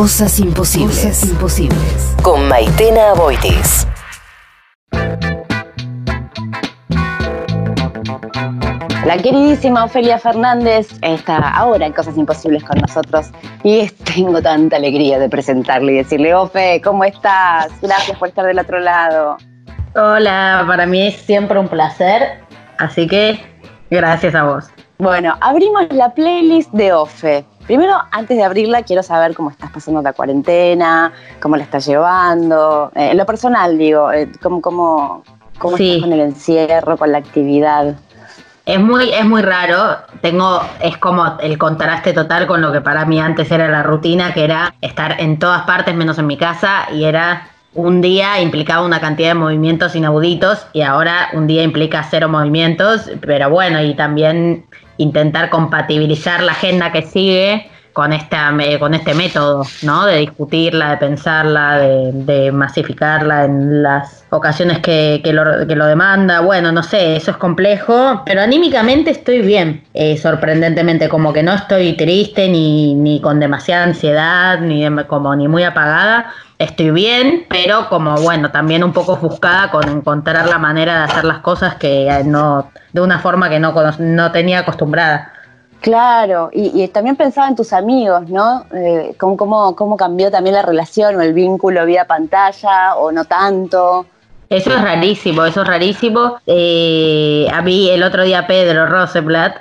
Cosas 0.00 0.40
imposibles. 0.40 1.28
imposibles. 1.28 2.16
Con 2.22 2.48
Maitena 2.48 3.12
Boitis. 3.12 3.86
La 9.04 9.18
queridísima 9.18 9.84
Ofelia 9.84 10.18
Fernández 10.18 10.88
está 11.02 11.50
ahora 11.50 11.84
en 11.84 11.92
Cosas 11.92 12.16
Imposibles 12.16 12.64
con 12.64 12.80
nosotros 12.80 13.26
y 13.62 13.90
tengo 14.14 14.40
tanta 14.40 14.76
alegría 14.76 15.18
de 15.18 15.28
presentarle 15.28 15.92
y 15.92 15.96
decirle, 15.96 16.34
Ofe, 16.34 16.80
¿cómo 16.82 17.04
estás? 17.04 17.68
Gracias 17.82 18.16
por 18.16 18.28
estar 18.28 18.46
del 18.46 18.58
otro 18.58 18.80
lado. 18.80 19.36
Hola, 19.94 20.64
para 20.66 20.86
mí 20.86 21.08
es 21.08 21.16
siempre 21.16 21.58
un 21.58 21.68
placer, 21.68 22.40
así 22.78 23.06
que 23.06 23.38
gracias 23.90 24.34
a 24.34 24.44
vos. 24.44 24.64
Bueno, 24.96 25.36
abrimos 25.42 25.92
la 25.92 26.14
playlist 26.14 26.72
de 26.72 26.90
Ofe. 26.94 27.44
Primero, 27.66 27.94
antes 28.10 28.36
de 28.36 28.42
abrirla, 28.42 28.82
quiero 28.82 29.02
saber 29.02 29.34
cómo 29.34 29.50
estás 29.50 29.70
pasando 29.70 30.02
la 30.02 30.12
cuarentena, 30.12 31.12
cómo 31.40 31.56
la 31.56 31.64
estás 31.64 31.86
llevando. 31.86 32.90
Eh, 32.94 33.10
en 33.10 33.16
lo 33.16 33.26
personal, 33.26 33.78
digo, 33.78 34.10
eh, 34.12 34.30
cómo, 34.42 34.60
cómo, 34.60 35.22
cómo 35.58 35.76
estás 35.76 36.00
con 36.00 36.12
el 36.12 36.20
encierro, 36.20 36.96
con 36.96 37.12
la 37.12 37.18
actividad. 37.18 37.94
Es 38.66 38.80
muy, 38.80 39.10
es 39.10 39.24
muy 39.24 39.42
raro. 39.42 39.98
Tengo, 40.20 40.60
es 40.82 40.96
como 40.98 41.38
el 41.40 41.58
contraste 41.58 42.12
total 42.12 42.46
con 42.46 42.60
lo 42.60 42.72
que 42.72 42.80
para 42.80 43.04
mí 43.04 43.20
antes 43.20 43.50
era 43.50 43.68
la 43.68 43.82
rutina, 43.82 44.32
que 44.32 44.44
era 44.44 44.74
estar 44.80 45.20
en 45.20 45.38
todas 45.38 45.62
partes 45.62 45.94
menos 45.94 46.18
en 46.18 46.26
mi 46.26 46.36
casa, 46.36 46.88
y 46.92 47.04
era 47.04 47.48
un 47.74 48.00
día 48.00 48.40
implicaba 48.40 48.84
una 48.84 49.00
cantidad 49.00 49.28
de 49.28 49.34
movimientos 49.34 49.94
inauditos 49.94 50.66
y 50.72 50.82
ahora 50.82 51.28
un 51.34 51.46
día 51.46 51.62
implica 51.62 52.02
cero 52.02 52.28
movimientos, 52.28 53.10
pero 53.20 53.48
bueno, 53.48 53.80
y 53.80 53.94
también 53.94 54.66
intentar 55.00 55.50
compatibilizar 55.50 56.42
la 56.42 56.52
agenda 56.52 56.92
que 56.92 57.02
sigue 57.02 57.70
con, 58.00 58.14
esta, 58.14 58.50
con 58.78 58.94
este 58.94 59.12
método, 59.12 59.62
¿no? 59.82 60.06
De 60.06 60.16
discutirla, 60.16 60.92
de 60.92 60.96
pensarla, 60.96 61.76
de, 61.76 62.50
masificarla 62.50 63.44
en 63.44 63.82
las 63.82 64.24
ocasiones 64.30 64.78
que, 64.78 65.20
que, 65.22 65.34
lo, 65.34 65.66
que, 65.66 65.76
lo, 65.76 65.84
demanda. 65.84 66.40
Bueno, 66.40 66.72
no 66.72 66.82
sé, 66.82 67.16
eso 67.16 67.32
es 67.32 67.36
complejo, 67.36 68.22
pero 68.24 68.40
anímicamente 68.40 69.10
estoy 69.10 69.42
bien, 69.42 69.84
eh, 69.92 70.16
sorprendentemente, 70.16 71.10
como 71.10 71.34
que 71.34 71.42
no 71.42 71.52
estoy 71.52 71.92
triste 71.92 72.48
ni, 72.48 72.94
ni 72.94 73.20
con 73.20 73.38
demasiada 73.38 73.84
ansiedad, 73.84 74.60
ni 74.60 74.82
como 75.04 75.36
ni 75.36 75.46
muy 75.46 75.64
apagada 75.64 76.32
estoy 76.58 76.90
bien, 76.90 77.46
pero 77.48 77.88
como 77.88 78.14
bueno, 78.20 78.50
también 78.50 78.84
un 78.84 78.92
poco 78.92 79.12
ofuscada 79.12 79.70
con 79.70 79.88
encontrar 79.88 80.46
la 80.46 80.58
manera 80.58 80.98
de 80.98 81.04
hacer 81.04 81.24
las 81.24 81.38
cosas 81.38 81.76
que 81.76 82.22
no, 82.24 82.70
de 82.92 83.00
una 83.00 83.18
forma 83.18 83.48
que 83.48 83.58
no, 83.58 83.74
no 83.98 84.32
tenía 84.32 84.60
acostumbrada. 84.60 85.32
Claro, 85.80 86.50
y, 86.52 86.86
también 86.88 87.16
pensaba 87.16 87.48
en 87.48 87.56
tus 87.56 87.72
amigos, 87.72 88.28
¿no? 88.28 88.66
Eh, 88.74 89.14
cómo, 89.16 89.74
cómo, 89.74 89.96
cambió 89.96 90.30
también 90.30 90.54
la 90.56 90.62
relación 90.62 91.16
o 91.16 91.22
el 91.22 91.32
vínculo 91.32 91.86
vía 91.86 92.04
pantalla 92.06 92.96
o 92.96 93.10
no 93.10 93.24
tanto. 93.24 94.04
Eso 94.50 94.74
es 94.74 94.82
rarísimo, 94.82 95.44
eso 95.46 95.62
es 95.62 95.68
rarísimo. 95.68 96.36
Eh, 96.46 97.46
a 97.50 97.62
mí 97.62 97.88
el 97.88 98.02
otro 98.02 98.24
día 98.24 98.46
Pedro 98.46 98.86
Roseblatt, 98.86 99.56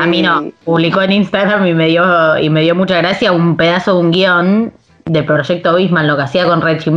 a 0.00 0.06
mí 0.06 0.22
no, 0.22 0.50
publicó 0.64 1.02
en 1.02 1.12
Instagram 1.12 1.66
y 1.66 1.74
me 1.74 1.88
dio, 1.88 2.38
y 2.38 2.48
me 2.48 2.62
dio 2.62 2.74
mucha 2.74 2.96
gracia 2.98 3.32
un 3.32 3.56
pedazo 3.56 3.94
de 3.94 4.00
un 4.00 4.10
guion 4.10 4.72
de 5.04 5.22
Proyecto 5.22 5.74
Bisman, 5.74 6.06
lo 6.06 6.16
que 6.16 6.22
hacía 6.22 6.46
con 6.46 6.62
Rechi 6.62 6.90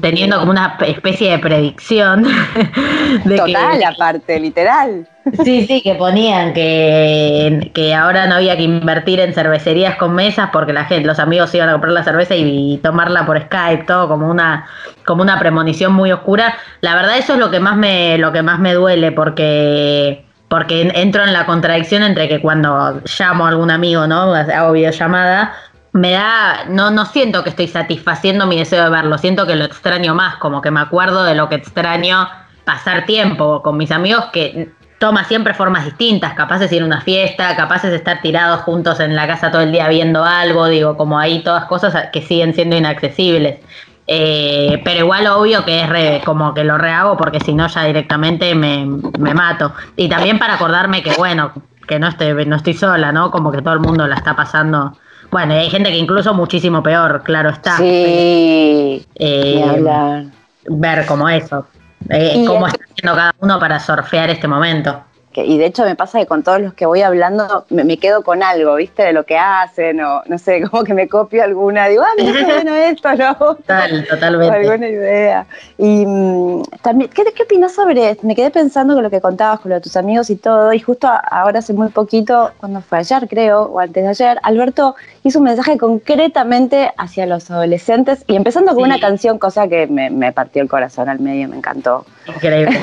Teniendo 0.00 0.38
como 0.38 0.50
una 0.50 0.76
especie 0.86 1.30
de 1.30 1.38
predicción. 1.38 2.24
de 3.24 3.36
Total, 3.36 3.82
aparte, 3.84 4.38
literal. 4.40 5.08
Sí, 5.44 5.66
sí, 5.66 5.82
que 5.82 5.94
ponían 5.96 6.52
que, 6.52 7.70
que 7.74 7.94
ahora 7.94 8.26
no 8.26 8.36
había 8.36 8.56
que 8.56 8.62
invertir 8.62 9.18
en 9.18 9.34
cervecerías 9.34 9.96
con 9.96 10.14
mesas 10.14 10.50
porque 10.52 10.72
la 10.72 10.84
gente, 10.84 11.06
los 11.06 11.18
amigos 11.18 11.52
iban 11.54 11.68
a 11.68 11.72
comprar 11.72 11.92
la 11.92 12.04
cerveza 12.04 12.36
y, 12.36 12.78
tomarla 12.82 13.26
por 13.26 13.40
Skype, 13.40 13.84
todo 13.84 14.08
como 14.08 14.30
una, 14.30 14.66
como 15.04 15.22
una 15.22 15.38
premonición 15.38 15.92
muy 15.92 16.12
oscura. 16.12 16.56
La 16.80 16.94
verdad, 16.94 17.18
eso 17.18 17.34
es 17.34 17.40
lo 17.40 17.50
que 17.50 17.58
más 17.58 17.76
me, 17.76 18.18
lo 18.18 18.32
que 18.32 18.42
más 18.42 18.60
me 18.60 18.74
duele, 18.74 19.12
porque 19.12 20.24
porque 20.48 20.92
entro 20.94 21.24
en 21.24 21.32
la 21.32 21.44
contradicción 21.44 22.04
entre 22.04 22.28
que 22.28 22.40
cuando 22.40 23.02
llamo 23.18 23.46
a 23.46 23.48
algún 23.48 23.72
amigo, 23.72 24.06
¿no? 24.06 24.32
Hago 24.32 24.72
videollamada, 24.72 25.52
me 25.96 26.12
da, 26.12 26.66
no, 26.68 26.90
no 26.90 27.06
siento 27.06 27.42
que 27.42 27.50
estoy 27.50 27.68
satisfaciendo 27.68 28.46
mi 28.46 28.58
deseo 28.58 28.84
de 28.84 28.90
verlo, 28.90 29.18
siento 29.18 29.46
que 29.46 29.56
lo 29.56 29.64
extraño 29.64 30.14
más, 30.14 30.36
como 30.36 30.60
que 30.60 30.70
me 30.70 30.80
acuerdo 30.80 31.24
de 31.24 31.34
lo 31.34 31.48
que 31.48 31.56
extraño 31.56 32.28
pasar 32.64 33.06
tiempo 33.06 33.62
con 33.62 33.76
mis 33.76 33.90
amigos 33.90 34.26
que 34.32 34.70
toma 34.98 35.24
siempre 35.24 35.54
formas 35.54 35.84
distintas, 35.84 36.34
capaces 36.34 36.70
de 36.70 36.76
ir 36.76 36.82
a 36.82 36.86
una 36.86 37.00
fiesta, 37.00 37.56
capaces 37.56 37.90
de 37.90 37.96
estar 37.96 38.20
tirados 38.20 38.60
juntos 38.62 39.00
en 39.00 39.14
la 39.14 39.26
casa 39.26 39.50
todo 39.50 39.62
el 39.62 39.72
día 39.72 39.88
viendo 39.88 40.24
algo, 40.24 40.66
digo, 40.66 40.96
como 40.96 41.18
ahí 41.18 41.42
todas 41.42 41.64
cosas 41.64 42.08
que 42.12 42.22
siguen 42.22 42.54
siendo 42.54 42.76
inaccesibles. 42.76 43.60
Eh, 44.08 44.80
pero 44.84 45.00
igual 45.00 45.26
obvio 45.26 45.64
que 45.64 45.82
es 45.82 46.24
como 46.24 46.54
que 46.54 46.62
lo 46.62 46.78
rehago 46.78 47.16
porque 47.16 47.40
si 47.40 47.52
no 47.52 47.66
ya 47.66 47.84
directamente 47.84 48.54
me, 48.54 48.86
me, 49.18 49.34
mato. 49.34 49.72
Y 49.96 50.08
también 50.08 50.38
para 50.38 50.54
acordarme 50.54 51.02
que 51.02 51.12
bueno, 51.18 51.52
que 51.88 51.98
no 51.98 52.08
estoy, 52.08 52.46
no 52.46 52.56
estoy 52.56 52.74
sola, 52.74 53.12
¿no? 53.12 53.30
Como 53.30 53.50
que 53.50 53.62
todo 53.62 53.74
el 53.74 53.80
mundo 53.80 54.06
la 54.06 54.16
está 54.16 54.36
pasando 54.36 54.96
bueno, 55.30 55.54
hay 55.54 55.70
gente 55.70 55.90
que 55.90 55.96
incluso 55.96 56.34
muchísimo 56.34 56.82
peor, 56.82 57.22
claro 57.22 57.50
está. 57.50 57.76
Sí. 57.76 59.06
Eh, 59.14 60.28
ver 60.68 61.06
como 61.06 61.28
eso. 61.28 61.66
Eh, 62.08 62.44
cómo 62.46 62.66
está 62.66 62.84
haciendo 62.84 63.16
cada 63.16 63.34
uno 63.40 63.58
para 63.58 63.80
surfear 63.80 64.30
este 64.30 64.46
momento 64.46 65.02
y 65.44 65.58
de 65.58 65.66
hecho 65.66 65.84
me 65.84 65.94
pasa 65.94 66.18
que 66.18 66.26
con 66.26 66.42
todos 66.42 66.60
los 66.60 66.74
que 66.74 66.86
voy 66.86 67.02
hablando 67.02 67.66
me, 67.70 67.98
quedo 67.98 68.22
con 68.22 68.42
algo, 68.42 68.76
¿viste? 68.76 69.02
De 69.02 69.12
lo 69.12 69.24
que 69.24 69.36
hacen, 69.36 70.00
o 70.00 70.22
no 70.26 70.38
sé, 70.38 70.62
como 70.70 70.84
que 70.84 70.94
me 70.94 71.08
copio 71.08 71.42
alguna, 71.42 71.88
digo, 71.88 72.02
ah, 72.02 72.12
mira 72.16 72.44
bueno 72.44 72.74
esto, 72.74 73.14
¿no? 73.14 73.34
Total, 73.34 74.06
totalmente. 74.10 74.56
Alguna 74.56 74.88
idea. 74.88 75.46
Y 75.78 76.06
mm, 76.06 76.62
también, 76.86 77.10
¿qué, 77.12 77.24
¿qué 77.34 77.42
opinas 77.42 77.74
sobre 77.74 78.10
esto? 78.10 78.24
Me 78.24 78.36
quedé 78.36 78.52
pensando 78.52 78.94
con 78.94 79.02
lo 79.02 79.10
que 79.10 79.20
contabas 79.20 79.58
con 79.58 79.70
lo 79.70 79.74
de 79.74 79.80
tus 79.80 79.96
amigos 79.96 80.30
y 80.30 80.36
todo, 80.36 80.72
y 80.72 80.78
justo 80.78 81.08
ahora 81.08 81.58
hace 81.58 81.72
muy 81.72 81.88
poquito, 81.88 82.52
cuando 82.58 82.80
fue 82.80 82.98
ayer 82.98 83.26
creo, 83.28 83.62
o 83.62 83.80
antes 83.80 84.04
de 84.04 84.08
ayer, 84.08 84.38
Alberto 84.44 84.94
hizo 85.24 85.40
un 85.40 85.46
mensaje 85.46 85.78
concretamente 85.78 86.92
hacia 86.96 87.26
los 87.26 87.50
adolescentes, 87.50 88.22
y 88.28 88.36
empezando 88.36 88.72
con 88.72 88.84
una 88.84 89.00
canción, 89.00 89.40
cosa 89.40 89.66
que 89.66 89.88
me, 89.88 90.10
me 90.10 90.32
partió 90.32 90.62
el 90.62 90.68
corazón 90.68 91.08
al 91.08 91.18
medio, 91.18 91.48
me 91.48 91.56
encantó. 91.56 92.06
Increíble. 92.28 92.78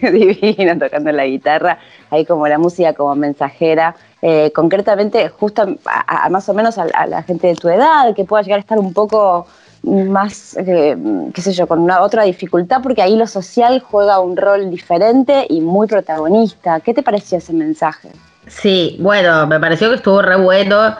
divina 0.12 0.76
tocando 0.76 1.12
la 1.12 1.24
guitarra, 1.24 1.78
ahí 2.10 2.24
como 2.24 2.48
la 2.48 2.58
música 2.58 2.92
como 2.92 3.14
mensajera, 3.14 3.94
eh, 4.20 4.50
concretamente 4.52 5.28
justo 5.28 5.76
a, 5.84 6.28
más 6.28 6.48
o 6.48 6.54
menos 6.54 6.76
a, 6.76 7.06
la 7.06 7.22
gente 7.22 7.46
de 7.46 7.54
tu 7.54 7.68
edad, 7.68 8.14
que 8.16 8.24
pueda 8.24 8.42
llegar 8.42 8.58
a 8.58 8.62
estar 8.62 8.78
un 8.80 8.92
poco 8.92 9.46
más, 9.82 10.56
eh, 10.56 10.96
qué 11.32 11.40
sé 11.40 11.52
yo, 11.52 11.66
con 11.66 11.80
una 11.80 12.00
otra 12.02 12.24
dificultad, 12.24 12.82
porque 12.82 13.02
ahí 13.02 13.16
lo 13.16 13.26
social 13.26 13.80
juega 13.80 14.20
un 14.20 14.36
rol 14.36 14.70
diferente 14.70 15.46
y 15.48 15.60
muy 15.60 15.86
protagonista. 15.86 16.80
¿Qué 16.80 16.94
te 16.94 17.02
pareció 17.02 17.38
ese 17.38 17.52
mensaje? 17.52 18.10
Sí, 18.46 18.96
bueno, 19.00 19.46
me 19.46 19.60
pareció 19.60 19.90
que 19.90 19.96
estuvo 19.96 20.22
re 20.22 20.36
bueno. 20.36 20.96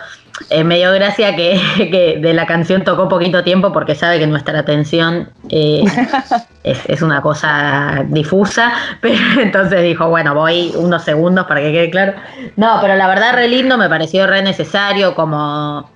Eh, 0.50 0.62
me 0.62 0.76
dio 0.76 0.92
gracia 0.92 1.34
que, 1.34 2.18
de 2.22 2.34
la 2.34 2.46
canción 2.46 2.84
tocó 2.84 3.08
poquito 3.08 3.42
tiempo 3.42 3.72
porque 3.72 3.94
sabe 3.94 4.18
que 4.18 4.26
nuestra 4.26 4.60
atención 4.60 5.28
eh, 5.48 5.82
es, 6.62 7.02
una 7.02 7.20
cosa 7.20 8.04
difusa, 8.08 8.72
pero 9.00 9.16
entonces 9.40 9.82
dijo, 9.82 10.08
bueno, 10.08 10.34
voy 10.34 10.72
unos 10.76 11.02
segundos 11.02 11.46
para 11.46 11.60
que 11.60 11.72
quede 11.72 11.90
claro. 11.90 12.14
No, 12.56 12.78
pero 12.80 12.94
la 12.96 13.08
verdad 13.08 13.34
re 13.34 13.48
lindo, 13.48 13.76
me 13.76 13.88
pareció 13.88 14.26
re 14.26 14.42
necesario, 14.42 15.14
como 15.14 15.90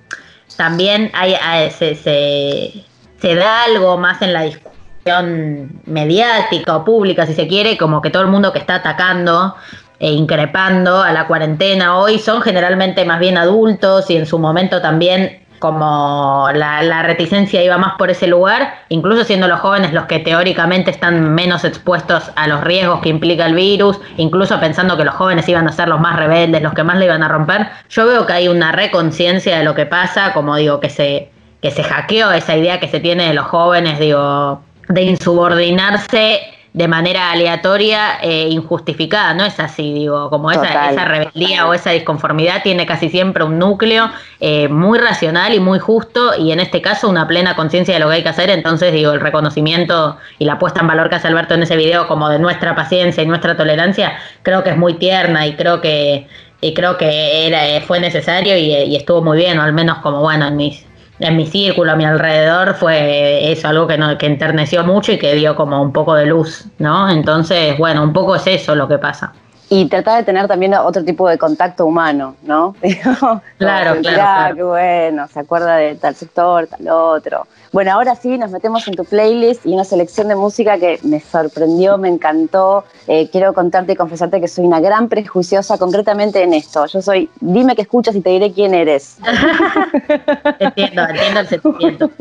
también 0.55 1.11
hay, 1.13 1.35
se, 1.71 1.95
se 1.95 3.35
da 3.35 3.63
algo 3.63 3.97
más 3.97 4.21
en 4.21 4.33
la 4.33 4.43
discusión 4.43 5.81
mediática 5.85 6.77
o 6.77 6.85
pública, 6.85 7.25
si 7.25 7.33
se 7.33 7.47
quiere, 7.47 7.77
como 7.77 8.01
que 8.01 8.09
todo 8.09 8.23
el 8.23 8.29
mundo 8.29 8.53
que 8.53 8.59
está 8.59 8.75
atacando 8.75 9.55
e 9.99 10.11
increpando 10.11 11.01
a 11.01 11.11
la 11.13 11.27
cuarentena 11.27 11.97
hoy 11.97 12.19
son 12.19 12.41
generalmente 12.41 13.05
más 13.05 13.19
bien 13.19 13.37
adultos 13.37 14.09
y 14.09 14.17
en 14.17 14.25
su 14.25 14.39
momento 14.39 14.81
también 14.81 15.42
como 15.63 16.49
la, 16.53 17.03
reticencia 17.03 17.63
iba 17.63 17.77
más 17.77 17.93
por 17.97 18.11
ese 18.11 18.27
lugar, 18.27 18.81
incluso 18.89 19.23
siendo 19.23 19.47
los 19.47 19.61
jóvenes 19.61 19.93
los 19.93 20.07
que 20.07 20.19
teóricamente 20.19 20.91
están 20.91 21.33
menos 21.33 21.63
expuestos 21.63 22.31
a 22.35 22.47
los 22.49 22.59
riesgos 22.65 22.99
que 22.99 23.07
implica 23.07 23.45
el 23.45 23.55
virus, 23.55 23.97
incluso 24.17 24.59
pensando 24.59 24.97
que 24.97 25.05
los 25.05 25.15
jóvenes 25.15 25.47
iban 25.47 25.65
a 25.65 25.71
ser 25.71 25.87
los 25.87 26.01
más 26.01 26.17
rebeldes, 26.17 26.61
los 26.61 26.73
que 26.73 26.83
más 26.83 26.97
le 26.97 27.05
iban 27.05 27.23
a 27.23 27.29
romper, 27.29 27.69
yo 27.87 28.05
veo 28.05 28.25
que 28.25 28.33
hay 28.33 28.49
una 28.49 28.73
reconciencia 28.73 29.57
de 29.57 29.63
lo 29.63 29.73
que 29.73 29.85
pasa, 29.85 30.33
como 30.33 30.57
digo, 30.57 30.81
que 30.81 30.89
se, 30.89 31.31
que 31.61 31.71
se 31.71 31.81
hackeó 31.81 32.33
esa 32.33 32.57
idea 32.57 32.81
que 32.81 32.89
se 32.89 32.99
tiene 32.99 33.29
de 33.29 33.33
los 33.33 33.45
jóvenes, 33.45 33.99
digo, 33.99 34.61
de 34.89 35.01
insubordinarse 35.03 36.41
de 36.73 36.87
manera 36.87 37.31
aleatoria 37.31 38.17
e 38.19 38.49
injustificada, 38.49 39.35
no 39.35 39.45
es 39.45 39.59
así, 39.59 39.93
digo, 39.93 40.31
como 40.31 40.51
esa, 40.51 40.89
esa 40.89 41.05
rebeldía 41.05 41.67
o 41.67 41.73
esa 41.75 41.91
disconformidad 41.91 42.63
tiene 42.63 42.87
casi 42.87 43.09
siempre 43.09 43.43
un 43.43 43.59
núcleo 43.59 44.09
eh, 44.39 44.67
muy 44.69 44.97
racional 44.97 45.53
y 45.53 45.59
muy 45.59 45.77
justo 45.77 46.31
y 46.35 46.51
en 46.51 46.59
este 46.59 46.81
caso 46.81 47.07
una 47.07 47.27
plena 47.27 47.55
conciencia 47.55 47.93
de 47.93 47.99
lo 47.99 48.09
que 48.09 48.15
hay 48.15 48.23
que 48.23 48.29
hacer, 48.29 48.49
entonces 48.49 48.91
digo, 48.91 49.11
el 49.11 49.19
reconocimiento 49.19 50.17
y 50.39 50.45
la 50.45 50.57
puesta 50.57 50.81
en 50.81 50.87
valor 50.87 51.09
que 51.09 51.15
hace 51.15 51.27
Alberto 51.27 51.53
en 51.53 51.61
ese 51.61 51.77
video 51.77 52.07
como 52.07 52.27
de 52.27 52.39
nuestra 52.39 52.75
paciencia 52.75 53.21
y 53.21 53.27
nuestra 53.27 53.55
tolerancia, 53.55 54.17
creo 54.41 54.63
que 54.63 54.71
es 54.71 54.77
muy 54.77 54.95
tierna 54.95 55.45
y 55.45 55.55
creo 55.55 55.79
que 55.79 56.27
y 56.59 56.73
creo 56.73 56.97
que 56.97 57.45
era, 57.45 57.85
fue 57.85 57.99
necesario 57.99 58.57
y, 58.57 58.71
y 58.71 58.95
estuvo 58.95 59.21
muy 59.21 59.37
bien, 59.37 59.59
o 59.59 59.63
al 59.63 59.73
menos 59.73 59.97
como 59.97 60.21
bueno 60.21 60.47
en 60.47 60.55
mis 60.55 60.85
en 61.23 61.37
mi 61.37 61.47
círculo, 61.47 61.91
a 61.91 61.95
mi 61.95 62.05
alrededor, 62.05 62.75
fue 62.75 63.51
eso, 63.51 63.67
algo 63.67 63.87
que, 63.87 63.97
no, 63.97 64.17
que 64.17 64.25
enterneció 64.25 64.83
mucho 64.83 65.11
y 65.11 65.17
que 65.17 65.33
dio 65.35 65.55
como 65.55 65.81
un 65.81 65.91
poco 65.91 66.15
de 66.15 66.25
luz, 66.25 66.65
¿no? 66.79 67.09
Entonces, 67.09 67.77
bueno, 67.77 68.03
un 68.03 68.13
poco 68.13 68.35
es 68.35 68.45
eso 68.47 68.75
lo 68.75 68.87
que 68.87 68.97
pasa. 68.97 69.33
Y 69.69 69.87
tratar 69.87 70.17
de 70.17 70.23
tener 70.23 70.47
también 70.47 70.73
otro 70.75 71.03
tipo 71.03 71.27
de 71.27 71.37
contacto 71.37 71.85
humano, 71.85 72.35
¿no? 72.43 72.75
claro, 73.57 74.01
claro, 74.01 74.55
qué 74.55 74.63
bueno, 74.63 75.27
se 75.27 75.39
acuerda 75.39 75.77
de 75.77 75.95
tal 75.95 76.13
sector, 76.13 76.67
tal 76.67 76.87
otro. 76.89 77.47
Bueno, 77.73 77.91
ahora 77.91 78.15
sí, 78.15 78.37
nos 78.37 78.51
metemos 78.51 78.87
en 78.87 78.93
tu 78.93 79.03
playlist 79.03 79.65
y 79.65 79.73
una 79.73 79.83
selección 79.83 80.27
de 80.27 80.35
música 80.35 80.77
que 80.77 80.99
me 81.01 81.19
sorprendió, 81.19 81.97
me 81.97 82.07
encantó. 82.07 82.85
Eh, 83.07 83.29
quiero 83.31 83.51
contarte 83.55 83.93
y 83.93 83.95
confesarte 83.95 84.39
que 84.39 84.47
soy 84.47 84.65
una 84.65 84.79
gran 84.79 85.09
prejuiciosa 85.09 85.79
concretamente 85.79 86.43
en 86.43 86.53
esto. 86.53 86.85
Yo 86.85 87.01
soy, 87.01 87.31
dime 87.41 87.75
que 87.75 87.81
escuchas 87.81 88.15
y 88.15 88.21
te 88.21 88.29
diré 88.29 88.53
quién 88.53 88.75
eres. 88.75 89.17
entiendo, 90.59 91.01
entiendo 91.01 91.39
el 91.39 91.47
sentimiento. 91.47 92.11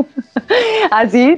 ¿Ah, 0.91 1.07
sí? 1.07 1.37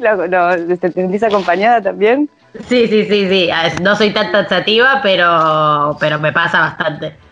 ¿Te 0.81 0.93
sentís 0.93 1.25
acompañada 1.25 1.83
también? 1.83 2.31
Sí, 2.69 2.87
sí, 2.87 3.07
sí, 3.07 3.29
sí. 3.29 3.51
No 3.83 3.97
soy 3.97 4.13
tan 4.13 4.31
taxativa, 4.31 5.01
pero, 5.03 5.97
pero 5.99 6.21
me 6.21 6.33
pasa 6.33 6.61
bastante. 6.61 7.24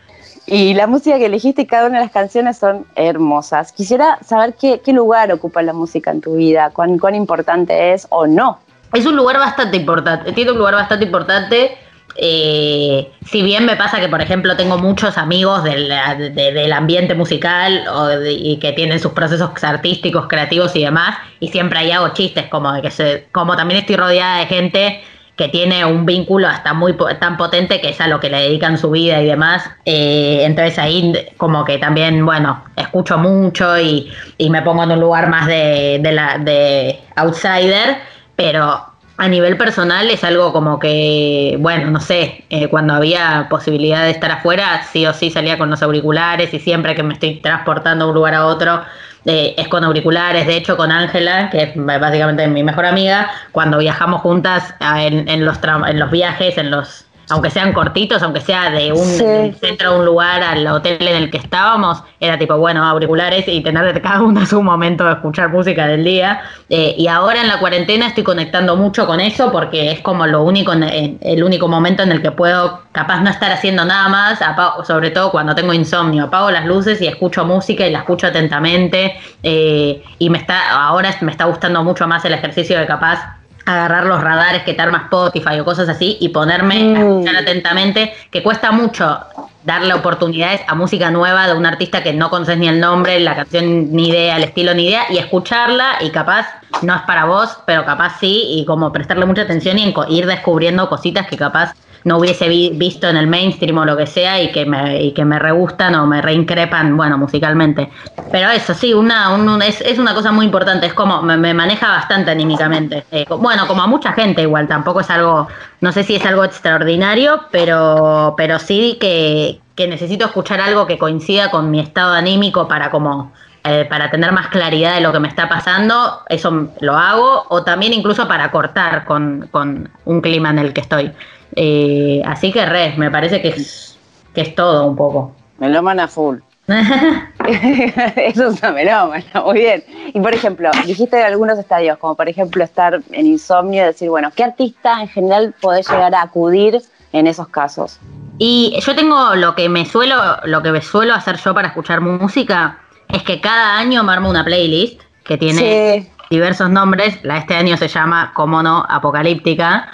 Y 0.55 0.75
la 0.75 0.87
música 0.87 1.17
que 1.17 1.25
elegiste 1.25 1.63
y 1.63 1.67
cada 1.67 1.87
una 1.87 1.99
de 1.99 2.05
las 2.05 2.13
canciones 2.13 2.59
son 2.59 2.85
hermosas. 2.95 3.73
Quisiera 3.73 4.19
saber 4.23 4.55
qué, 4.61 4.93
lugar 4.93 5.33
ocupa 5.33 5.63
la 5.63 5.73
música 5.73 6.11
en 6.11 6.21
tu 6.21 6.37
vida, 6.37 6.69
cuán, 6.75 6.99
cuán 6.99 7.15
importante 7.15 7.95
es 7.95 8.07
o 8.11 8.27
no. 8.27 8.59
Es 8.93 9.07
un 9.07 9.17
lugar 9.17 9.39
bastante 9.39 9.79
importante, 9.79 10.31
tiene 10.33 10.51
un 10.51 10.59
lugar 10.59 10.75
bastante 10.75 11.07
importante. 11.07 11.79
Eh, 12.17 13.11
si 13.25 13.41
bien 13.41 13.65
me 13.65 13.77
pasa 13.77 13.99
que, 13.99 14.11
por 14.11 14.21
ejemplo, 14.21 14.55
tengo 14.55 14.77
muchos 14.77 15.17
amigos 15.17 15.65
del, 15.65 15.91
del 16.35 16.73
ambiente 16.75 17.15
musical 17.15 17.87
y 18.29 18.59
que 18.59 18.73
tienen 18.73 19.01
sus 19.01 19.13
procesos 19.13 19.49
artísticos, 19.65 20.27
creativos 20.29 20.77
y 20.77 20.85
demás, 20.85 21.17
y 21.41 21.49
siempre 21.49 21.79
ahí 21.79 21.93
hago 21.93 22.11
chistes, 22.11 22.49
como 22.49 22.75
de 22.75 22.83
que 22.83 22.91
se, 22.91 23.27
como 23.33 23.57
también 23.57 23.81
estoy 23.81 23.97
rodeada 23.97 24.41
de 24.41 24.45
gente 24.45 25.03
que 25.43 25.49
tiene 25.49 25.85
un 25.85 26.07
vínculo 26.07 26.47
hasta 26.47 26.73
muy 26.73 26.97
tan 27.19 27.37
potente 27.37 27.81
que 27.81 27.89
es 27.89 28.01
a 28.01 28.07
lo 28.07 28.21
que 28.21 28.31
le 28.31 28.43
dedican 28.43 28.79
su 28.79 28.93
vida 28.93 29.21
y 29.21 29.27
demás. 29.27 29.69
Eh, 29.85 30.43
entonces 30.45 30.79
ahí 30.79 31.13
como 31.37 31.65
que 31.65 31.79
también, 31.79 32.25
bueno, 32.25 32.63
escucho 32.77 33.19
mucho 33.19 33.77
y, 33.77 34.13
me 34.39 34.63
pongo 34.63 34.85
en 34.85 34.93
un 34.93 35.01
lugar 35.01 35.29
más 35.29 35.49
de, 35.49 36.01
la, 36.13 36.39
de 36.39 37.01
outsider, 37.17 37.97
pero 38.37 38.87
a 39.17 39.29
nivel 39.29 39.57
personal 39.57 40.09
es 40.11 40.23
algo 40.23 40.53
como 40.53 40.79
que, 40.79 41.57
bueno, 41.59 41.91
no 41.91 41.99
sé, 41.99 42.45
eh, 42.49 42.69
cuando 42.69 42.95
había 42.95 43.49
posibilidad 43.51 44.05
de 44.05 44.11
estar 44.13 44.31
afuera, 44.31 44.85
sí 44.93 45.05
o 45.07 45.13
sí 45.13 45.31
salía 45.31 45.59
con 45.59 45.71
los 45.71 45.83
auriculares 45.83 46.55
y 46.55 46.61
siempre 46.61 46.95
que 46.95 47.03
me 47.03 47.15
estoy 47.15 47.41
transportando 47.41 48.05
de 48.05 48.11
un 48.11 48.15
lugar 48.15 48.35
a 48.35 48.47
otro, 48.47 48.83
eh, 49.25 49.55
es 49.57 49.69
con 49.69 49.85
auriculares, 49.85 50.47
de 50.47 50.57
hecho 50.57 50.77
con 50.77 50.91
Ángela, 50.91 51.51
que 51.51 51.63
es 51.63 51.71
básicamente 51.75 52.47
mi 52.49 52.63
mejor 52.63 52.87
amiga, 52.87 53.31
cuando 53.53 53.79
viajamos 53.79 54.21
juntas 54.21 54.75
ah, 54.81 55.03
en, 55.03 55.29
en, 55.29 55.45
los, 55.45 55.59
en 55.89 55.99
los 55.99 56.11
viajes, 56.11 56.59
en 56.59 56.71
los 56.71 57.07
aunque 57.33 57.49
sean 57.49 57.73
cortitos, 57.73 58.23
aunque 58.23 58.41
sea 58.41 58.71
de 58.71 58.93
un 58.93 59.55
centro 59.55 59.89
a 59.89 59.97
un 59.97 60.05
lugar 60.05 60.43
al 60.43 60.67
hotel 60.67 60.99
en 61.01 61.17
el 61.17 61.31
que 61.31 61.39
estábamos, 61.39 62.03
era 62.21 62.39
tipo, 62.39 62.59
bueno, 62.59 62.85
auriculares 62.85 63.49
y 63.49 63.63
tener 63.63 64.01
cada 64.03 64.21
uno 64.23 64.45
su 64.45 64.63
momento 64.63 65.05
de 65.05 65.13
escuchar 65.13 65.49
música 65.49 65.87
del 65.87 66.05
día. 66.05 66.43
Eh, 66.69 66.95
y 66.99 67.09
ahora 67.09 67.41
en 67.41 67.49
la 67.49 67.59
cuarentena 67.59 68.09
estoy 68.09 68.23
conectando 68.23 68.77
mucho 68.77 69.07
con 69.07 69.19
eso 69.19 69.51
porque 69.51 69.93
es 69.93 70.01
como 70.01 70.27
lo 70.27 70.43
único, 70.43 70.73
el 70.73 71.43
único 71.43 71.69
momento 71.69 72.03
en 72.03 72.13
el 72.13 72.21
que 72.21 72.33
puedo 72.33 72.83
capaz 72.93 73.23
no 73.23 73.31
estar 73.31 73.51
haciendo 73.51 73.87
nada 73.87 74.09
más, 74.11 74.41
sobre 74.87 75.11
todo 75.11 75.31
cuando 75.31 75.55
tengo 75.55 75.73
insomnio, 75.73 76.25
apago 76.25 76.51
las 76.51 76.67
luces 76.67 77.01
y 77.01 77.07
escucho 77.07 77.47
música 77.47 77.87
y 77.87 77.91
la 77.91 78.01
escucho 78.01 78.27
atentamente. 78.27 79.17
Eh, 79.43 80.03
y 80.19 80.29
me 80.29 80.37
está, 80.37 80.87
ahora 80.87 81.17
me 81.23 81.31
está 81.31 81.47
gustando 81.47 81.83
mucho 81.83 82.07
más 82.07 82.25
el 82.27 82.35
ejercicio 82.35 82.79
de 82.79 82.85
capaz 82.85 83.42
agarrar 83.67 84.07
los 84.07 84.21
radares 84.21 84.63
que 84.63 84.75
te 84.75 84.83
arma 84.83 85.03
Spotify 85.05 85.61
o 85.61 85.65
cosas 85.65 85.89
así 85.89 86.17
y 86.21 86.31
ponerme 86.31 86.97
a 86.97 87.01
mm. 87.01 87.09
escuchar 87.09 87.37
atentamente, 87.37 88.15
que 88.31 88.43
cuesta 88.43 88.73
mucho 88.73 89.21
darle 89.65 89.95
oportunidades 89.95 90.61
a 90.67 90.75
música 90.75 91.11
nueva 91.11 91.47
de 91.47 91.55
un 91.55 91.67
artista 91.67 92.03
que 92.03 92.13
no 92.13 92.31
conoces 92.31 92.59
ni 92.59 92.69
el 92.69 92.81
nombre, 92.81 93.21
la 93.21 93.37
canción 93.37 93.93
ni 93.93 94.09
idea, 94.09 94.37
el 94.37 94.45
estilo 94.45 94.75
ni 94.75 94.89
idea, 94.89 95.05
y 95.11 95.19
escucharla 95.19 95.99
y 96.01 96.11
capaz 96.11 96.47
no 96.83 96.95
es 96.95 97.03
para 97.03 97.27
vos, 97.27 97.59
pero 97.65 97.85
capaz 97.85 98.19
sí, 98.19 98.45
y 98.49 98.65
como 98.65 98.93
prestarle 98.93 99.27
mucha 99.27 99.43
atención 99.43 99.79
y 99.79 99.95
ir 100.09 100.27
descubriendo 100.27 100.89
cositas 100.89 101.29
que 101.29 101.37
capaz 101.37 101.75
no 102.05 102.19
hubiese 102.19 102.49
visto 102.49 103.09
en 103.09 103.17
el 103.17 103.27
mainstream 103.27 103.79
o 103.79 103.85
lo 103.85 103.97
que 103.97 104.07
sea 104.07 104.41
y 104.43 104.51
que 104.53 104.67
me, 104.67 105.03
y 105.03 105.13
que 105.13 105.25
me 105.25 105.39
re 105.39 105.53
gustan 105.53 105.95
o 105.95 106.07
me 106.07 106.21
reincrepan, 106.21 106.97
bueno, 106.97 107.19
musicalmente. 107.19 107.91
Pero 108.31 108.51
eso, 108.51 108.75
sí, 108.75 108.93
una, 108.95 109.37
es, 109.65 109.81
es, 109.81 109.99
una 109.99 110.15
cosa 110.15 110.33
muy 110.33 110.47
importante, 110.47 110.87
es 110.87 110.95
como, 110.95 111.23
me, 111.23 111.55
maneja 111.55 111.89
bastante 111.89 112.31
anímicamente. 112.31 113.05
Eh, 113.11 113.27
bueno, 113.29 113.67
como 113.67 113.83
a 113.83 113.87
mucha 113.87 114.13
gente 114.13 114.43
igual, 114.43 114.67
tampoco 114.69 115.01
es 115.01 115.11
algo, 115.11 115.49
no 115.81 115.93
sé 115.93 116.03
si 116.05 116.17
es 116.17 116.25
algo 116.27 116.45
extraordinario, 116.45 117.43
pero, 117.51 118.35
pero 118.37 118.59
sí 118.59 118.99
que, 119.01 119.61
que 119.75 119.87
necesito 119.87 120.27
escuchar 120.27 120.61
algo 120.61 120.87
que 120.87 120.99
coincida 120.99 121.51
con 121.51 121.71
mi 121.71 121.81
estado 121.81 122.15
anímico 122.15 122.69
para 122.69 122.91
como... 122.91 123.33
Eh, 123.65 123.85
para 123.89 124.11
tener 124.11 124.33
más 124.33 124.49
claridad 124.49 124.97
de 124.97 125.01
lo 125.01 125.13
que 125.13 125.21
me 125.21 125.29
está 125.29 125.49
pasando, 125.49 126.23
eso 126.29 126.69
lo 126.81 126.97
hago, 126.97 127.45
o 127.49 127.63
también 127.63 127.93
incluso 127.93 128.27
para 128.27 128.51
cortar 128.51 129.05
con, 129.05 129.49
con 129.53 129.89
un 130.05 130.21
clima 130.21 130.51
en 130.51 130.59
el 130.59 130.73
que 130.73 130.81
estoy. 130.81 131.13
Eh, 131.55 132.23
así 132.25 132.51
que 132.51 132.67
res, 132.67 132.99
me 132.99 133.09
parece 133.09 133.41
que 133.41 133.49
es, 133.51 133.97
que 134.35 134.41
es 134.41 134.55
todo 134.57 134.89
un 134.89 134.97
poco. 134.97 135.37
Melómana 135.59 136.09
full. 136.09 136.39
Eso 136.67 138.49
es 138.49 138.61
una 138.61 138.73
melómana, 138.73 139.25
muy 139.45 139.59
bien. 139.59 139.85
Y 140.13 140.19
por 140.21 140.35
ejemplo, 140.35 140.69
dijiste 140.85 141.19
de 141.19 141.25
algunos 141.25 141.57
estadios, 141.57 141.99
como 141.99 142.17
por 142.17 142.29
ejemplo 142.29 142.65
estar 142.65 143.01
en 143.13 143.27
insomnio 143.27 143.85
y 143.85 143.87
decir, 143.87 144.11
bueno, 144.11 144.33
¿qué 144.35 144.43
artista 144.43 145.01
en 145.01 145.09
general 145.09 145.55
podés 145.61 145.89
llegar 145.89 146.17
a 146.17 146.23
acudir 146.23 146.83
en 147.13 147.29
esos 147.29 147.47
casos? 147.47 148.01
Y 148.39 148.77
yo 148.85 148.97
tengo 148.97 149.37
lo 149.37 149.55
que 149.55 149.69
me 149.69 149.87
suelo, 149.87 150.17
lo 150.47 150.63
que 150.63 150.73
me 150.73 150.83
suelo 150.83 151.15
hacer 151.15 151.37
yo 151.37 151.55
para 151.55 151.69
escuchar 151.69 152.01
música, 152.01 152.81
es 153.13 153.23
que 153.23 153.41
cada 153.41 153.79
año 153.79 154.03
me 154.03 154.13
armo 154.13 154.31
una 154.31 154.45
playlist 154.45 155.01
que 155.25 155.39
tiene 155.39 156.11
diversos 156.31 156.71
nombres. 156.71 157.19
La 157.23 157.39
este 157.39 157.55
año 157.55 157.77
se 157.77 157.89
llama, 157.89 158.33
como 158.35 158.63
no, 158.63 158.85
Apocalíptica. 158.89 159.89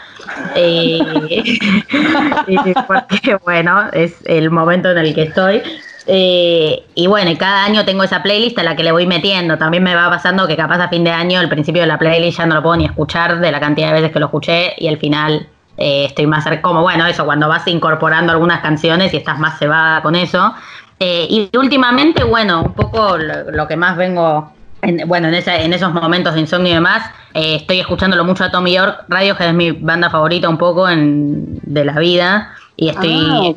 Eh, 0.54 0.98
porque, 2.86 3.34
bueno, 3.44 3.88
es 3.92 4.16
el 4.24 4.50
momento 4.50 4.90
en 4.90 4.98
el 4.98 5.14
que 5.14 5.22
estoy. 5.24 5.62
Eh, 6.06 6.86
y 6.94 7.06
bueno, 7.06 7.30
y 7.30 7.36
cada 7.36 7.64
año 7.64 7.84
tengo 7.84 8.02
esa 8.02 8.22
playlist 8.22 8.58
a 8.58 8.62
la 8.62 8.76
que 8.76 8.82
le 8.82 8.92
voy 8.92 9.06
metiendo. 9.06 9.58
También 9.58 9.82
me 9.82 9.94
va 9.94 10.08
pasando 10.08 10.46
que 10.46 10.56
capaz 10.56 10.80
a 10.80 10.88
fin 10.88 11.04
de 11.04 11.10
año, 11.10 11.40
el 11.40 11.48
principio 11.48 11.82
de 11.82 11.88
la 11.88 11.98
playlist 11.98 12.38
ya 12.38 12.46
no 12.46 12.54
lo 12.54 12.62
puedo 12.62 12.76
ni 12.76 12.86
escuchar 12.86 13.40
de 13.40 13.52
la 13.52 13.60
cantidad 13.60 13.88
de 13.88 13.94
veces 13.94 14.12
que 14.12 14.20
lo 14.20 14.26
escuché 14.26 14.74
y 14.78 14.88
al 14.88 14.96
final 14.96 15.48
eh, 15.76 16.06
estoy 16.06 16.26
más 16.26 16.44
como, 16.62 16.82
bueno, 16.82 17.06
eso, 17.06 17.24
cuando 17.24 17.48
vas 17.48 17.66
incorporando 17.68 18.32
algunas 18.32 18.60
canciones 18.60 19.12
y 19.12 19.18
estás 19.18 19.38
más 19.38 19.58
cebada 19.58 20.02
con 20.02 20.16
eso. 20.16 20.54
Y 21.00 21.48
últimamente, 21.56 22.24
bueno, 22.24 22.62
un 22.62 22.74
poco 22.74 23.16
lo 23.16 23.68
que 23.68 23.76
más 23.76 23.96
vengo 23.96 24.52
bueno, 25.06 25.28
en, 25.28 25.34
en, 25.34 25.72
esos 25.72 25.92
momentos 25.92 26.34
de 26.34 26.40
insomnio 26.40 26.70
y 26.70 26.74
demás, 26.74 27.10
eh, 27.34 27.56
estoy 27.56 27.80
escuchándolo 27.80 28.24
mucho 28.24 28.44
a 28.44 28.50
Tommy 28.50 28.74
York. 28.74 29.04
Radiohead 29.08 29.48
es 29.48 29.54
mi 29.54 29.72
banda 29.72 30.10
favorita 30.10 30.48
un 30.48 30.58
poco 30.58 30.88
en, 30.88 31.58
de 31.62 31.84
la 31.84 31.98
vida 31.98 32.54
y 32.76 32.88
estoy 32.88 33.56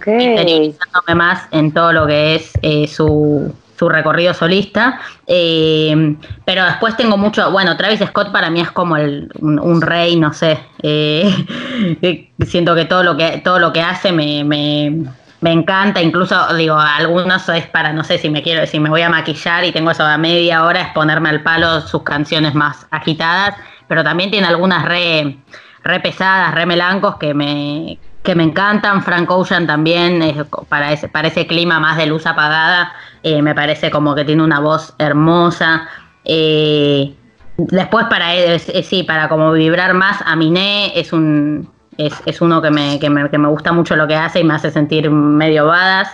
ah, 1.07 1.15
más 1.15 1.47
en 1.51 1.71
todo 1.71 1.93
lo 1.93 2.07
que 2.07 2.35
es 2.35 2.51
eh, 2.63 2.87
su, 2.87 3.53
su, 3.77 3.87
recorrido 3.87 4.33
solista. 4.33 4.99
Eh, 5.27 6.15
pero 6.43 6.65
después 6.65 6.97
tengo 6.97 7.17
mucho, 7.17 7.51
bueno, 7.51 7.77
Travis 7.77 7.99
Scott 7.99 8.31
para 8.31 8.49
mí 8.49 8.61
es 8.61 8.71
como 8.71 8.97
el, 8.97 9.31
un, 9.39 9.81
rey, 9.81 10.15
no 10.15 10.33
sé. 10.33 10.59
siento 12.45 12.73
que 12.73 12.85
todo 12.85 13.03
lo 13.03 13.15
que 13.15 13.41
todo 13.43 13.59
lo 13.59 13.71
que 13.71 13.81
hace 13.81 14.11
me 14.11 14.43
me 14.43 15.05
encanta, 15.49 16.01
incluso 16.01 16.53
digo, 16.53 16.77
algunos 16.77 17.49
es 17.49 17.65
para, 17.65 17.93
no 17.93 18.03
sé 18.03 18.19
si 18.19 18.29
me 18.29 18.43
quiero, 18.43 18.67
si 18.67 18.79
me 18.79 18.89
voy 18.89 19.01
a 19.01 19.09
maquillar 19.09 19.63
y 19.65 19.71
tengo 19.71 19.89
eso 19.89 20.05
a 20.05 20.17
media 20.17 20.63
hora, 20.63 20.81
es 20.81 20.89
ponerme 20.89 21.29
al 21.29 21.41
palo 21.41 21.81
sus 21.81 22.03
canciones 22.03 22.53
más 22.53 22.85
agitadas, 22.91 23.55
pero 23.87 24.03
también 24.03 24.29
tiene 24.29 24.45
algunas 24.45 24.85
re, 24.85 25.37
re 25.83 25.99
pesadas, 25.99 26.53
re 26.53 26.67
melancos 26.67 27.15
que 27.15 27.33
me, 27.33 27.97
que 28.21 28.35
me 28.35 28.43
encantan. 28.43 29.01
Frank 29.01 29.31
Ocean 29.31 29.65
también, 29.65 30.21
es, 30.21 30.35
para, 30.69 30.93
ese, 30.93 31.07
para 31.07 31.29
ese 31.29 31.47
clima 31.47 31.79
más 31.79 31.97
de 31.97 32.05
luz 32.05 32.27
apagada, 32.27 32.93
eh, 33.23 33.41
me 33.41 33.55
parece 33.55 33.89
como 33.89 34.13
que 34.13 34.25
tiene 34.25 34.43
una 34.43 34.59
voz 34.59 34.93
hermosa. 34.99 35.89
Eh, 36.23 37.15
después 37.57 38.05
para, 38.05 38.59
sí, 38.59 39.01
para 39.01 39.27
como 39.27 39.51
vibrar 39.53 39.95
más, 39.95 40.21
Aminé 40.23 40.91
es 40.99 41.11
un 41.11 41.67
es, 42.07 42.13
es 42.25 42.41
uno 42.41 42.61
que 42.61 42.71
me, 42.71 42.99
que, 42.99 43.09
me, 43.09 43.29
que 43.29 43.37
me, 43.37 43.47
gusta 43.47 43.71
mucho 43.71 43.95
lo 43.95 44.07
que 44.07 44.15
hace 44.15 44.39
y 44.39 44.43
me 44.43 44.53
hace 44.53 44.71
sentir 44.71 45.09
medio 45.09 45.67
badas. 45.67 46.09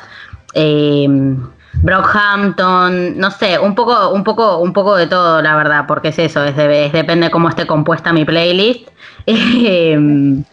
Eh, 0.54 1.08
Brockhampton, 1.82 3.18
no 3.18 3.32
sé, 3.32 3.60
un 3.60 3.76
poco, 3.76 4.10
un 4.10 4.24
poco, 4.24 4.58
un 4.58 4.74
poco 4.74 4.96
de 4.96 5.08
todo, 5.08 5.42
la 5.42 5.56
verdad, 5.56 5.86
porque 5.88 6.10
es 6.10 6.20
eso, 6.20 6.44
es, 6.44 6.56
depende 6.56 7.30
cómo 7.30 7.50
esté 7.50 7.68
compuesta 7.68 8.14
mi 8.14 8.26
playlist. 8.26 8.90
Eh, 9.30 10.00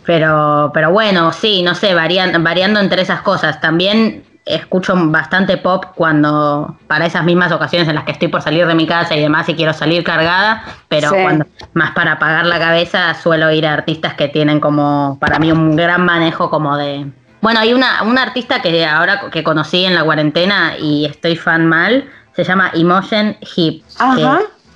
pero, 0.05 0.73
pero 0.75 0.91
bueno, 0.91 1.31
sí, 1.33 1.63
no 1.63 1.77
sé, 1.77 1.95
variando 1.95 2.81
entre 2.81 3.03
esas 3.03 3.21
cosas. 3.21 3.61
También 3.61 4.25
escucho 4.47 4.95
bastante 4.97 5.57
pop 5.57 5.87
cuando 5.95 6.77
para 6.87 7.07
esas 7.07 7.25
mismas 7.25 7.51
ocasiones 7.51 7.89
en 7.89 7.95
las 7.95 8.05
que 8.05 8.13
estoy 8.13 8.29
por 8.29 8.43
salir 8.43 8.67
de 8.67 8.75
mi 8.75 8.87
casa 8.87 9.15
y 9.15 9.21
demás 9.21 9.49
y 9.49 9.55
quiero 9.55 9.73
salir 9.73 10.05
cargada, 10.05 10.65
pero 10.89 11.11
cuando 11.11 11.47
más 11.73 11.93
para 11.93 12.13
apagar 12.13 12.45
la 12.47 12.59
cabeza 12.59 13.15
suelo 13.15 13.51
ir 13.51 13.67
a 13.67 13.73
artistas 13.73 14.15
que 14.15 14.29
tienen 14.29 14.61
como 14.61 15.17
para 15.21 15.39
mí 15.39 15.51
un 15.51 15.77
gran 15.77 16.05
manejo 16.05 16.51
como 16.51 16.77
de 16.77 17.07
bueno, 17.41 17.61
hay 17.61 17.75
una, 17.75 18.03
una 18.05 18.23
artista 18.23 18.63
que 18.63 18.87
ahora 18.87 19.29
que 19.31 19.45
conocí 19.45 19.85
en 19.85 19.95
la 19.95 20.03
cuarentena 20.03 20.79
y 20.79 21.05
estoy 21.05 21.37
fan 21.37 21.67
mal, 21.67 22.09
se 22.35 22.43
llama 22.43 22.71
Emotion 22.73 23.37
Hip, 23.55 23.85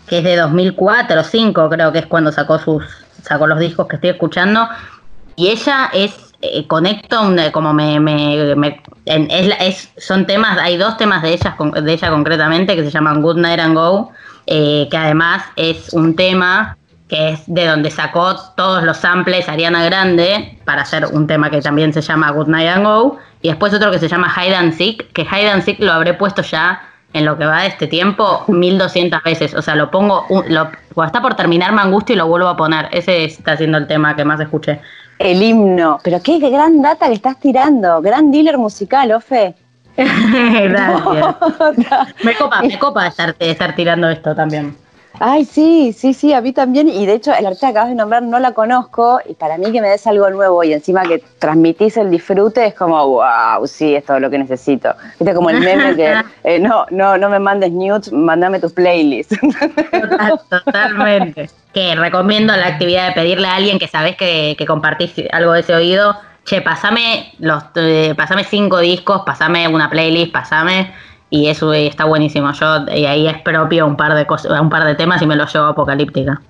que, 0.07 0.19
es 0.19 0.25
de 0.25 0.37
2004 0.37 1.15
o 1.15 1.17
2005 1.17 1.71
creo 1.71 1.93
que 1.93 2.01
es 2.01 2.07
cuando 2.07 2.31
sacó 2.31 2.59
sus 2.59 2.85
sacó 3.23 3.47
los 3.47 3.59
discos 3.59 3.89
que 3.89 3.97
estoy 3.97 4.11
escuchando 4.11 4.69
y 5.35 5.49
ella 5.49 5.89
es 5.95 6.28
eh, 6.41 6.69
conecto 6.69 7.21
como 7.53 7.73
me, 7.75 7.99
me, 7.99 8.81
es, 9.07 9.93
son 9.97 10.25
temas 10.25 10.57
hay 10.59 10.77
dos 10.77 10.97
temas 10.97 11.21
de 11.23 11.33
ellas 11.33 11.55
de 11.83 11.93
ella 11.93 12.11
concretamente 12.11 12.77
que 12.77 12.85
se 12.85 12.91
llaman 12.93 13.23
Good 13.23 13.39
Night 13.39 13.59
and 13.59 13.75
Go 13.75 14.13
eh, 14.47 14.87
que 14.89 14.97
además 14.97 15.43
es 15.57 15.93
un 15.93 16.15
tema 16.15 16.77
que 17.09 17.31
es 17.31 17.43
de 17.49 17.67
donde 17.67 17.91
sacó 17.91 18.37
todos 18.57 18.85
los 18.85 18.99
samples 18.99 19.49
Ariana 19.49 19.85
Grande 19.85 20.61
para 20.65 20.83
hacer 20.83 21.07
un 21.07 21.27
tema 21.27 21.51
que 21.51 21.61
también 21.61 21.93
se 21.93 22.03
llama 22.03 22.31
Good 22.31 22.47
Night 22.47 22.69
and 22.69 22.85
Go 22.85 23.19
y 23.43 23.49
después 23.49 23.75
otro 23.75 23.91
que 23.91 23.99
se 23.99 24.07
llama 24.07 24.33
Hide 24.33 24.55
and 24.55 24.75
Seek 24.75 25.13
que 25.13 25.23
Hide 25.23 25.51
and 25.51 25.65
Seek 25.65 25.81
lo 25.81 25.93
habré 25.93 26.15
puesto 26.15 26.43
ya 26.43 26.83
en 27.15 27.25
lo 27.25 27.37
que 27.37 27.47
va 27.47 27.63
de 27.63 27.69
este 27.69 27.89
tiempo 27.89 28.45
1200 28.47 29.25
veces 29.25 29.55
o 29.55 29.63
sea 29.63 29.75
lo 29.75 29.91
pongo 29.91 30.25
lo, 30.47 30.71
está 31.05 31.21
por 31.21 31.35
terminar 31.35 31.73
me 31.73 31.81
angustio 31.81 32.15
y 32.15 32.19
lo 32.19 32.29
vuelvo 32.29 32.47
a 32.47 32.57
poner 32.57 32.89
ese 32.93 33.25
está 33.25 33.57
siendo 33.57 33.77
el 33.79 33.89
tema 33.89 34.15
que 34.15 34.25
más 34.25 34.39
escuché 34.39 34.81
el 35.19 35.43
himno. 35.43 36.01
Pero 36.03 36.21
qué 36.23 36.39
gran 36.39 36.81
data 36.83 37.09
que 37.09 37.15
estás 37.15 37.39
tirando. 37.39 38.01
Gran 38.01 38.31
dealer 38.31 38.59
musical, 38.59 39.13
Ofe. 39.13 39.55
Gracias. 39.97 41.37
me 42.23 42.35
copa, 42.37 42.63
me 42.63 42.79
copa 42.79 43.07
estar, 43.07 43.35
estar 43.39 43.75
tirando 43.75 44.09
esto 44.09 44.35
también. 44.35 44.77
Ay, 45.21 45.45
sí, 45.45 45.93
sí, 45.93 46.15
sí, 46.15 46.33
a 46.33 46.41
mí 46.41 46.53
también. 46.53 46.89
Y 46.89 47.07
de 47.07 47.15
hecho, 47.15 47.33
el 47.35 47.47
artista 47.47 47.69
que 47.69 47.71
acabas 47.73 47.89
de 47.89 47.97
nombrar 47.97 48.23
no 48.23 48.39
la 48.39 48.53
conozco. 48.53 49.21
Y 49.29 49.35
para 49.35 49.59
mí 49.59 49.73
que 49.73 49.81
me 49.81 49.89
des 49.89 50.07
algo 50.07 50.31
nuevo 50.31 50.63
y 50.63 50.73
encima 50.73 51.03
que 51.03 51.23
transmitís 51.39 51.97
el 51.97 52.11
disfrute 52.11 52.67
es 52.67 52.75
como, 52.75 53.05
wow, 53.07 53.67
sí, 53.67 53.95
es 53.95 54.05
todo 54.05 54.21
lo 54.21 54.31
que 54.31 54.39
necesito. 54.39 54.95
Viste, 55.19 55.35
como 55.35 55.51
el 55.51 55.61
meme 55.61 55.97
que 55.97 56.15
eh, 56.45 56.59
no, 56.61 56.87
no, 56.91 57.19
no 57.19 57.29
me 57.29 57.39
mandes 57.39 57.73
nudes, 57.73 58.13
mandame 58.13 58.61
tus 58.61 58.73
playlists. 58.73 59.37
totalmente. 60.49 61.51
Que 61.73 61.95
recomiendo 61.97 62.57
la 62.57 62.69
actividad 62.69 63.09
de 63.09 63.15
pedirle 63.15 63.49
a 63.49 63.57
alguien 63.57 63.79
que 63.79 63.89
sabes 63.89 64.17
que, 64.17 64.55
que 64.57 64.67
compartís 64.67 65.13
algo 65.33 65.53
de 65.53 65.61
ese 65.61 65.75
oído. 65.75 66.17
Che, 66.45 66.63
pasame, 66.63 67.33
los, 67.41 67.63
eh, 67.75 68.15
pasame 68.17 68.45
cinco 68.45 68.79
discos, 68.79 69.23
pasame 69.27 69.69
una 69.69 69.91
playlist, 69.91 70.33
pasame 70.33 70.93
y 71.31 71.49
eso 71.49 71.73
está 71.73 72.05
buenísimo. 72.05 72.53
Yo 72.53 72.87
y 72.95 73.07
ahí 73.07 73.27
es 73.27 73.41
propio 73.43 73.87
un 73.87 73.97
par 73.97 74.15
de 74.15 74.27
cosas, 74.27 74.61
un 74.61 74.71
par 74.71 74.85
de 74.85 74.95
temas 74.95 75.21
y 75.23 75.27
me 75.27 75.37
lo 75.37 75.47
llevo 75.47 75.67
apocalíptica. 75.67 76.41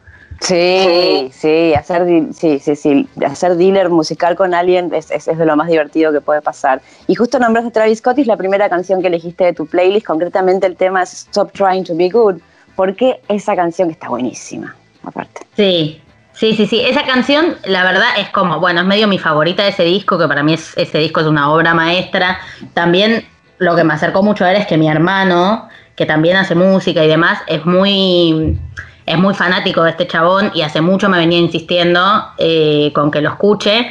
Sí, 0.41 1.31
sí, 1.33 1.75
hacer, 1.75 2.07
sí, 2.33 2.61
sí, 2.61 2.77
sí, 2.77 3.09
hacer 3.27 3.57
dealer 3.57 3.89
musical 3.89 4.37
con 4.37 4.55
alguien 4.55 4.93
es, 4.95 5.11
es, 5.11 5.27
de 5.27 5.45
lo 5.45 5.57
más 5.57 5.67
divertido 5.67 6.13
que 6.13 6.21
puede 6.21 6.41
pasar. 6.41 6.81
Y 7.09 7.17
justo 7.17 7.41
nombraste 7.41 7.73
Travis 7.73 7.99
Scott 7.99 8.19
y 8.19 8.21
es 8.21 8.27
la 8.29 8.37
primera 8.37 8.69
canción 8.69 9.01
que 9.01 9.09
elegiste 9.09 9.45
de 9.45 9.53
tu 9.53 9.67
playlist, 9.67 10.07
concretamente 10.07 10.67
el 10.67 10.77
tema 10.77 11.03
es 11.03 11.13
Stop 11.13 11.53
Trying 11.53 11.85
to 11.85 11.97
Be 11.97 12.09
Good, 12.09 12.37
porque 12.77 13.21
esa 13.29 13.57
canción 13.57 13.91
está 13.91 14.09
buenísima, 14.09 14.77
aparte. 15.03 15.41
Sí, 15.57 16.01
sí, 16.35 16.55
sí, 16.55 16.69
sí, 16.69 16.83
esa 16.83 17.03
canción 17.03 17.57
la 17.65 17.83
verdad 17.83 18.09
es 18.19 18.29
como, 18.29 18.61
bueno, 18.61 18.83
es 18.83 18.87
medio 18.87 19.09
mi 19.09 19.19
favorita 19.19 19.65
de 19.65 19.71
ese 19.71 19.83
disco, 19.83 20.19
que 20.19 20.29
para 20.29 20.45
mí 20.45 20.55
es, 20.55 20.73
ese 20.77 20.99
disco 20.99 21.19
es 21.19 21.27
una 21.27 21.53
obra 21.53 21.75
maestra. 21.75 22.39
También 22.75 23.27
lo 23.59 23.77
que 23.77 23.85
me 23.85 23.95
acercó 23.95 24.23
mucho 24.23 24.45
a 24.45 24.53
él 24.53 24.57
es 24.57 24.67
que 24.67 24.77
mi 24.77 24.89
hermano, 24.89 25.69
que 25.97 26.07
también 26.07 26.37
hace 26.37 26.55
música 26.55 27.05
y 27.05 27.09
demás, 27.09 27.41
es 27.47 27.65
muy, 27.67 28.59
es 29.07 29.19
muy 29.19 29.35
fanático 29.35 29.83
de 29.83 29.91
este 29.91 30.07
chabón 30.07 30.51
y 30.55 30.63
hace 30.63 30.81
mucho 30.81 31.09
me 31.09 31.19
venía 31.19 31.39
insistiendo 31.39 32.01
eh, 32.39 32.93
con 32.95 33.11
que 33.11 33.21
lo 33.21 33.31
escuche. 33.31 33.91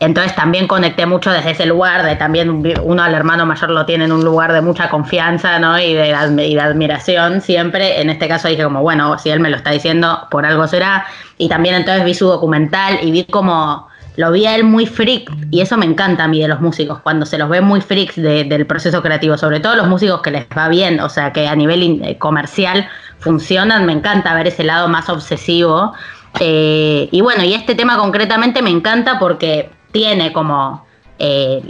Entonces 0.00 0.34
también 0.34 0.66
conecté 0.66 1.06
mucho 1.06 1.30
desde 1.30 1.52
ese 1.52 1.66
lugar, 1.66 2.04
de 2.04 2.16
también 2.16 2.62
uno 2.82 3.02
al 3.02 3.14
hermano 3.14 3.46
mayor 3.46 3.70
lo 3.70 3.86
tiene 3.86 4.04
en 4.04 4.12
un 4.12 4.24
lugar 4.24 4.52
de 4.52 4.60
mucha 4.60 4.90
confianza 4.90 5.58
¿no? 5.60 5.78
y, 5.78 5.94
de, 5.94 6.08
y 6.46 6.54
de 6.54 6.60
admiración 6.60 7.40
siempre. 7.40 8.00
En 8.00 8.10
este 8.10 8.26
caso 8.26 8.48
dije 8.48 8.64
como, 8.64 8.82
bueno, 8.82 9.16
si 9.18 9.30
él 9.30 9.40
me 9.40 9.48
lo 9.48 9.56
está 9.56 9.70
diciendo, 9.70 10.26
por 10.30 10.44
algo 10.44 10.66
será. 10.66 11.06
Y 11.38 11.48
también 11.48 11.76
entonces 11.76 12.04
vi 12.04 12.14
su 12.14 12.26
documental 12.26 12.98
y 13.02 13.12
vi 13.12 13.24
como 13.24 13.88
lo 14.16 14.30
vi 14.30 14.46
a 14.46 14.54
él 14.54 14.64
muy 14.64 14.86
freak 14.86 15.30
y 15.50 15.60
eso 15.60 15.76
me 15.76 15.86
encanta 15.86 16.24
a 16.24 16.28
mí 16.28 16.40
de 16.40 16.48
los 16.48 16.60
músicos, 16.60 17.00
cuando 17.00 17.26
se 17.26 17.38
los 17.38 17.48
ve 17.48 17.60
muy 17.60 17.80
freaks 17.80 18.16
del 18.16 18.66
proceso 18.66 19.02
creativo, 19.02 19.36
sobre 19.36 19.60
todo 19.60 19.74
los 19.74 19.88
músicos 19.88 20.22
que 20.22 20.30
les 20.30 20.46
va 20.56 20.68
bien, 20.68 21.00
o 21.00 21.08
sea, 21.08 21.32
que 21.32 21.48
a 21.48 21.56
nivel 21.56 22.00
eh, 22.04 22.16
comercial 22.18 22.88
funcionan, 23.18 23.86
me 23.86 23.92
encanta 23.92 24.34
ver 24.34 24.46
ese 24.46 24.64
lado 24.64 24.88
más 24.88 25.08
obsesivo. 25.08 25.94
Eh, 26.40 27.08
y 27.10 27.20
bueno, 27.20 27.44
y 27.44 27.54
este 27.54 27.74
tema 27.74 27.96
concretamente 27.96 28.62
me 28.62 28.70
encanta 28.70 29.18
porque 29.18 29.70
tiene 29.92 30.32
como 30.32 30.84
eh, 31.18 31.62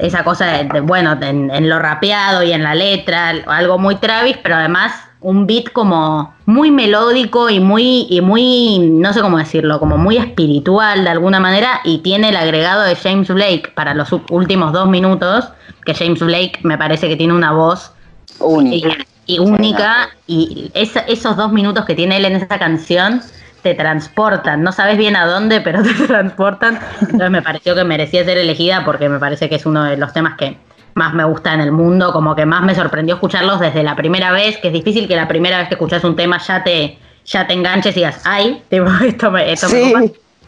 esa 0.00 0.24
cosa 0.24 0.46
de, 0.46 0.80
bueno, 0.80 1.16
en, 1.20 1.50
en, 1.50 1.68
lo 1.68 1.78
rapeado 1.78 2.42
y 2.42 2.52
en 2.52 2.62
la 2.62 2.74
letra, 2.74 3.30
algo 3.46 3.78
muy 3.78 3.96
Travis, 3.96 4.36
pero 4.42 4.56
además 4.56 5.07
un 5.20 5.46
beat 5.46 5.72
como 5.72 6.34
muy 6.46 6.70
melódico 6.70 7.50
y 7.50 7.60
muy, 7.60 8.06
y 8.08 8.20
muy, 8.20 8.78
no 8.78 9.12
sé 9.12 9.20
cómo 9.20 9.38
decirlo, 9.38 9.80
como 9.80 9.98
muy 9.98 10.16
espiritual 10.16 11.04
de 11.04 11.10
alguna 11.10 11.40
manera 11.40 11.80
y 11.84 11.98
tiene 11.98 12.28
el 12.28 12.36
agregado 12.36 12.82
de 12.82 12.94
James 12.94 13.28
Blake 13.28 13.72
para 13.74 13.94
los 13.94 14.10
últimos 14.30 14.72
dos 14.72 14.88
minutos, 14.88 15.48
que 15.84 15.94
James 15.94 16.20
Blake 16.20 16.60
me 16.62 16.78
parece 16.78 17.08
que 17.08 17.16
tiene 17.16 17.34
una 17.34 17.52
voz 17.52 17.92
única. 18.38 18.96
y, 19.26 19.38
única 19.40 20.10
y 20.26 20.70
esos 20.74 21.36
dos 21.36 21.52
minutos 21.52 21.84
que 21.84 21.94
tiene 21.94 22.18
él 22.18 22.24
en 22.24 22.36
esa 22.36 22.58
canción 22.58 23.20
te 23.62 23.74
transportan, 23.74 24.62
no 24.62 24.70
sabes 24.70 24.96
bien 24.96 25.16
a 25.16 25.26
dónde, 25.26 25.60
pero 25.60 25.82
te 25.82 25.92
transportan. 26.06 26.78
Entonces 27.00 27.30
me 27.30 27.42
pareció 27.42 27.74
que 27.74 27.84
merecía 27.84 28.24
ser 28.24 28.38
elegida 28.38 28.84
porque 28.84 29.08
me 29.08 29.18
parece 29.18 29.48
que 29.48 29.56
es 29.56 29.66
uno 29.66 29.82
de 29.82 29.96
los 29.96 30.12
temas 30.12 30.36
que 30.36 30.56
más 30.94 31.14
me 31.14 31.24
gusta 31.24 31.54
en 31.54 31.60
el 31.60 31.72
mundo, 31.72 32.12
como 32.12 32.34
que 32.34 32.46
más 32.46 32.62
me 32.62 32.74
sorprendió 32.74 33.14
escucharlos 33.16 33.60
desde 33.60 33.82
la 33.82 33.96
primera 33.96 34.32
vez, 34.32 34.58
que 34.58 34.68
es 34.68 34.72
difícil 34.72 35.06
que 35.08 35.16
la 35.16 35.28
primera 35.28 35.58
vez 35.58 35.68
que 35.68 35.74
escuchas 35.74 36.04
un 36.04 36.16
tema 36.16 36.38
ya 36.38 36.64
te, 36.64 36.98
ya 37.24 37.46
te 37.46 37.54
enganches 37.54 37.96
y 37.96 38.00
digas, 38.00 38.22
ay, 38.24 38.62
esto 39.06 39.30
me, 39.30 39.52
esto 39.52 39.68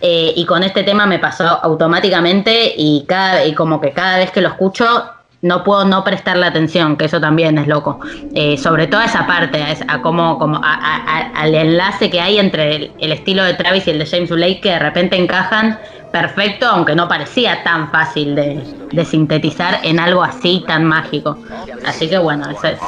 eh, 0.02 0.32
y 0.35 0.47
con 0.47 0.62
este 0.62 0.82
tema 0.82 1.06
me 1.06 1.18
pasó 1.18 1.44
automáticamente 1.44 2.73
y, 2.76 3.04
cada, 3.06 3.44
y 3.44 3.54
como 3.54 3.80
que 3.80 3.92
cada 3.92 4.16
vez 4.16 4.30
que 4.30 4.40
lo 4.40 4.49
escucho 4.49 5.04
no 5.42 5.64
puedo 5.64 5.85
no 5.85 6.04
prestarle 6.04 6.47
atención, 6.47 6.97
que 6.97 7.06
eso 7.06 7.20
también 7.20 7.56
es 7.59 7.66
loco. 7.66 7.99
Eh, 8.35 8.59
sobre 8.59 8.87
todo 8.87 9.00
a 9.00 9.06
esa 9.06 9.26
parte, 9.26 9.64
a, 9.88 10.02
como, 10.02 10.38
como 10.38 10.61
al 10.62 11.54
enlace 11.54 12.11
que 12.11 12.20
hay 12.20 12.38
entre 12.38 12.76
el, 12.76 12.92
el, 12.99 13.12
estilo 13.12 13.42
de 13.44 13.54
Travis 13.54 13.87
y 13.87 13.90
el 13.90 13.99
de 13.99 14.06
James 14.06 14.30
Blake, 14.30 14.61
que 14.61 14.70
de 14.70 14.78
repente 14.78 15.16
encajan 15.16 15.78
perfecto, 16.12 16.67
aunque 16.67 16.95
no 16.95 17.09
parecía 17.09 17.62
tan 17.62 17.90
fácil 17.90 18.35
de, 18.35 19.05
sintetizar 19.05 19.81
en 19.83 19.99
algo 19.99 20.23
así 20.23 20.64
tan 20.67 20.85
mágico. 20.85 21.38
Así 21.85 22.09
que 22.09 22.19
bueno, 22.19 22.50
eso 22.50 22.67
es. 22.67 22.79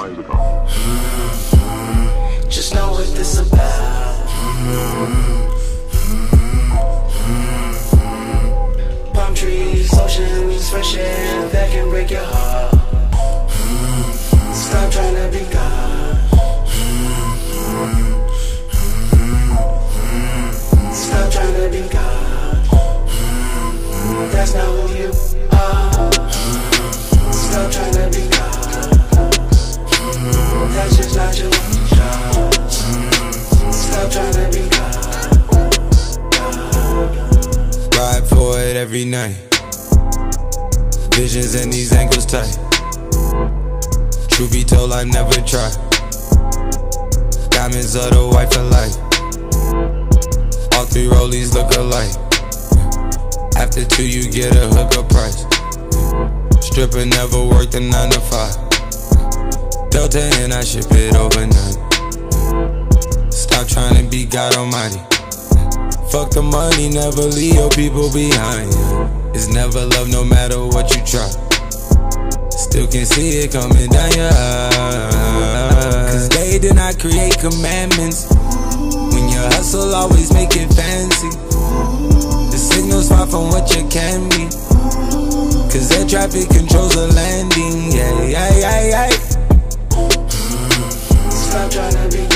that's 12.12 12.71
I 45.02 45.04
never 45.04 45.34
tried. 45.42 45.74
Diamonds 47.50 47.96
are 47.96 48.10
the 48.14 48.22
wife 48.30 48.54
of 48.54 48.70
life. 48.70 48.94
All 50.78 50.86
three 50.86 51.08
rollies 51.08 51.52
look 51.54 51.74
alike. 51.74 52.14
After 53.58 53.84
two, 53.84 54.06
you 54.06 54.30
get 54.30 54.54
a 54.54 54.68
hookup 54.70 55.10
price. 55.10 55.42
Stripper 56.64 57.04
never 57.04 57.42
worked 57.42 57.74
a 57.74 57.80
nine 57.80 58.10
to 58.10 58.20
five. 58.30 58.54
Delta 59.90 60.22
and 60.38 60.54
I 60.54 60.62
ship 60.62 60.86
it 60.90 61.16
overnight. 61.16 61.82
Stop 63.34 63.66
trying 63.66 64.04
to 64.04 64.08
be 64.08 64.24
God 64.24 64.54
Almighty. 64.54 65.02
Fuck 66.14 66.30
the 66.30 66.46
money, 66.46 66.90
never 66.90 67.22
leave 67.22 67.56
your 67.56 67.70
people 67.70 68.06
behind. 68.12 68.70
It's 69.34 69.48
never 69.48 69.84
love, 69.84 70.08
no 70.10 70.22
matter 70.22 70.64
what 70.64 70.94
you 70.94 71.02
try. 71.04 71.51
Still 72.72 72.86
can 72.86 73.04
see 73.04 73.44
it 73.44 73.52
coming 73.52 73.90
down 73.90 74.12
your 74.12 74.32
eyes. 74.32 76.10
Cause 76.10 76.28
they 76.30 76.58
did 76.58 76.74
not 76.74 76.98
create 76.98 77.38
commandments. 77.38 78.32
When 79.12 79.28
you 79.28 79.40
hustle, 79.52 79.94
always 79.94 80.32
make 80.32 80.56
it 80.56 80.72
fancy. 80.72 81.28
The 82.48 82.56
signal's 82.56 83.10
far 83.10 83.26
from 83.26 83.50
what 83.50 83.68
you 83.76 83.86
can 83.88 84.26
be. 84.30 84.48
Cause 85.68 85.92
air 85.92 86.08
traffic 86.08 86.48
controls 86.48 86.94
the 86.94 87.12
landing. 87.12 87.92
Yeah, 87.92 88.22
yeah, 88.24 88.56
yeah, 88.56 88.88
yeah. 88.88 89.10
Mm. 89.92 91.30
Stop 91.30 91.70
trying 91.70 91.92
to 91.92 92.16
be 92.16 92.31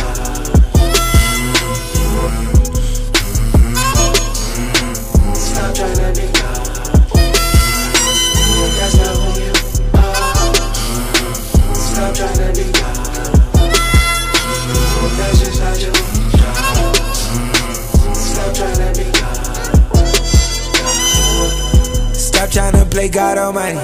play 23.07 23.13
God 23.13 23.39
Almighty. 23.39 23.79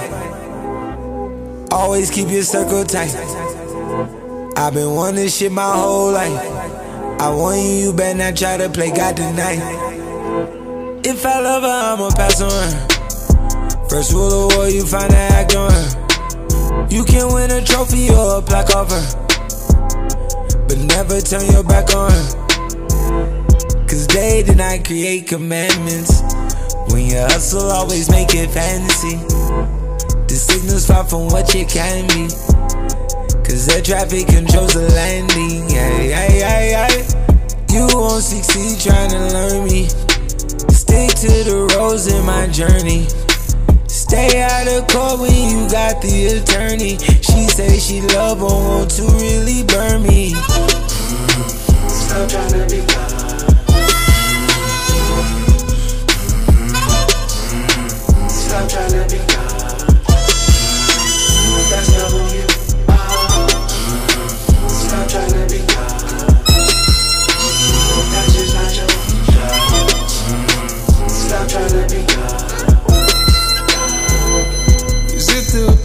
Always 1.71 2.11
keep 2.11 2.29
your 2.29 2.43
circle 2.43 2.85
tight. 2.85 3.15
I've 4.57 4.75
been 4.75 4.95
wanting 4.95 5.29
shit 5.29 5.53
my 5.53 5.73
whole 5.75 6.13
life. 6.13 6.39
I 7.21 7.29
want 7.31 7.61
you, 7.61 7.71
you 7.71 7.93
better 7.93 8.19
not 8.19 8.37
try 8.37 8.57
to 8.57 8.69
play 8.69 8.91
God 8.91 9.17
tonight. 9.17 9.61
If 11.05 11.25
I 11.25 11.41
love 11.41 11.63
her, 11.63 11.69
I'ma 11.69 12.11
pass 12.17 12.41
on 12.41 12.51
her. 12.51 13.89
First 13.89 14.13
rule 14.13 14.47
of 14.47 14.57
war, 14.57 14.69
you 14.69 14.85
find 14.87 15.11
the 15.11 15.17
act 15.17 15.55
on 15.55 15.71
her. 15.71 16.87
You 16.91 17.05
can 17.05 17.33
win 17.33 17.51
a 17.51 17.65
trophy 17.65 18.11
or 18.11 18.39
a 18.39 18.43
plaque 18.43 18.75
off 18.75 18.91
her. 18.91 19.07
But 20.69 20.79
never 20.79 21.21
turn 21.21 21.47
your 21.53 21.65
back 21.65 21.95
on 21.95 22.11
her. 22.11 23.87
Cause 23.87 24.07
they 24.09 24.43
did 24.43 24.57
not 24.57 24.85
create 24.85 25.29
commandments. 25.29 26.32
When 27.03 27.11
you 27.11 27.19
hustle, 27.19 27.73
always 27.73 28.09
make 28.09 28.33
it 28.33 28.49
fancy. 28.51 29.17
The 30.29 30.39
signal's 30.39 30.87
far 30.87 31.03
from 31.03 31.27
what 31.35 31.53
you 31.53 31.67
can 31.67 32.07
be. 32.15 32.31
Cause 33.43 33.67
air 33.75 33.83
traffic 33.83 34.29
controls 34.29 34.75
the 34.75 34.87
landing. 34.95 35.69
Yeah, 35.69 35.99
yeah, 35.99 36.31
yeah, 36.31 36.63
yeah. 36.71 37.75
You 37.75 37.89
won't 37.91 38.23
succeed 38.23 38.79
trying 38.79 39.11
to 39.11 39.19
learn 39.35 39.67
me. 39.67 39.89
Stick 40.71 41.11
to 41.27 41.43
the 41.43 41.75
roads 41.75 42.07
in 42.07 42.25
my 42.25 42.47
journey. 42.47 43.09
Stay 43.89 44.41
out 44.41 44.69
of 44.71 44.87
court 44.87 45.19
when 45.27 45.35
you 45.51 45.69
got 45.69 46.01
the 46.03 46.39
attorney. 46.39 46.99
She 47.19 47.51
say 47.51 47.81
she 47.81 48.01
love 48.15 48.39
but 48.39 48.47
want 48.47 48.91
to 48.93 49.03
really 49.19 49.65
burn 49.65 50.05
me. 50.05 50.35
Stop 51.91 52.31
trying 52.31 52.53
to 52.55 52.67
be 52.71 53.02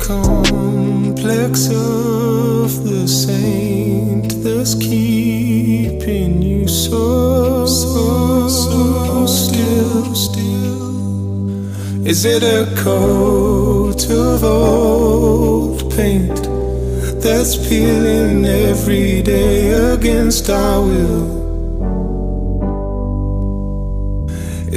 complex 0.07 1.67
of 1.67 2.71
the 2.85 3.05
saint 3.05 4.41
that's 4.41 4.73
keeping 4.73 6.41
you 6.41 6.65
so, 6.65 7.65
so, 7.65 8.47
so 8.47 9.25
still, 9.25 10.15
still? 10.15 12.07
Is 12.07 12.23
it 12.23 12.41
a 12.41 12.73
coat 12.77 14.09
of 14.09 14.45
old 14.45 15.93
paint 15.93 16.41
that's 17.21 17.57
peeling 17.67 18.45
every 18.45 19.21
day 19.21 19.73
against 19.93 20.49
our 20.49 20.85
will? 20.85 21.36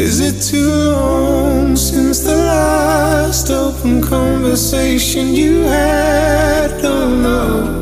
Is 0.01 0.19
it 0.21 0.41
too 0.41 0.73
long 0.93 1.77
since 1.77 2.21
the 2.21 2.35
last 2.35 3.51
open 3.51 4.01
conversation 4.01 5.35
you 5.35 5.61
had? 5.65 6.71
Oh, 6.73 6.81
Don't 6.81 7.23
know. 7.23 7.81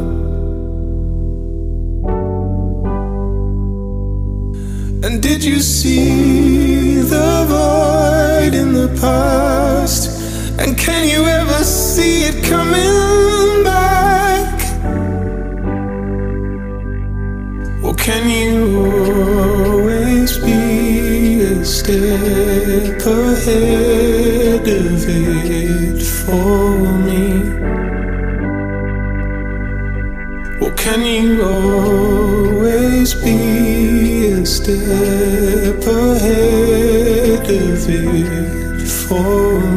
And 5.06 5.22
did 5.22 5.44
you 5.44 5.60
see 5.60 6.96
the 6.96 7.44
void 7.46 8.52
in 8.52 8.72
the 8.72 8.88
past? 9.00 10.02
And 10.58 10.76
can 10.76 11.06
you 11.08 11.24
ever 11.24 11.62
see 11.62 12.24
it 12.24 12.42
coming 12.42 13.62
back? 13.62 14.54
Or 17.84 17.94
can 17.94 18.28
you 18.28 18.56
always 19.70 20.36
be 20.38 20.67
step 21.88 23.00
ahead 23.06 24.68
of 24.68 25.08
it 25.08 26.02
for 26.02 26.80
me? 27.06 27.24
Or 30.60 30.70
can 30.74 31.00
you 31.06 31.42
always 31.42 33.14
be 33.14 34.32
a 34.32 34.44
step 34.44 35.82
ahead 35.86 37.48
of 37.48 37.88
it 37.88 38.86
for 38.86 39.60
me? 39.60 39.67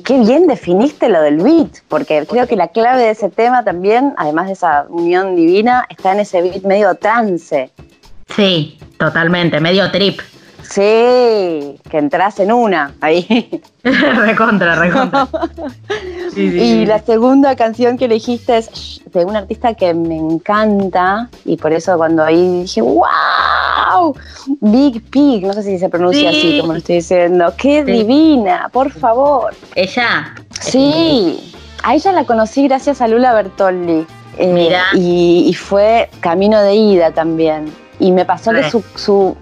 Y 0.00 0.02
qué 0.02 0.18
bien 0.18 0.46
definiste 0.46 1.10
lo 1.10 1.20
del 1.20 1.36
beat, 1.36 1.82
porque 1.88 2.24
creo 2.26 2.46
que 2.46 2.56
la 2.56 2.68
clave 2.68 3.02
de 3.02 3.10
ese 3.10 3.28
tema 3.28 3.62
también, 3.64 4.14
además 4.16 4.46
de 4.46 4.54
esa 4.54 4.86
unión 4.88 5.36
divina, 5.36 5.84
está 5.90 6.12
en 6.12 6.20
ese 6.20 6.40
beat 6.40 6.62
medio 6.62 6.94
trance. 6.94 7.70
Sí, 8.34 8.78
totalmente, 8.98 9.60
medio 9.60 9.90
trip. 9.90 10.20
Sí, 10.70 10.80
que 11.90 11.98
entras 11.98 12.38
en 12.40 12.52
una 12.52 12.94
ahí. 13.00 13.60
recontra, 13.82 14.76
recontra. 14.76 15.28
Sí, 16.32 16.48
sí, 16.48 16.58
y 16.60 16.86
la 16.86 17.00
segunda 17.00 17.56
canción 17.56 17.98
que 17.98 18.04
elegiste 18.04 18.56
es 18.58 19.00
de 19.12 19.24
un 19.24 19.34
artista 19.34 19.74
que 19.74 19.92
me 19.94 20.16
encanta 20.16 21.28
y 21.44 21.56
por 21.56 21.72
eso 21.72 21.96
cuando 21.96 22.22
ahí 22.22 22.62
dije, 22.62 22.80
wow, 22.82 24.14
Big 24.60 25.02
Pig, 25.10 25.44
no 25.44 25.52
sé 25.52 25.64
si 25.64 25.78
se 25.80 25.88
pronuncia 25.88 26.30
Sí. 26.30 26.38
así 26.38 26.60
como 26.60 26.72
lo 26.74 26.78
estoy 26.78 26.96
diciendo, 26.96 27.52
qué 27.58 27.84
divina, 27.84 28.68
por 28.72 28.92
favor. 28.92 29.54
Ella. 29.74 30.32
Sí, 30.60 31.52
a 31.82 31.96
ella 31.96 32.12
la 32.12 32.24
conocí 32.24 32.68
gracias 32.68 33.00
a 33.00 33.08
Lula 33.08 33.34
Bertolli. 33.34 34.06
eh, 34.38 34.46
Mirá. 34.52 34.84
y, 34.94 35.46
y 35.48 35.54
fue 35.54 36.08
camino 36.20 36.60
de 36.62 36.76
ida 36.76 37.10
también. 37.10 37.64
Y 37.98 38.12
me 38.12 38.24
pasó 38.24 38.52
que 38.52 38.70
su. 38.70 39.36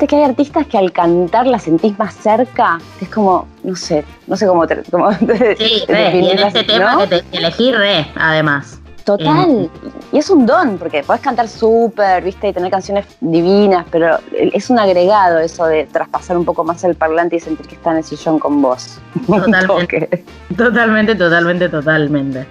Viste 0.00 0.16
que 0.16 0.22
hay 0.22 0.30
artistas 0.30 0.66
que 0.66 0.78
al 0.78 0.92
cantar 0.92 1.46
la 1.46 1.58
sentís 1.58 1.98
más 1.98 2.14
cerca, 2.14 2.78
es 3.02 3.08
como, 3.10 3.46
no 3.62 3.76
sé, 3.76 4.02
no 4.26 4.34
sé 4.34 4.46
cómo. 4.46 4.66
te- 4.66 4.82
cómo 4.90 5.12
Sí, 5.12 5.84
re, 5.88 6.16
y 6.16 6.30
en 6.30 6.38
este 6.38 6.64
tema 6.64 6.92
¿no? 6.94 6.98
que 7.00 7.06
te 7.20 7.36
elegí 7.36 7.70
re, 7.70 8.06
además. 8.16 8.80
Total. 9.04 9.68
y 10.10 10.16
es 10.16 10.30
un 10.30 10.46
don, 10.46 10.78
porque 10.78 11.02
podés 11.02 11.20
cantar 11.20 11.48
súper, 11.48 12.24
viste, 12.24 12.48
y 12.48 12.52
tener 12.54 12.70
canciones 12.70 13.04
divinas, 13.20 13.84
pero 13.90 14.16
es 14.32 14.70
un 14.70 14.78
agregado 14.78 15.38
eso 15.38 15.66
de 15.66 15.84
traspasar 15.84 16.38
un 16.38 16.46
poco 16.46 16.64
más 16.64 16.82
el 16.84 16.94
parlante 16.94 17.36
y 17.36 17.40
sentir 17.40 17.66
que 17.66 17.74
está 17.74 17.90
en 17.90 17.98
el 17.98 18.04
sillón 18.04 18.38
con 18.38 18.62
vos. 18.62 18.98
Totalmente. 19.26 20.24
totalmente, 20.56 21.14
totalmente, 21.14 21.68
totalmente. 21.68 22.46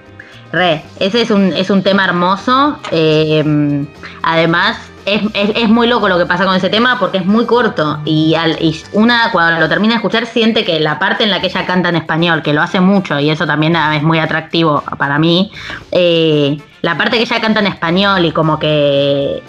Re, 0.52 0.84
ese 1.00 1.22
es 1.22 1.32
un, 1.32 1.54
es 1.54 1.70
un 1.70 1.84
tema 1.84 2.06
hermoso. 2.06 2.80
Eh, 2.92 3.86
además, 4.24 4.78
es, 5.06 5.22
es, 5.34 5.70
muy 5.70 5.88
loco 5.88 6.08
lo 6.08 6.18
que 6.18 6.26
pasa 6.26 6.46
con 6.46 6.56
ese 6.56 6.70
tema 6.70 7.00
porque 7.00 7.18
es 7.20 7.26
muy 7.26 7.46
corto 7.46 8.00
y, 8.06 8.36
al, 8.36 8.58
una 8.94 9.32
cuando 9.32 9.60
lo 9.60 9.70
termina 9.70 9.94
de 9.94 9.98
escuchar 9.98 10.26
siente 10.26 10.64
que 10.64 10.80
la 10.80 11.00
parte 11.00 11.24
en 11.24 11.32
la 11.32 11.42
que 11.42 11.48
ella 11.48 11.66
canta 11.66 11.90
en 11.90 11.96
español, 11.96 12.42
que 12.42 12.54
lo 12.54 12.62
hace 12.62 12.80
mucho 12.80 13.20
y 13.20 13.30
eso 13.30 13.46
también 13.46 13.76
es 13.76 14.04
muy 14.04 14.20
atractivo 14.20 14.84
para 14.98 15.20
mí, 15.20 15.52
eh, 15.92 16.58
la 16.82 16.98
parte 16.98 17.18
que 17.18 17.24
ella 17.24 17.42
canta 17.42 17.60
en 17.60 17.68
español 17.68 18.26
y 18.26 18.32
como 18.32 18.60
que, 18.60 19.42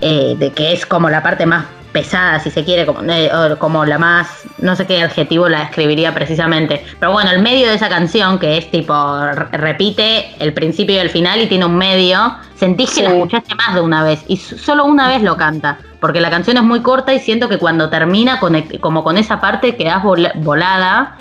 eh, 0.00 0.36
de 0.38 0.50
que 0.52 0.72
es 0.72 0.86
como 0.86 1.10
la 1.10 1.22
parte 1.22 1.46
más 1.46 1.64
pesada, 1.92 2.40
si 2.40 2.50
se 2.50 2.64
quiere, 2.64 2.86
como, 2.86 3.00
eh, 3.02 3.30
como 3.58 3.84
la 3.84 3.98
más, 3.98 4.44
no 4.58 4.74
sé 4.74 4.86
qué 4.86 5.02
adjetivo 5.02 5.48
la 5.48 5.60
describiría 5.60 6.14
precisamente. 6.14 6.84
Pero 6.98 7.12
bueno, 7.12 7.30
el 7.30 7.42
medio 7.42 7.68
de 7.68 7.74
esa 7.74 7.88
canción, 7.88 8.38
que 8.38 8.56
es 8.56 8.70
tipo, 8.70 8.94
repite 9.52 10.34
el 10.38 10.52
principio 10.54 10.96
y 10.96 10.98
el 10.98 11.10
final 11.10 11.40
y 11.40 11.46
tiene 11.46 11.66
un 11.66 11.76
medio, 11.76 12.36
sentís 12.56 12.94
que 12.94 13.02
la 13.02 13.10
escuchaste 13.10 13.54
más 13.54 13.74
de 13.74 13.80
una 13.80 14.02
vez 14.02 14.24
y 14.26 14.36
solo 14.36 14.84
una 14.84 15.08
vez 15.08 15.22
lo 15.22 15.36
canta. 15.36 15.78
Porque 16.00 16.20
la 16.20 16.30
canción 16.30 16.56
es 16.56 16.64
muy 16.64 16.80
corta 16.80 17.14
y 17.14 17.20
siento 17.20 17.48
que 17.48 17.58
cuando 17.58 17.88
termina, 17.88 18.40
como 18.80 19.04
con 19.04 19.18
esa 19.18 19.40
parte, 19.40 19.76
quedás 19.76 20.02
volada 20.02 21.16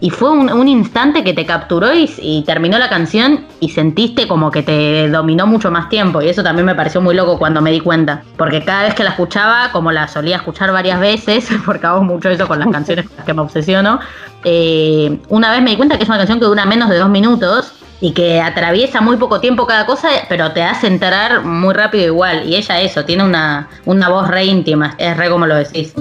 y 0.00 0.08
fue 0.08 0.30
un, 0.30 0.68
instante 0.68 1.22
que 1.22 1.34
te 1.34 1.44
capturó 1.44 1.90
y, 1.94 2.42
terminó 2.46 2.78
la 2.78 2.88
canción 2.88 3.46
y 3.60 3.68
sentiste 3.68 4.26
como 4.26 4.50
que 4.50 4.62
te 4.62 5.08
dominó 5.10 5.46
mucho 5.46 5.70
más 5.70 5.90
tiempo. 5.90 6.22
Y 6.22 6.28
eso 6.28 6.42
también 6.42 6.64
me 6.64 6.74
pareció 6.74 7.02
muy 7.02 7.14
loco 7.14 7.38
cuando 7.38 7.60
me 7.60 7.70
di 7.70 7.80
cuenta. 7.80 8.22
Porque 8.36 8.64
cada 8.64 8.84
vez 8.84 8.94
que 8.94 9.04
la 9.04 9.10
escuchaba, 9.10 9.70
como 9.72 9.92
la 9.92 10.08
solía 10.08 10.36
escuchar 10.36 10.72
varias 10.72 11.00
veces, 11.00 11.48
porque 11.66 11.86
hago 11.86 12.02
mucho 12.02 12.30
eso 12.30 12.48
con 12.48 12.58
las 12.58 12.68
canciones 12.72 13.06
con 13.06 13.16
las 13.18 13.26
que 13.26 13.34
me 13.34 13.42
obsesiono, 13.42 14.00
eh, 14.44 15.18
una 15.28 15.50
vez 15.50 15.60
me 15.62 15.70
di 15.70 15.76
cuenta 15.76 15.98
que 15.98 16.04
es 16.04 16.08
una 16.08 16.18
canción 16.18 16.40
que 16.40 16.46
dura 16.46 16.64
menos 16.64 16.88
de 16.88 16.98
dos 16.98 17.10
minutos 17.10 17.74
y 18.00 18.12
que 18.12 18.40
atraviesa 18.40 19.02
muy 19.02 19.18
poco 19.18 19.40
tiempo 19.40 19.66
cada 19.66 19.84
cosa, 19.84 20.08
pero 20.30 20.52
te 20.52 20.62
hace 20.62 20.86
enterar 20.86 21.44
muy 21.44 21.74
rápido 21.74 22.06
igual. 22.06 22.48
Y 22.48 22.56
ella 22.56 22.80
eso, 22.80 23.04
tiene 23.04 23.24
una, 23.24 23.68
una 23.84 24.08
voz 24.08 24.28
re 24.28 24.46
íntima, 24.46 24.94
es 24.96 25.14
re 25.18 25.28
como 25.28 25.46
lo 25.46 25.56
decís. 25.56 25.94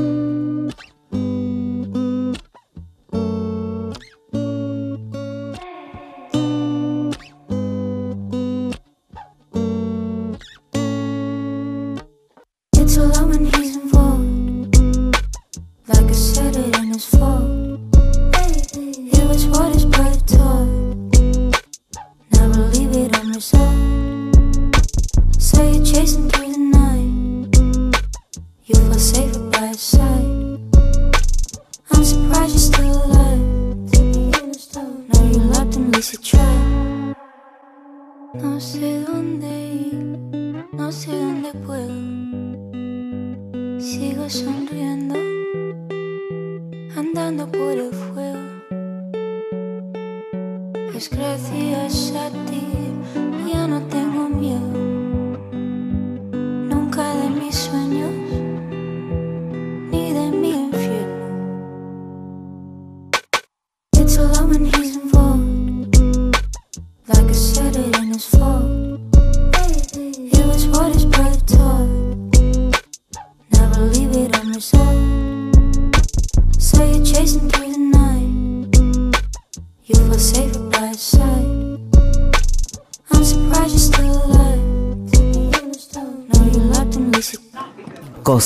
Why 25.59 25.71
you 25.71 25.83
chasing 25.83 26.27
me? 26.27 26.48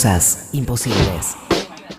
Cosas 0.04 0.50
imposibles. 0.52 1.38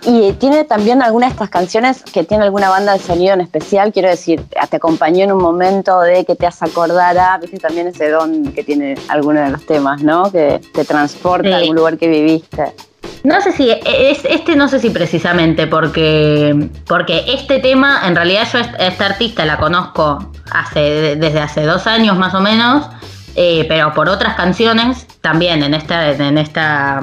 Y 0.03 0.33
tiene 0.35 0.65
también 0.65 1.01
alguna 1.01 1.25
de 1.25 1.33
estas 1.33 1.49
canciones 1.49 2.03
que 2.03 2.23
tiene 2.23 2.45
alguna 2.45 2.69
banda 2.69 2.93
de 2.93 2.99
sonido 2.99 3.33
en 3.33 3.41
especial, 3.41 3.95
quiero 3.95 4.11
decir, 4.11 4.43
te 4.43 4.77
acompañó 4.77 5.25
en 5.25 5.33
un 5.33 5.41
momento 5.41 6.03
de 6.03 6.27
que 6.27 6.37
te 6.37 6.47
hace 6.47 6.67
acordar 6.67 7.17
a, 7.17 7.39
viste 7.39 7.57
también 7.57 7.87
ese 7.87 8.11
don 8.11 8.53
que 8.53 8.63
tiene 8.63 8.97
alguno 9.09 9.41
de 9.41 9.49
los 9.49 9.65
temas, 9.65 10.03
¿no? 10.03 10.31
Que 10.31 10.61
te 10.75 10.85
transporta 10.85 11.49
a 11.49 11.57
algún 11.57 11.77
lugar 11.77 11.97
que 11.97 12.09
viviste. 12.09 12.75
No 13.23 13.41
sé 13.41 13.53
si, 13.53 13.71
es, 13.71 14.23
este 14.27 14.55
no 14.55 14.69
sé 14.69 14.81
si 14.81 14.91
precisamente, 14.91 15.67
porque, 15.67 16.69
porque 16.87 17.25
este 17.29 17.59
tema, 17.61 18.03
en 18.07 18.17
realidad 18.17 18.47
yo 18.53 18.59
a 18.59 18.87
esta 18.87 19.07
artista 19.07 19.47
la 19.47 19.57
conozco 19.57 20.31
hace, 20.53 21.17
desde 21.17 21.41
hace 21.41 21.63
dos 21.63 21.87
años 21.87 22.19
más 22.19 22.35
o 22.35 22.41
menos, 22.43 22.87
eh, 23.35 23.65
pero 23.67 23.95
por 23.95 24.11
otras 24.11 24.35
canciones 24.35 25.07
también 25.23 25.63
en 25.63 25.73
esta, 25.73 26.11
en 26.11 26.37
esta 26.37 27.01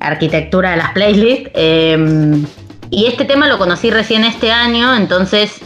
arquitectura 0.00 0.72
de 0.72 0.76
las 0.76 0.92
playlists. 0.92 1.50
Em, 1.54 2.44
y 2.90 3.06
este 3.06 3.24
tema 3.24 3.48
lo 3.48 3.58
conocí 3.58 3.90
recién 3.90 4.24
este 4.24 4.50
año, 4.50 4.94
entonces 4.94 5.60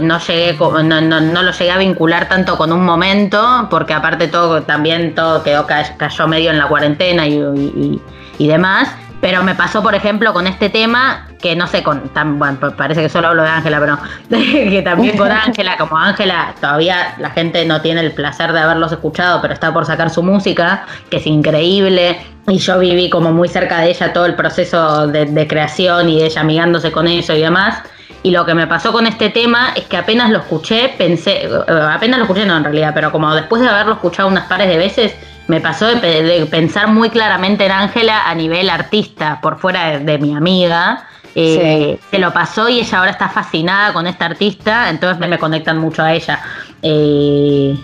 no 0.00 0.18
llegué 0.18 0.56
no, 0.58 1.00
no, 1.00 1.42
lo 1.42 1.50
llegué 1.52 1.70
a 1.70 1.78
vincular 1.78 2.28
tanto 2.28 2.56
con 2.56 2.72
un 2.72 2.84
momento, 2.84 3.66
porque 3.70 3.94
aparte 3.94 4.28
todo 4.28 4.62
también 4.62 5.14
todo 5.14 5.42
quedó 5.42 5.66
cayó 5.66 6.28
medio 6.28 6.50
en 6.50 6.58
la 6.58 6.68
cuarentena 6.68 7.26
y, 7.26 8.00
y 8.38 8.46
demás. 8.46 8.94
Pero 9.20 9.44
me 9.44 9.54
pasó, 9.54 9.82
por 9.82 9.94
ejemplo, 9.94 10.32
con 10.32 10.48
este 10.48 10.68
tema, 10.68 11.28
que 11.42 11.56
no 11.56 11.66
sé, 11.66 11.82
con 11.82 12.08
tan, 12.10 12.38
bueno, 12.38 12.58
parece 12.76 13.02
que 13.02 13.08
solo 13.08 13.28
hablo 13.28 13.42
de 13.42 13.50
Ángela, 13.50 13.80
pero 13.80 13.98
que 14.30 14.82
también 14.82 15.16
con 15.18 15.30
Ángela, 15.32 15.76
como 15.76 15.98
Ángela, 15.98 16.54
todavía 16.60 17.14
la 17.18 17.30
gente 17.30 17.64
no 17.66 17.82
tiene 17.82 18.00
el 18.00 18.12
placer 18.12 18.52
de 18.52 18.60
haberlos 18.60 18.92
escuchado, 18.92 19.42
pero 19.42 19.52
está 19.52 19.72
por 19.72 19.84
sacar 19.84 20.08
su 20.08 20.22
música, 20.22 20.86
que 21.10 21.18
es 21.18 21.26
increíble. 21.26 22.18
Y 22.48 22.58
yo 22.58 22.78
viví 22.78 23.10
como 23.10 23.32
muy 23.32 23.48
cerca 23.48 23.80
de 23.80 23.90
ella 23.90 24.12
todo 24.12 24.26
el 24.26 24.34
proceso 24.34 25.06
de, 25.06 25.46
creación 25.46 26.08
y 26.08 26.22
ella 26.22 26.40
amigándose 26.40 26.90
con 26.90 27.06
eso 27.06 27.34
y 27.34 27.40
demás. 27.40 27.82
Y 28.24 28.30
lo 28.30 28.46
que 28.46 28.54
me 28.54 28.66
pasó 28.66 28.92
con 28.92 29.06
este 29.06 29.30
tema 29.30 29.72
es 29.74 29.84
que 29.84 29.96
apenas 29.96 30.30
lo 30.30 30.38
escuché, 30.38 30.94
pensé, 30.96 31.44
eh, 31.44 31.50
apenas 31.92 32.18
lo 32.18 32.24
escuché 32.24 32.46
no 32.46 32.56
en 32.56 32.64
realidad, 32.64 32.92
pero 32.94 33.10
como 33.10 33.34
después 33.34 33.60
de 33.62 33.68
haberlo 33.68 33.94
escuchado 33.94 34.28
unas 34.28 34.46
pares 34.46 34.68
de 34.68 34.76
veces, 34.76 35.14
me 35.48 35.60
pasó 35.60 35.86
de, 35.86 36.46
pensar 36.50 36.88
muy 36.88 37.10
claramente 37.10 37.66
en 37.66 37.72
Ángela 37.72 38.28
a 38.28 38.34
nivel 38.34 38.70
artista, 38.70 39.40
por 39.40 39.58
fuera 39.58 39.98
de, 39.98 40.18
mi 40.18 40.34
amiga. 40.34 41.04
Eh, 41.34 41.98
se 42.10 42.18
lo 42.18 42.32
pasó 42.32 42.68
y 42.68 42.80
ella 42.80 42.98
ahora 42.98 43.10
está 43.10 43.28
fascinada 43.28 43.92
con 43.92 44.06
esta 44.06 44.26
artista, 44.26 44.90
entonces 44.90 45.18
me, 45.18 45.38
conectan 45.38 45.78
mucho 45.78 46.02
a 46.02 46.12
ella. 46.12 46.40
Eh, 46.82 47.76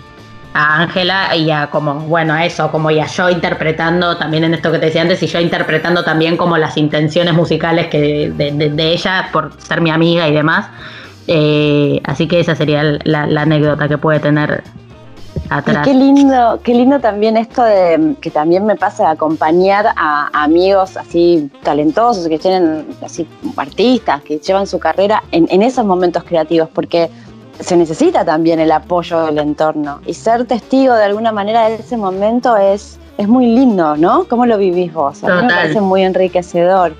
a 0.53 0.81
Ángela 0.81 1.35
y 1.35 1.51
a 1.51 1.67
como, 1.67 1.93
bueno, 2.01 2.33
a 2.33 2.43
eso, 2.45 2.71
como 2.71 2.89
y 2.89 2.99
a 2.99 3.05
yo 3.05 3.29
interpretando 3.29 4.17
también 4.17 4.43
en 4.43 4.55
esto 4.55 4.71
que 4.71 4.79
te 4.79 4.87
decía 4.87 5.03
antes, 5.03 5.21
y 5.21 5.27
yo 5.27 5.39
interpretando 5.39 6.03
también 6.03 6.37
como 6.37 6.57
las 6.57 6.75
intenciones 6.75 7.33
musicales 7.33 7.87
que 7.87 8.31
de, 8.35 8.91
ella 8.93 9.29
por 9.31 9.53
ser 9.61 9.81
mi 9.81 9.91
amiga 9.91 10.27
y 10.27 10.33
demás. 10.33 10.67
Eh, 11.27 12.01
así 12.05 12.27
que 12.27 12.39
esa 12.39 12.55
sería 12.55 12.83
la, 13.03 13.27
la 13.27 13.41
anécdota 13.43 13.87
que 13.87 13.99
puede 13.99 14.19
tener 14.19 14.63
qué 15.83 15.93
lindo, 15.93 16.59
qué 16.63 16.73
lindo 16.73 16.99
también 16.99 17.37
esto 17.37 17.63
de 17.63 18.15
que 18.21 18.29
también 18.29 18.65
me 18.65 18.75
pasa 18.75 19.03
de 19.03 19.09
acompañar 19.09 19.87
a, 19.95 20.29
amigos 20.43 20.95
así 20.97 21.49
talentosos, 21.63 22.27
que 22.27 22.37
tienen 22.37 22.87
así 23.03 23.27
artistas, 23.57 24.21
que 24.21 24.37
llevan 24.37 24.67
su 24.67 24.79
carrera 24.79 25.23
en, 25.31 25.61
esos 25.61 25.85
momentos 25.85 26.23
creativos, 26.23 26.69
porque 26.69 27.09
se 27.59 27.75
necesita 27.75 28.23
también 28.23 28.59
el 28.59 28.71
apoyo 28.71 29.25
del 29.25 29.39
entorno. 29.39 29.99
Y 30.05 30.13
ser 30.13 30.45
testigo 30.45 30.93
de 30.93 31.03
alguna 31.03 31.31
manera 31.31 31.67
de 31.67 31.75
ese 31.75 31.97
momento 31.97 32.55
es, 32.55 32.99
es 33.17 33.27
muy 33.27 33.47
lindo, 33.47 33.97
¿no? 33.97 34.25
¿Cómo 34.25 34.45
lo 34.45 34.57
vivís 34.57 34.93
vos? 34.93 35.23
A 35.23 35.35
mí 35.35 35.41
me 35.47 35.53
parece 35.53 35.81
muy 35.81 36.03
enriquecedor. 36.03 36.93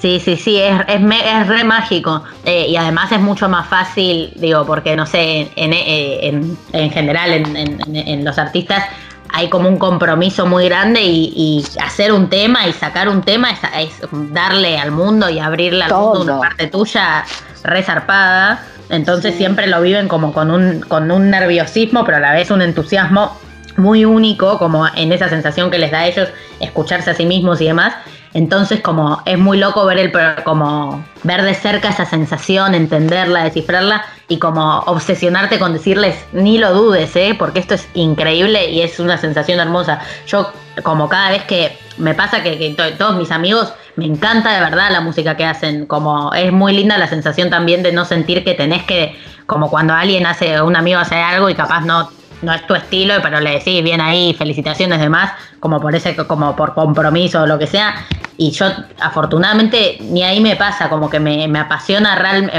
Sí, 0.00 0.18
sí, 0.18 0.36
sí, 0.36 0.58
es, 0.58 0.80
es, 0.88 1.00
es 1.02 1.46
re 1.46 1.62
mágico. 1.62 2.24
Eh, 2.44 2.68
y 2.68 2.76
además 2.76 3.12
es 3.12 3.20
mucho 3.20 3.50
más 3.50 3.68
fácil, 3.68 4.32
digo, 4.36 4.64
porque 4.64 4.96
no 4.96 5.04
sé, 5.04 5.50
en, 5.56 5.72
en, 5.74 6.56
en 6.72 6.90
general, 6.90 7.32
en, 7.32 8.24
los 8.24 8.38
artistas 8.38 8.84
hay 9.28 9.50
como 9.50 9.68
un 9.68 9.76
compromiso 9.78 10.46
muy 10.46 10.64
grande 10.64 11.02
y, 11.02 11.64
hacer 11.82 12.12
un 12.12 12.30
tema 12.30 12.66
y 12.66 12.72
sacar 12.72 13.10
un 13.10 13.20
tema 13.22 13.50
es, 13.50 13.92
darle 14.10 14.78
al 14.78 14.90
mundo 14.90 15.28
y 15.28 15.38
abrirle 15.38 15.84
al 15.84 15.92
mundo 15.92 16.22
una 16.22 16.38
parte 16.38 16.66
tuya 16.68 17.24
resarpada. 17.62 18.64
Entonces 18.88 19.34
siempre 19.36 19.66
lo 19.66 19.82
viven 19.82 20.08
como 20.08 20.32
con 20.32 20.50
un, 20.50 20.80
con 20.80 21.10
un 21.10 21.30
nerviosismo, 21.30 22.04
pero 22.04 22.16
a 22.16 22.20
la 22.20 22.32
vez 22.32 22.50
un 22.50 22.62
entusiasmo 22.62 23.38
muy 23.76 24.06
único, 24.06 24.58
como 24.58 24.86
en 24.96 25.12
esa 25.12 25.28
sensación 25.28 25.70
que 25.70 25.78
les 25.78 25.90
da 25.90 26.00
a 26.00 26.06
ellos 26.06 26.28
escucharse 26.58 27.10
a 27.10 27.14
sí 27.14 27.26
mismos 27.26 27.60
y 27.60 27.66
demás. 27.66 27.94
Entonces, 28.32 28.80
como 28.80 29.22
es 29.26 29.38
muy 29.38 29.58
loco 29.58 29.84
ver 29.84 29.98
el 29.98 30.12
como 30.44 31.04
ver 31.24 31.42
de 31.42 31.54
cerca 31.54 31.88
esa 31.88 32.06
sensación, 32.06 32.74
entenderla, 32.74 33.44
descifrarla 33.44 34.04
y 34.28 34.38
como 34.38 34.78
obsesionarte 34.80 35.58
con 35.58 35.72
decirles 35.72 36.16
ni 36.32 36.58
lo 36.58 36.72
dudes, 36.72 37.14
¿eh? 37.16 37.34
porque 37.36 37.58
esto 37.58 37.74
es 37.74 37.88
increíble 37.94 38.70
y 38.70 38.82
es 38.82 39.00
una 39.00 39.18
sensación 39.18 39.58
hermosa. 39.58 40.00
Yo, 40.28 40.52
como 40.84 41.08
cada 41.08 41.30
vez 41.30 41.42
que 41.44 41.76
me 41.98 42.14
pasa 42.14 42.42
que, 42.42 42.76
todos 42.96 43.16
mis 43.16 43.32
amigos 43.32 43.72
me 43.96 44.06
encanta 44.06 44.54
de 44.54 44.60
verdad 44.60 44.90
la 44.92 45.00
música 45.00 45.36
que 45.36 45.44
hacen, 45.44 45.86
como 45.86 46.32
es 46.32 46.52
muy 46.52 46.72
linda 46.72 46.96
la 46.98 47.08
sensación 47.08 47.50
también 47.50 47.82
de 47.82 47.92
no 47.92 48.04
sentir 48.04 48.44
que 48.44 48.54
tenés 48.54 48.84
que, 48.84 49.18
como 49.46 49.68
cuando 49.68 49.92
alguien 49.92 50.24
hace, 50.26 50.62
un 50.62 50.76
amigo 50.76 51.00
hace 51.00 51.16
algo 51.16 51.50
y 51.50 51.54
capaz 51.54 51.80
no 51.80 52.08
no 52.42 52.52
es 52.52 52.66
tu 52.66 52.74
estilo, 52.74 53.14
pero 53.22 53.40
le 53.40 53.52
decís 53.52 53.82
bien 53.82 54.00
ahí, 54.00 54.34
felicitaciones 54.34 55.00
demás, 55.00 55.32
como 55.60 55.80
por 55.80 55.94
ese, 55.94 56.16
como 56.16 56.56
por 56.56 56.74
compromiso 56.74 57.42
o 57.42 57.46
lo 57.46 57.58
que 57.58 57.66
sea. 57.66 58.06
Y 58.36 58.52
yo, 58.52 58.66
afortunadamente, 59.00 59.98
ni 60.00 60.22
ahí 60.22 60.40
me 60.40 60.56
pasa, 60.56 60.88
como 60.88 61.10
que 61.10 61.20
me, 61.20 61.58
apasiona, 61.58 62.14
real, 62.14 62.50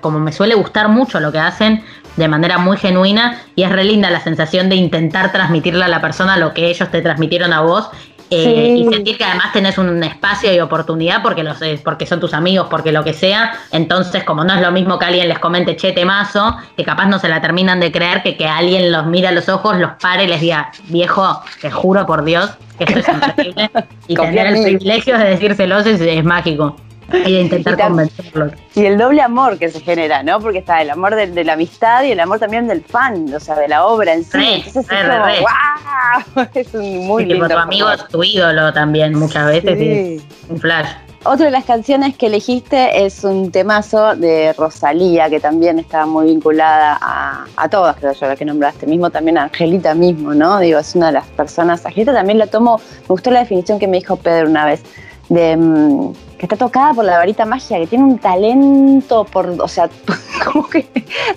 como 0.00 0.18
me 0.18 0.32
suele 0.32 0.54
gustar 0.54 0.88
mucho 0.88 1.20
lo 1.20 1.30
que 1.30 1.38
hacen 1.38 1.84
de 2.16 2.28
manera 2.28 2.56
muy 2.56 2.78
genuina 2.78 3.42
y 3.54 3.64
es 3.64 3.70
re 3.70 3.84
linda 3.84 4.10
la 4.10 4.20
sensación 4.20 4.70
de 4.70 4.76
intentar 4.76 5.32
transmitirle 5.32 5.84
a 5.84 5.88
la 5.88 6.00
persona 6.00 6.38
lo 6.38 6.54
que 6.54 6.70
ellos 6.70 6.90
te 6.90 7.02
transmitieron 7.02 7.52
a 7.52 7.60
vos 7.60 7.90
eh, 8.30 8.76
y 8.78 8.84
sentir 8.92 9.16
que 9.16 9.24
además 9.24 9.52
tenés 9.52 9.78
un 9.78 10.02
espacio 10.02 10.52
y 10.52 10.60
oportunidad 10.60 11.22
porque 11.22 11.42
los 11.42 11.58
porque 11.84 12.06
son 12.06 12.20
tus 12.20 12.34
amigos, 12.34 12.66
porque 12.70 12.92
lo 12.92 13.04
que 13.04 13.12
sea. 13.12 13.52
Entonces, 13.72 14.24
como 14.24 14.44
no 14.44 14.54
es 14.54 14.60
lo 14.60 14.72
mismo 14.72 14.98
que 14.98 15.04
alguien 15.04 15.28
les 15.28 15.38
comente 15.38 15.76
che 15.76 15.92
temazo, 15.92 16.56
que 16.76 16.84
capaz 16.84 17.06
no 17.06 17.18
se 17.18 17.28
la 17.28 17.40
terminan 17.40 17.80
de 17.80 17.92
creer, 17.92 18.22
que, 18.22 18.36
que 18.36 18.46
alguien 18.46 18.90
los 18.90 19.06
mira 19.06 19.28
a 19.28 19.32
los 19.32 19.48
ojos, 19.48 19.76
los 19.78 19.92
pare 20.00 20.24
y 20.24 20.26
les 20.28 20.40
diga, 20.40 20.70
viejo, 20.88 21.40
te 21.60 21.70
juro 21.70 22.06
por 22.06 22.24
Dios 22.24 22.50
que 22.78 22.84
esto 22.84 22.98
es 22.98 23.08
increíble. 23.28 23.70
y 24.06 24.14
tener 24.14 24.46
el 24.46 24.62
privilegio 24.62 25.18
de 25.18 25.24
decírselos 25.24 25.86
es 25.86 26.24
mágico. 26.24 26.76
Y 27.12 27.32
de 27.32 27.40
intentar 27.40 27.78
convencerlos. 27.78 28.52
Y 28.74 28.84
el 28.84 28.98
doble 28.98 29.22
amor 29.22 29.58
que 29.58 29.68
se 29.68 29.80
genera, 29.80 30.22
¿no? 30.22 30.40
Porque 30.40 30.58
está 30.58 30.82
el 30.82 30.90
amor 30.90 31.14
de, 31.14 31.44
la 31.44 31.52
amistad 31.52 32.04
y 32.04 32.10
el 32.10 32.20
amor 32.20 32.38
también 32.38 32.66
del 32.66 32.82
fan, 32.82 33.32
o 33.32 33.40
sea, 33.40 33.56
de 33.56 33.68
la 33.68 33.86
obra 33.86 34.12
en 34.14 34.24
sí. 34.24 34.64
Entonces 34.66 34.86
es 34.90 35.08
como, 35.08 35.24
¡wow! 35.24 36.48
Es 36.54 36.74
un 36.74 37.06
muy 37.06 37.24
lindo. 37.24 37.48
tu 37.48 37.56
amigo 37.56 37.90
es 37.90 38.08
tu 38.08 38.24
ídolo 38.24 38.72
también 38.72 39.14
muchas 39.14 39.46
veces 39.46 39.80
y 39.80 40.22
un 40.48 40.58
flash. 40.58 40.88
Otra 41.28 41.46
de 41.46 41.50
las 41.50 41.64
canciones 41.64 42.16
que 42.16 42.26
elegiste 42.26 43.04
es 43.04 43.24
un 43.24 43.50
temazo 43.50 44.14
de 44.14 44.52
Rosalía, 44.52 45.28
que 45.28 45.40
también 45.40 45.80
está 45.80 46.06
muy 46.06 46.26
vinculada 46.26 46.98
a, 47.00 47.68
todas, 47.68 47.96
creo 47.96 48.12
yo, 48.12 48.28
la 48.28 48.36
que 48.36 48.44
nombraste, 48.44 48.86
mismo 48.86 49.10
también 49.10 49.36
a 49.36 49.44
Angelita 49.44 49.92
mismo, 49.96 50.34
¿no? 50.34 50.60
Digo, 50.60 50.78
es 50.78 50.94
una 50.94 51.06
de 51.06 51.14
las 51.14 51.26
personas. 51.26 51.84
Angelita 51.84 52.12
también 52.12 52.38
la 52.38 52.46
tomo, 52.46 52.78
me 52.78 53.08
gustó 53.08 53.32
la 53.32 53.40
definición 53.40 53.80
que 53.80 53.88
me 53.88 53.96
dijo 53.96 54.14
Pedro 54.14 54.48
una 54.48 54.66
vez, 54.66 54.84
de 55.28 55.56
mm, 55.56 56.12
que 56.38 56.46
está 56.46 56.56
tocada 56.56 56.92
por 56.94 57.04
la 57.04 57.18
varita 57.18 57.44
magia, 57.44 57.78
que 57.78 57.86
tiene 57.86 58.04
un 58.04 58.18
talento 58.18 59.24
por, 59.24 59.48
o 59.58 59.68
sea, 59.68 59.88
como 60.44 60.68
que 60.68 60.86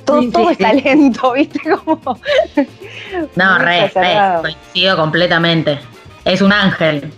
todo, 0.06 0.30
todo 0.30 0.49
es 0.49 0.58
talento, 0.58 1.34
¿viste? 1.34 1.60
Como 1.86 2.17
no, 3.36 3.58
re, 3.60 3.88
re, 3.88 4.17
coincido 4.41 4.97
completamente. 4.97 5.80
Es 6.25 6.41
un 6.41 6.52
ángel. 6.52 7.12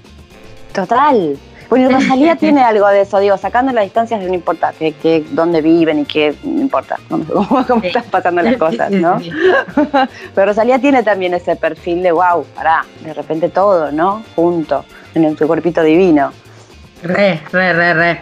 Total. 0.73 1.37
Bueno, 1.69 1.89
y 1.89 1.93
Rosalía 1.93 2.35
tiene 2.37 2.61
algo 2.61 2.87
de 2.87 3.01
eso, 3.01 3.19
digo, 3.19 3.37
sacando 3.37 3.71
las 3.71 3.85
distancias 3.85 4.21
no 4.21 4.33
importa 4.33 4.73
que, 4.77 4.91
que 4.91 5.25
dónde 5.31 5.61
viven 5.61 5.99
y 5.99 6.05
qué, 6.05 6.35
no 6.43 6.61
importa 6.61 6.99
cómo, 7.09 7.25
cómo 7.67 7.81
están 7.83 8.03
pasando 8.11 8.41
las 8.41 8.57
cosas, 8.57 8.91
¿no? 8.91 9.19
Pero 10.35 10.47
Rosalía 10.47 10.79
tiene 10.79 11.01
también 11.01 11.33
ese 11.33 11.55
perfil 11.55 12.03
de 12.03 12.11
wow, 12.11 12.45
pará, 12.53 12.85
de 13.03 13.13
repente 13.13 13.49
todo, 13.49 13.91
¿no? 13.91 14.21
Junto, 14.35 14.85
en 15.15 15.37
su 15.37 15.47
cuerpito 15.47 15.81
divino. 15.81 16.31
Re, 17.03 17.41
re, 17.51 17.73
re, 17.73 17.93
re. 17.93 18.21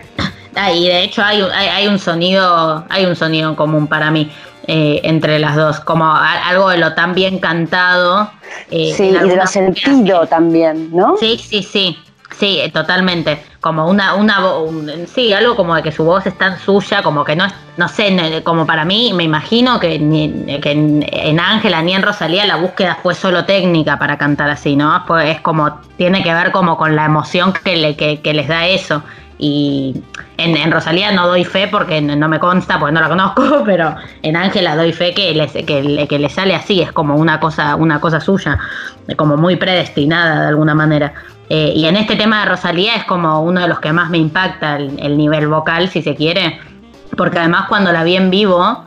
Ah, 0.55 0.71
y 0.71 0.87
de 0.87 1.03
hecho 1.03 1.23
hay, 1.23 1.41
hay, 1.41 1.87
un 1.87 1.99
sonido, 1.99 2.85
hay 2.89 3.05
un 3.05 3.15
sonido 3.15 3.55
común 3.55 3.87
para 3.87 4.11
mí 4.11 4.31
eh, 4.67 5.01
entre 5.03 5.39
las 5.39 5.55
dos, 5.55 5.79
como 5.79 6.05
algo 6.13 6.69
de 6.69 6.77
lo 6.77 6.93
tan 6.93 7.13
bien 7.13 7.39
cantado. 7.39 8.31
Eh, 8.71 8.93
sí, 8.95 9.05
y 9.05 9.27
de 9.27 9.35
lo 9.35 9.47
sentido 9.47 10.27
también, 10.27 10.89
¿no? 10.91 11.17
Sí, 11.17 11.37
sí, 11.37 11.63
sí. 11.63 11.97
Sí, 12.37 12.61
totalmente. 12.73 13.43
Como 13.59 13.87
una, 13.87 14.13
una 14.13 14.39
sí, 15.07 15.33
algo 15.33 15.55
como 15.55 15.75
de 15.75 15.83
que 15.83 15.91
su 15.91 16.03
voz 16.05 16.25
es 16.25 16.37
tan 16.37 16.57
suya, 16.59 17.01
como 17.01 17.25
que 17.25 17.35
no 17.35 17.45
es, 17.45 17.53
no 17.75 17.87
sé, 17.89 18.41
como 18.43 18.65
para 18.65 18.85
mí, 18.85 19.11
me 19.13 19.23
imagino 19.23 19.79
que, 19.79 19.97
que 20.61 20.71
en 20.71 21.39
Ángela 21.39 21.81
ni 21.81 21.93
en 21.93 22.01
Rosalía 22.01 22.45
la 22.45 22.55
búsqueda 22.55 22.97
fue 23.01 23.15
solo 23.15 23.45
técnica 23.45 23.97
para 23.97 24.17
cantar 24.17 24.49
así, 24.49 24.75
¿no? 24.75 25.03
Pues 25.05 25.35
es 25.35 25.41
como, 25.41 25.79
tiene 25.97 26.23
que 26.23 26.33
ver 26.33 26.51
como 26.51 26.77
con 26.77 26.95
la 26.95 27.05
emoción 27.05 27.51
que, 27.51 27.75
le, 27.75 27.95
que, 27.95 28.33
les 28.33 28.47
da 28.47 28.67
eso. 28.67 29.03
Y 29.41 30.03
en, 30.37 30.71
Rosalía 30.71 31.13
no 31.13 31.25
doy 31.27 31.45
fe 31.45 31.69
porque 31.69 32.01
no 32.01 32.27
me 32.27 32.39
consta, 32.39 32.77
porque 32.77 32.93
no 32.93 32.99
la 32.99 33.07
conozco, 33.07 33.61
pero 33.65 33.95
en 34.21 34.35
Ángela 34.35 34.75
doy 34.75 34.91
fe 34.91 35.13
que, 35.13 35.33
les, 35.33 35.53
que, 35.53 36.05
que 36.07 36.19
le 36.19 36.29
sale 36.29 36.53
así, 36.53 36.81
es 36.81 36.91
como 36.91 37.15
una 37.15 37.39
cosa, 37.39 37.75
una 37.75 38.01
cosa 38.01 38.19
suya, 38.19 38.59
como 39.15 39.37
muy 39.37 39.55
predestinada 39.55 40.41
de 40.41 40.47
alguna 40.49 40.75
manera. 40.75 41.13
Eh, 41.49 41.73
y 41.75 41.85
en 41.85 41.95
este 41.95 42.15
tema 42.15 42.41
de 42.41 42.45
Rosalía 42.45 42.95
es 42.95 43.05
como 43.05 43.41
uno 43.41 43.61
de 43.61 43.67
los 43.67 43.79
que 43.79 43.91
más 43.91 44.09
me 44.11 44.19
impacta 44.19 44.77
el, 44.77 45.17
nivel 45.17 45.47
vocal, 45.47 45.89
si 45.89 46.03
se 46.03 46.15
quiere, 46.15 46.59
porque 47.17 47.39
además 47.39 47.65
cuando 47.67 47.91
la 47.91 48.03
vi 48.03 48.17
en 48.17 48.29
vivo 48.29 48.85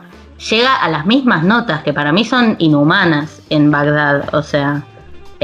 llega 0.49 0.75
a 0.75 0.89
las 0.89 1.05
mismas 1.05 1.43
notas 1.43 1.83
que 1.83 1.93
para 1.93 2.13
mí 2.13 2.23
son 2.23 2.55
inhumanas 2.59 3.41
en 3.49 3.69
Bagdad, 3.69 4.33
o 4.33 4.41
sea, 4.41 4.83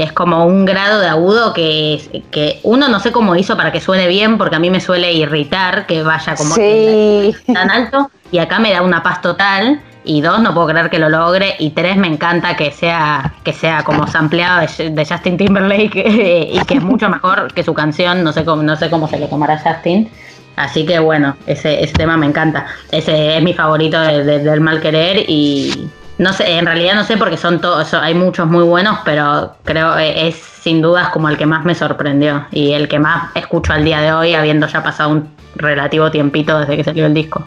es 0.02 0.12
como 0.12 0.46
un 0.46 0.64
grado 0.64 1.00
de 1.00 1.08
agudo 1.08 1.52
que, 1.52 2.22
que 2.30 2.60
uno 2.62 2.88
no 2.88 3.00
sé 3.00 3.12
cómo 3.12 3.36
hizo 3.36 3.56
para 3.56 3.70
que 3.70 3.80
suene 3.80 4.08
bien, 4.08 4.38
porque 4.38 4.56
a 4.56 4.58
mí 4.58 4.70
me 4.70 4.80
suele 4.80 5.12
irritar 5.12 5.86
que 5.86 6.02
vaya 6.02 6.34
como 6.34 6.54
tan 6.54 7.70
alto, 7.70 8.10
y 8.32 8.38
acá 8.38 8.58
me 8.58 8.72
da 8.72 8.82
una 8.82 9.02
paz 9.02 9.20
total 9.20 9.80
y 10.02 10.22
dos, 10.22 10.40
no 10.40 10.54
puedo 10.54 10.68
creer 10.68 10.88
que 10.88 10.98
lo 10.98 11.10
logre, 11.10 11.56
y 11.58 11.70
tres, 11.70 11.96
me 11.96 12.06
encanta 12.06 12.56
que 12.56 12.70
sea, 12.70 13.34
que 13.44 13.52
sea 13.52 13.82
como 13.82 14.06
sampleado 14.06 14.60
de, 14.60 15.06
Justin 15.06 15.36
Timberlake 15.36 16.50
y 16.52 16.58
que 16.64 16.74
es 16.74 16.82
mucho 16.82 17.10
mejor 17.10 17.52
que 17.52 17.62
su 17.62 17.74
canción, 17.74 18.24
no 18.24 18.32
sé 18.32 18.44
cómo, 18.44 18.62
no 18.62 18.76
sé 18.76 18.88
cómo 18.88 19.06
se 19.08 19.18
lo 19.18 19.28
tomará 19.28 19.58
Justin. 19.58 20.10
Así 20.56 20.84
que 20.84 20.98
bueno, 20.98 21.36
ese, 21.46 21.82
ese 21.82 21.92
tema 21.94 22.16
me 22.16 22.26
encanta. 22.26 22.66
Ese 22.90 23.36
es 23.36 23.42
mi 23.42 23.54
favorito 23.54 23.98
del 24.00 24.60
mal 24.60 24.80
querer 24.80 25.24
y 25.28 25.88
no 26.20 26.34
sé, 26.34 26.58
en 26.58 26.66
realidad 26.66 26.94
no 26.94 27.04
sé 27.04 27.16
porque 27.16 27.38
son 27.38 27.62
todos, 27.62 27.94
hay 27.94 28.12
muchos 28.12 28.46
muy 28.46 28.62
buenos, 28.62 28.98
pero 29.06 29.54
creo 29.64 29.96
es 29.96 30.34
sin 30.34 30.82
dudas 30.82 31.08
como 31.08 31.30
el 31.30 31.38
que 31.38 31.46
más 31.46 31.64
me 31.64 31.74
sorprendió 31.74 32.44
y 32.50 32.72
el 32.72 32.88
que 32.88 32.98
más 32.98 33.34
escucho 33.34 33.72
al 33.72 33.86
día 33.86 34.02
de 34.02 34.12
hoy, 34.12 34.34
habiendo 34.34 34.66
ya 34.66 34.82
pasado 34.82 35.12
un 35.12 35.30
relativo 35.56 36.10
tiempito 36.10 36.58
desde 36.60 36.76
que 36.76 36.84
salió 36.84 37.06
el 37.06 37.14
disco. 37.14 37.46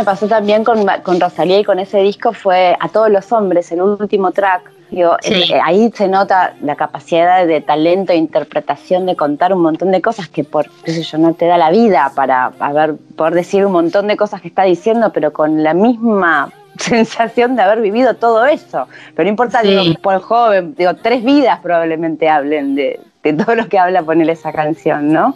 Separa. 0.00 0.16
¿Sabés 0.16 0.28
qué 0.28 0.28
me 0.28 0.28
pasó 0.28 0.28
también 0.28 0.64
con, 0.64 0.86
con 1.02 1.20
Rosalía 1.20 1.58
y 1.60 1.64
con 1.64 1.78
ese 1.78 1.98
disco? 1.98 2.32
Fue 2.32 2.76
a 2.78 2.88
todos 2.88 3.10
los 3.10 3.30
hombres, 3.32 3.70
el 3.72 3.80
último 3.82 4.30
track. 4.32 4.70
Digo, 4.90 5.16
Sí. 5.20 5.34
eh, 5.52 5.60
ahí 5.64 5.90
se 5.94 6.06
nota 6.06 6.54
la 6.62 6.76
capacidad 6.76 7.44
de 7.44 7.60
talento 7.60 8.12
e 8.12 8.16
interpretación 8.16 9.04
de 9.06 9.16
contar 9.16 9.52
un 9.52 9.60
montón 9.60 9.90
de 9.90 10.00
cosas 10.00 10.28
que 10.28 10.44
por, 10.44 10.70
qué 10.84 10.92
sé 10.92 11.02
yo, 11.02 11.18
no 11.18 11.34
te 11.34 11.46
da 11.46 11.58
la 11.58 11.70
vida 11.70 12.12
para 12.14 12.52
haber, 12.60 12.94
poder 13.16 13.34
decir 13.34 13.66
un 13.66 13.72
montón 13.72 14.06
de 14.06 14.16
cosas 14.16 14.40
que 14.40 14.48
está 14.48 14.62
diciendo, 14.62 15.10
pero 15.12 15.32
con 15.32 15.64
la 15.64 15.74
misma 15.74 16.50
sensación 16.78 17.56
de 17.56 17.62
haber 17.62 17.80
vivido 17.80 18.14
todo 18.14 18.46
eso. 18.46 18.86
Pero 19.16 19.24
no 19.24 19.30
importa, 19.30 19.60
Sí. 19.62 19.68
digo, 19.68 19.82
por 20.00 20.20
joven, 20.20 20.74
digo, 20.76 20.94
tres 20.94 21.24
vidas 21.24 21.58
probablemente 21.60 22.28
hablen 22.28 22.76
de, 22.76 23.00
de 23.24 23.32
todo 23.32 23.56
lo 23.56 23.68
que 23.68 23.80
habla 23.80 24.02
poner 24.04 24.30
esa 24.30 24.52
canción, 24.52 25.12
¿no? 25.12 25.34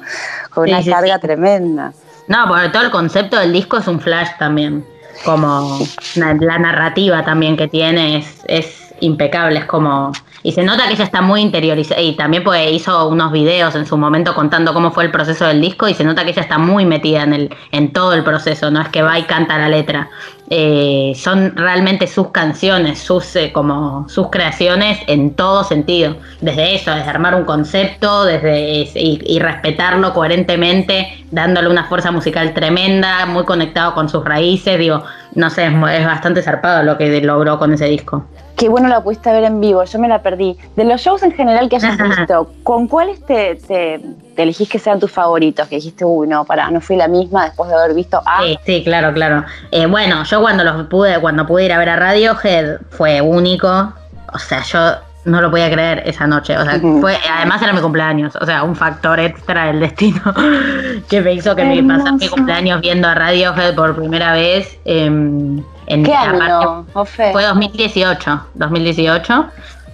Con 0.55 0.67
Sí, 0.69 0.73
una 0.73 0.85
carga 0.85 1.19
tremenda. 1.19 1.93
No, 2.31 2.47
porque 2.47 2.69
todo 2.69 2.85
el 2.85 2.91
concepto 2.93 3.37
del 3.37 3.53
disco 3.53 3.79
es 3.79 3.89
un 3.89 4.01
flash 4.01 4.29
también. 4.39 4.87
Como 5.25 5.81
la, 6.15 6.59
narrativa 6.59 7.25
también 7.25 7.57
que 7.57 7.67
tiene 7.67 8.19
es, 8.19 8.45
es 8.47 8.95
impecable, 9.01 9.59
es 9.59 9.65
como... 9.65 10.13
Y 10.43 10.53
se 10.53 10.63
nota 10.63 10.87
que 10.87 10.95
ella 10.95 11.05
está 11.05 11.21
muy 11.21 11.41
interiorizada. 11.41 12.01
Y 12.01 12.17
también 12.17 12.43
pues 12.43 12.71
hizo 12.71 13.09
unos 13.09 13.33
videos 13.33 13.75
en 13.75 13.87
su 13.87 13.97
momento 13.97 14.35
contando 14.35 14.73
cómo 14.73 14.91
fue 14.91 15.05
el 15.05 15.11
proceso 15.11 15.47
del 15.47 15.61
disco 15.61 15.89
y 15.89 15.95
se 15.95 16.05
nota 16.05 16.25
que 16.25 16.31
ella 16.31 16.43
está 16.43 16.59
muy 16.59 16.85
metida 16.87 17.23
en, 17.23 17.33
el, 17.35 17.55
en 17.73 17.93
todo 17.93 18.15
el 18.15 18.25
proceso, 18.25 18.71
no 18.71 18.81
es 18.81 18.89
que 18.89 19.03
va 19.03 19.19
y 19.19 19.25
canta 19.25 19.59
la 19.59 19.69
letra. 19.69 20.09
Eh, 20.53 21.13
son 21.15 21.55
realmente 21.55 22.09
sus 22.09 22.31
canciones, 22.31 22.99
sus, 22.99 23.37
eh, 23.37 23.53
como, 23.53 24.09
sus 24.09 24.31
creaciones 24.31 24.99
en 25.07 25.35
todo 25.35 25.63
sentido. 25.63 26.17
Desde 26.41 26.75
eso, 26.75 26.91
desde 26.91 27.09
armar 27.09 27.37
un 27.37 27.45
concepto, 27.45 28.25
desde 28.25 28.89
y, 28.95 29.21
y 29.25 29.39
respetarlo 29.39 30.13
coherentemente, 30.13 31.25
dándole 31.31 31.69
una 31.69 31.85
fuerza 31.85 32.11
musical 32.11 32.53
tremenda, 32.53 33.27
muy 33.27 33.45
conectado 33.45 33.95
con 33.95 34.09
sus 34.09 34.25
raíces. 34.25 34.77
Digo, 34.79 35.05
no 35.37 35.51
sé, 35.51 35.67
es, 35.67 35.73
es 35.73 36.07
bastante 36.07 36.43
zarpado 36.43 36.83
lo 36.83 36.99
que 36.99 37.21
logró 37.21 37.59
con 37.59 37.73
ese 37.73 37.85
disco. 37.85 38.25
Qué 38.61 38.69
bueno 38.69 38.89
la 38.89 39.03
pudiste 39.03 39.33
ver 39.33 39.45
en 39.45 39.59
vivo, 39.59 39.83
yo 39.83 39.99
me 39.99 40.07
la 40.07 40.21
perdí. 40.21 40.55
De 40.77 40.85
los 40.85 41.01
shows 41.01 41.23
en 41.23 41.33
general 41.33 41.71
que 41.71 41.77
hayas 41.77 41.97
visto, 41.97 42.53
¿con 42.63 42.89
cuáles 42.89 43.25
te, 43.25 43.55
te, 43.55 43.99
te 44.37 44.43
elegís 44.43 44.69
que 44.69 44.79
sean 44.79 45.01
tus 45.01 45.11
favoritos? 45.11 45.67
Que 45.67 45.77
dijiste, 45.77 46.05
uy, 46.05 46.29
no, 46.29 46.45
pará, 46.45 46.71
no 46.71 46.83
fui 46.83 46.97
la 46.97 47.09
misma 47.09 47.47
después 47.47 47.71
de 47.71 47.77
haber 47.77 47.95
visto 47.95 48.21
a. 48.27 48.43
Sí, 48.43 48.59
sí, 48.67 48.85
claro, 48.85 49.15
claro. 49.15 49.45
Eh, 49.71 49.87
bueno, 49.87 50.25
yo 50.25 50.43
cuando 50.43 50.63
los 50.63 50.89
pude, 50.89 51.19
cuando 51.21 51.47
pude 51.47 51.65
ir 51.65 51.73
a 51.73 51.79
ver 51.79 51.89
a 51.89 51.97
Radiohead 51.97 52.81
fue 52.91 53.23
único. 53.23 53.95
O 54.31 54.39
sea, 54.39 54.63
yo 54.63 54.97
no 55.25 55.41
lo 55.41 55.51
podía 55.51 55.71
creer 55.71 56.03
esa 56.05 56.27
noche. 56.27 56.59
O 56.59 56.63
sea, 56.63 56.79
fue, 57.01 57.17
además 57.33 57.63
era 57.63 57.73
mi 57.73 57.81
cumpleaños. 57.81 58.37
O 58.37 58.45
sea, 58.45 58.63
un 58.63 58.77
factor 58.77 59.21
extra 59.21 59.69
del 59.69 59.81
destino 59.81 60.21
que 61.09 61.23
me 61.23 61.33
hizo 61.33 61.57
que 61.57 61.65
me 61.65 61.83
pasara 61.83 62.13
mi 62.13 62.29
cumpleaños 62.29 62.83
viendo 62.83 63.09
a 63.09 63.15
Radiohead 63.15 63.75
por 63.75 63.97
primera 63.97 64.35
vez. 64.35 64.79
em, 64.85 65.63
en, 65.93 66.05
¿Qué 66.05 66.15
año, 66.15 66.87
Ofe? 66.95 67.33
Fue 67.33 67.45
2018, 67.45 68.47
2018. 68.55 69.47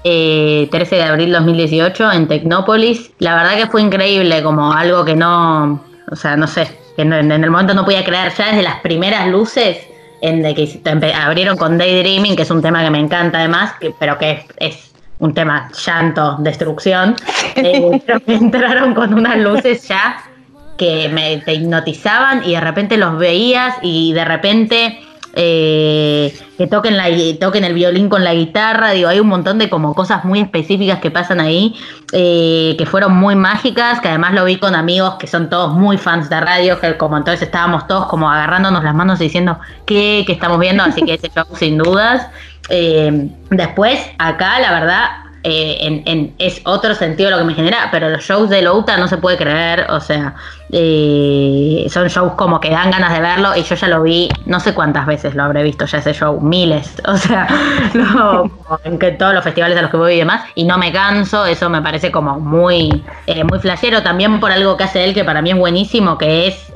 eh, 0.05 0.69
13 0.71 0.97
de 0.97 1.03
abril 1.03 1.33
2018 1.33 2.13
en 2.13 2.29
Tecnópolis. 2.29 3.11
La 3.19 3.35
verdad 3.35 3.57
que 3.57 3.67
fue 3.67 3.83
increíble, 3.83 4.43
como 4.43 4.73
algo 4.73 5.05
que 5.05 5.17
no, 5.17 5.83
o 6.11 6.17
sea, 6.17 6.37
no 6.37 6.47
sé, 6.47 6.69
que 6.95 7.03
en 7.03 7.13
el 7.33 7.51
momento 7.51 7.75
no 7.75 7.85
podía 7.85 8.05
creer. 8.05 8.33
Ya 8.37 8.47
desde 8.51 8.63
las 8.63 8.81
primeras 8.81 9.27
luces, 9.29 9.79
en 10.21 10.43
de 10.43 10.55
que 10.55 10.81
abrieron 11.13 11.57
con 11.57 11.77
Daydreaming, 11.77 12.37
que 12.37 12.43
es 12.43 12.51
un 12.51 12.63
tema 12.63 12.85
que 12.85 12.91
me 12.91 12.99
encanta 12.99 13.39
además, 13.39 13.73
que- 13.81 13.95
pero 13.99 14.17
que 14.19 14.31
es, 14.31 14.45
es 14.59 14.93
un 15.19 15.35
tema 15.35 15.71
llanto, 15.85 16.37
destrucción. 16.41 17.17
eh, 17.57 18.01
pero 18.07 18.21
entraron 18.27 18.95
con 18.95 19.13
unas 19.15 19.39
luces 19.39 19.89
ya 19.89 20.19
que 20.77 21.09
me 21.09 21.39
te 21.39 21.55
hipnotizaban 21.55 22.45
y 22.45 22.53
de 22.53 22.61
repente 22.61 22.97
los 22.99 23.19
veías 23.19 23.75
y 23.83 24.13
de 24.13 24.25
repente 24.25 25.01
eh, 25.39 26.35
que 26.57 26.67
toquen, 26.67 26.97
la, 26.97 27.09
toquen 27.39 27.65
el 27.65 27.75
violín 27.75 28.09
con 28.09 28.25
la 28.25 28.33
guitarra, 28.33 28.93
digo, 28.93 29.11
hay 29.11 29.21
un 29.21 29.29
montón 29.29 29.59
de 29.59 29.69
como 29.69 29.95
cosas 29.95 30.25
muy 30.25 30.41
específicas 30.41 30.99
que 30.99 31.11
pasan 31.11 31.41
ahí, 31.41 31.77
eh, 32.13 32.75
que 32.79 32.87
fueron 32.87 33.15
muy 33.15 33.37
mágicas, 33.37 34.01
que 34.01 34.09
además 34.09 34.33
lo 34.33 34.47
vi 34.47 34.57
con 34.57 34.75
amigos 34.75 35.17
que 35.17 35.27
son 35.27 35.51
todos 35.51 35.75
muy 35.75 35.99
fans 35.99 36.31
de 36.31 36.41
radio, 36.41 36.81
que 36.81 36.97
como 36.97 37.19
entonces 37.19 37.43
estábamos 37.43 37.87
todos 37.87 38.07
como 38.07 38.31
agarrándonos 38.31 38.83
las 38.83 38.95
manos 38.95 39.21
y 39.21 39.25
diciendo, 39.25 39.59
¿qué, 39.85 40.25
qué 40.27 40.33
estamos 40.33 40.59
viendo? 40.59 40.83
Así 40.83 41.03
que 41.03 41.15
ese 41.15 41.29
show 41.29 41.45
sin 41.55 41.77
dudas. 41.77 42.27
Eh, 42.71 43.29
después, 43.51 44.01
acá 44.19 44.59
la 44.59 44.73
verdad, 44.73 45.09
eh, 45.49 46.03
en, 46.05 46.35
es 46.41 46.61
otro 46.65 46.93
sentido 46.97 47.31
lo 47.31 47.39
que 47.39 47.45
me 47.45 47.55
genera, 47.55 47.89
pero 47.93 48.11
los 48.11 48.25
shows 48.25 48.51
de 48.51 48.63
Louta 48.63 48.97
no 48.97 49.07
se 49.07 49.17
puede 49.17 49.37
creer, 49.37 49.87
o 49.91 50.01
sea, 50.01 50.35
eh, 50.73 51.87
son 51.89 52.09
shows 52.09 52.33
como 52.33 52.59
que 52.59 52.69
dan 52.71 52.91
ganas 52.91 53.13
de 53.13 53.21
verlo 53.21 53.55
y 53.55 53.63
yo 53.63 53.77
ya 53.77 53.87
lo 53.87 54.03
vi, 54.03 54.29
no 54.45 54.59
sé 54.59 54.75
cuántas 54.75 55.07
veces 55.07 55.37
lo 55.37 55.45
habré 55.45 55.63
visto 55.63 55.87
ya 55.87 55.99
ese 55.99 56.15
show, 56.15 56.41
miles, 56.41 57.01
o 57.07 57.17
sea, 57.17 57.47
en 58.83 58.99
que 58.99 59.13
todos 59.13 59.35
los 59.35 59.45
festivales 59.45 59.79
a 59.79 59.83
los 59.83 59.93
que 59.93 59.97
voy 59.97 60.15
y 60.15 60.19
demás, 60.19 60.43
y 60.57 60.65
no 60.65 60.79
me 60.79 60.91
canso, 60.91 61.47
eso 61.47 61.71
me 61.71 61.81
parece 61.81 62.11
como 62.11 62.41
muy, 62.41 63.05
eh, 63.29 63.45
muy 63.45 63.61
flashero, 63.61 64.03
también 64.03 64.41
por 64.41 64.51
algo 64.51 64.77
que 64.77 64.83
hace 64.83 65.05
él 65.05 65.15
que 65.15 65.23
para 65.23 65.43
mí 65.43 65.53
es 65.53 65.57
buenísimo, 65.57 66.19
que 66.19 66.49
es... 66.49 66.73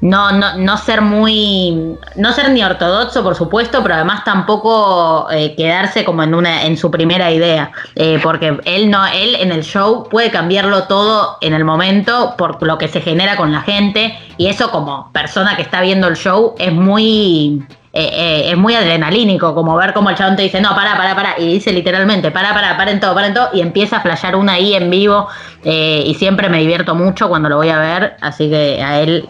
no, 0.00 0.32
no, 0.32 0.56
no 0.56 0.76
ser 0.78 1.02
muy, 1.02 1.96
no 2.16 2.32
ser 2.32 2.50
ni 2.50 2.62
ortodoxo, 2.62 3.22
por 3.22 3.34
supuesto, 3.34 3.82
pero 3.82 3.96
además 3.96 4.24
tampoco 4.24 5.28
eh, 5.30 5.54
quedarse 5.56 6.04
como 6.04 6.22
en 6.22 6.34
una, 6.34 6.64
en 6.64 6.76
su 6.76 6.90
primera 6.90 7.30
idea, 7.30 7.70
Eh, 7.96 8.18
porque 8.22 8.58
él 8.64 8.90
no, 8.90 9.06
él 9.06 9.36
en 9.40 9.52
el 9.52 9.62
show 9.62 10.08
puede 10.08 10.30
cambiarlo 10.30 10.84
todo 10.84 11.36
en 11.40 11.52
el 11.52 11.64
momento 11.64 12.34
por 12.38 12.62
lo 12.62 12.78
que 12.78 12.88
se 12.88 13.00
genera 13.00 13.36
con 13.36 13.52
la 13.52 13.60
gente 13.62 14.18
y 14.38 14.46
eso 14.46 14.70
como 14.70 15.10
persona 15.12 15.56
que 15.56 15.62
está 15.62 15.80
viendo 15.80 16.08
el 16.08 16.16
show 16.16 16.54
es 16.58 16.72
muy, 16.72 17.62
eh, 17.92 18.10
eh, 18.12 18.50
es 18.50 18.56
muy 18.56 18.74
adrenalínico, 18.74 19.54
como 19.54 19.76
ver 19.76 19.92
cómo 19.92 20.08
el 20.10 20.16
chabón 20.16 20.36
te 20.36 20.42
dice, 20.42 20.60
no, 20.60 20.74
para, 20.74 20.96
para, 20.96 21.14
para, 21.14 21.38
y 21.38 21.52
dice 21.54 21.72
literalmente, 21.72 22.30
para, 22.30 22.54
para, 22.54 22.76
paren 22.76 23.00
todo, 23.00 23.14
paren 23.14 23.34
todo, 23.34 23.50
y 23.52 23.60
empieza 23.60 23.98
a 23.98 24.00
flashear 24.00 24.36
una 24.36 24.54
ahí 24.54 24.74
en 24.74 24.88
vivo, 24.88 25.28
y 25.62 26.14
siempre 26.14 26.48
me 26.48 26.58
divierto 26.58 26.94
mucho 26.94 27.28
cuando 27.28 27.48
lo 27.48 27.56
voy 27.56 27.68
a 27.68 27.78
ver, 27.78 28.16
así 28.22 28.48
que 28.48 28.82
a 28.82 29.00
él 29.00 29.28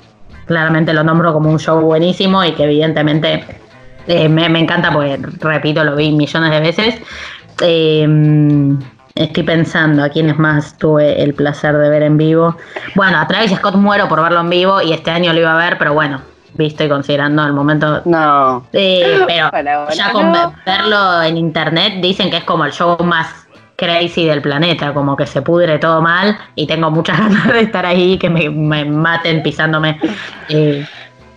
claramente 0.51 0.93
lo 0.93 1.05
nombro 1.05 1.33
como 1.33 1.49
un 1.49 1.61
show 1.61 1.81
buenísimo 1.81 2.43
y 2.45 2.51
que 2.53 2.65
evidentemente 2.65 3.45
eh, 4.09 4.29
me, 4.29 4.49
me 4.49 4.59
encanta 4.59 4.93
porque, 4.93 5.17
repito, 5.39 5.85
lo 5.85 5.95
vi 5.95 6.11
millones 6.11 6.51
de 6.51 6.61
veces. 6.61 6.95
Eh, 7.63 8.77
estoy 9.15 9.43
pensando 9.45 10.03
a 10.03 10.09
quiénes 10.09 10.37
más 10.39 10.77
tuve 10.77 11.23
el 11.23 11.35
placer 11.35 11.77
de 11.77 11.89
ver 11.89 12.03
en 12.03 12.17
vivo. 12.17 12.57
Bueno, 12.97 13.19
a 13.19 13.27
Travis 13.29 13.53
Scott 13.53 13.77
muero 13.77 14.09
por 14.09 14.21
verlo 14.23 14.41
en 14.41 14.51
vivo 14.51 14.83
y 14.83 14.93
este 14.93 15.13
año 15.13 15.33
lo 15.33 15.39
iba 15.41 15.53
a 15.55 15.57
ver, 15.65 15.79
pero 15.79 15.95
bueno, 15.95 16.21
visto 16.55 16.83
y 16.83 16.89
considerando 16.89 17.45
el 17.45 17.53
momento 17.53 18.03
No. 18.07 18.65
eh, 18.73 19.21
pero 19.29 19.51
Bueno, 19.53 19.71
bueno, 19.85 19.95
ya 19.95 20.11
con 20.13 20.33
no. 20.33 20.53
verlo 20.67 21.23
en 21.23 21.37
internet 21.37 21.95
dicen 22.03 22.29
que 22.29 22.39
es 22.39 22.45
como 22.45 22.65
el 22.65 22.73
show 22.73 22.97
más 23.05 23.40
crazy 23.81 24.27
del 24.27 24.43
planeta, 24.43 24.93
como 24.93 25.17
que 25.17 25.27
se 25.27 25.41
pudre 25.41 25.79
todo 25.79 26.03
mal 26.03 26.37
y 26.55 26.67
tengo 26.67 26.91
muchas 26.91 27.19
ganas 27.19 27.49
de 27.49 27.61
estar 27.63 27.87
ahí, 27.87 28.19
que 28.19 28.29
me, 28.29 28.51
me 28.51 28.85
maten 28.85 29.43
pisándome. 29.43 29.99
Eh, 30.51 30.87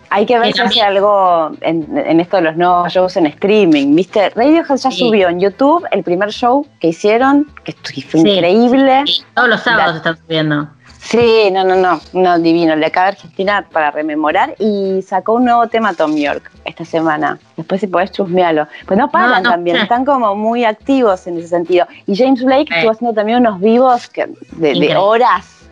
Hay 0.09 0.25
que 0.25 0.37
ver 0.37 0.53
si 0.53 0.61
hace 0.61 0.81
algo 0.81 1.51
en, 1.61 2.19
esto 2.19 2.37
de 2.37 2.43
los 2.43 2.57
nuevos 2.57 2.91
shows 2.91 3.15
en 3.15 3.27
streaming, 3.27 3.95
¿viste? 3.95 4.29
Radiohead 4.31 4.75
ya 4.75 4.91
subió 4.91 5.29
en 5.29 5.39
YouTube 5.39 5.85
el 5.91 6.03
primer 6.03 6.31
show 6.31 6.67
que 6.81 6.89
hicieron, 6.89 7.47
que 7.63 7.73
fue 8.01 8.19
increíble. 8.19 9.05
Todos 9.33 9.49
los 9.49 9.61
sábados 9.61 9.95
están 9.95 10.17
subiendo. 10.17 10.67
Sí, 11.03 11.51
no, 11.51 11.63
no, 11.65 11.75
no, 11.75 12.01
no, 12.13 12.39
divino. 12.39 12.75
Le 12.75 12.85
acaba 12.85 13.07
de 13.07 13.11
Argentina 13.17 13.65
para 13.71 13.91
rememorar 13.91 14.55
y 14.57 15.01
sacó 15.01 15.33
un 15.33 15.45
nuevo 15.45 15.67
tema 15.67 15.93
Tom 15.93 16.15
York 16.15 16.49
esta 16.63 16.85
semana. 16.85 17.37
Después 17.57 17.81
si 17.81 17.87
podés 17.87 18.11
chusmearlo. 18.11 18.67
Pues 18.87 18.97
no 18.97 19.11
paran 19.11 19.43
también, 19.43 19.77
están 19.77 20.05
como 20.05 20.33
muy 20.35 20.63
activos 20.63 21.27
en 21.27 21.37
ese 21.37 21.49
sentido. 21.49 21.85
Y 22.07 22.15
James 22.15 22.43
Blake 22.43 22.73
estuvo 22.73 22.91
haciendo 22.91 23.13
también 23.13 23.39
unos 23.39 23.59
vivos 23.59 24.07
que, 24.09 24.27
de, 24.53 24.95
horas. 24.95 25.67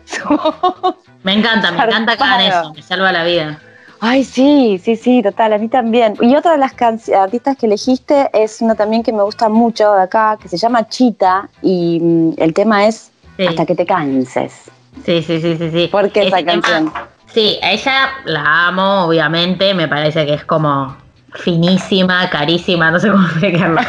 me 1.22 1.32
encanta, 1.32 1.72
me 1.72 1.82
encanta 1.82 2.16
que 2.16 2.22
hagan 2.22 2.40
eso, 2.42 2.74
me 2.74 2.82
salva 2.82 3.10
la 3.10 3.24
vida. 3.24 3.58
Ay, 4.00 4.24
sí, 4.24 4.80
sí, 4.84 4.96
sí, 4.96 5.22
total, 5.22 5.54
a 5.54 5.58
mí 5.58 5.68
también. 5.68 6.14
Y 6.20 6.36
otra 6.36 6.52
de 6.52 6.58
las 6.58 6.74
artistas 7.16 7.56
que 7.56 7.66
elegiste 7.66 8.28
es 8.34 8.60
una 8.60 8.74
también 8.74 9.02
que 9.02 9.12
me 9.12 9.22
gusta 9.22 9.48
mucho 9.48 9.94
de 9.94 10.02
acá, 10.02 10.36
que 10.42 10.48
se 10.48 10.56
llama 10.56 10.88
Chita, 10.88 11.48
y 11.62 12.00
mm, 12.00 12.32
el 12.36 12.52
tema 12.52 12.86
es 12.86 13.10
Hasta 13.48 13.64
que 13.64 13.74
te 13.74 13.86
canses. 13.86 14.70
Sí, 15.04 15.22
sí, 15.22 15.40
sí, 15.40 15.56
sí, 15.56 15.70
sí. 15.70 15.88
¿Por 15.90 16.10
qué 16.10 16.28
esa 16.28 16.44
canción? 16.44 16.92
sí, 17.26 17.58
a 17.62 17.72
ella 17.72 18.10
la 18.24 18.68
amo, 18.68 19.04
obviamente, 19.06 19.74
me 19.74 19.88
parece 19.88 20.26
que 20.26 20.34
es 20.34 20.44
como 20.44 20.96
finísima, 21.34 22.28
carísima, 22.30 22.90
no 22.90 23.00
sé 23.00 23.10
cómo 23.10 23.26
explicarlo. 23.26 23.80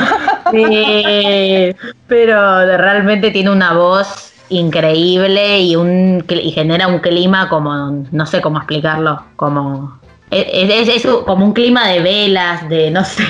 sí, 0.51 1.75
pero 2.07 2.77
realmente 2.77 3.31
tiene 3.31 3.51
una 3.51 3.73
voz 3.73 4.33
increíble 4.49 5.59
y 5.59 5.75
un 5.75 6.23
y 6.29 6.51
genera 6.51 6.87
un 6.87 6.99
clima 6.99 7.49
como 7.49 8.05
no 8.11 8.25
sé 8.25 8.41
cómo 8.41 8.57
explicarlo, 8.59 9.23
como 9.35 9.99
es, 10.31 10.89
es, 10.89 11.07
como 11.25 11.45
un 11.45 11.53
clima 11.53 11.87
de 11.87 12.01
velas, 12.01 12.67
de 12.69 12.89
no 12.91 13.03
sé, 13.03 13.23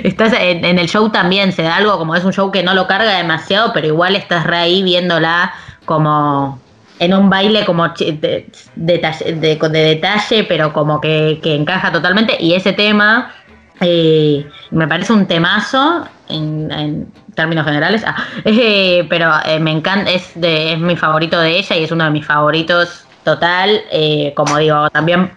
estás 0.04 0.32
en, 0.32 0.64
en, 0.64 0.78
el 0.78 0.88
show 0.88 1.10
también 1.10 1.52
se 1.52 1.62
da 1.62 1.76
algo 1.76 1.98
como 1.98 2.14
es 2.14 2.24
un 2.24 2.32
show 2.32 2.50
que 2.50 2.62
no 2.62 2.74
lo 2.74 2.86
carga 2.86 3.16
demasiado, 3.16 3.72
pero 3.72 3.86
igual 3.86 4.16
estás 4.16 4.44
re 4.44 4.56
ahí 4.56 4.82
viéndola 4.82 5.52
como 5.84 6.58
en 6.98 7.14
un 7.14 7.30
baile 7.30 7.64
como 7.64 7.88
de, 7.88 8.50
detalle, 8.76 10.44
pero 10.44 10.72
como 10.72 11.00
que, 11.00 11.40
encaja 11.42 11.92
totalmente. 11.92 12.36
Y 12.40 12.54
ese 12.54 12.72
tema 12.72 13.32
eh, 13.80 14.46
me 14.70 14.88
parece 14.88 15.12
un 15.12 15.26
temazo 15.26 16.06
en, 16.28 17.10
términos 17.34 17.64
generales, 17.64 18.02
ah, 18.04 18.16
eh, 18.44 19.06
pero 19.08 19.32
eh, 19.46 19.60
me 19.60 19.70
encanta, 19.70 20.10
es, 20.10 20.32
de, 20.34 20.72
es 20.72 20.78
mi 20.80 20.96
favorito 20.96 21.40
de 21.40 21.58
ella 21.58 21.76
y 21.76 21.84
es 21.84 21.92
uno 21.92 22.04
de 22.04 22.10
mis 22.10 22.26
favoritos 22.26 23.04
total. 23.24 23.82
como 24.34 24.56
digo, 24.58 24.90
también 24.90 25.30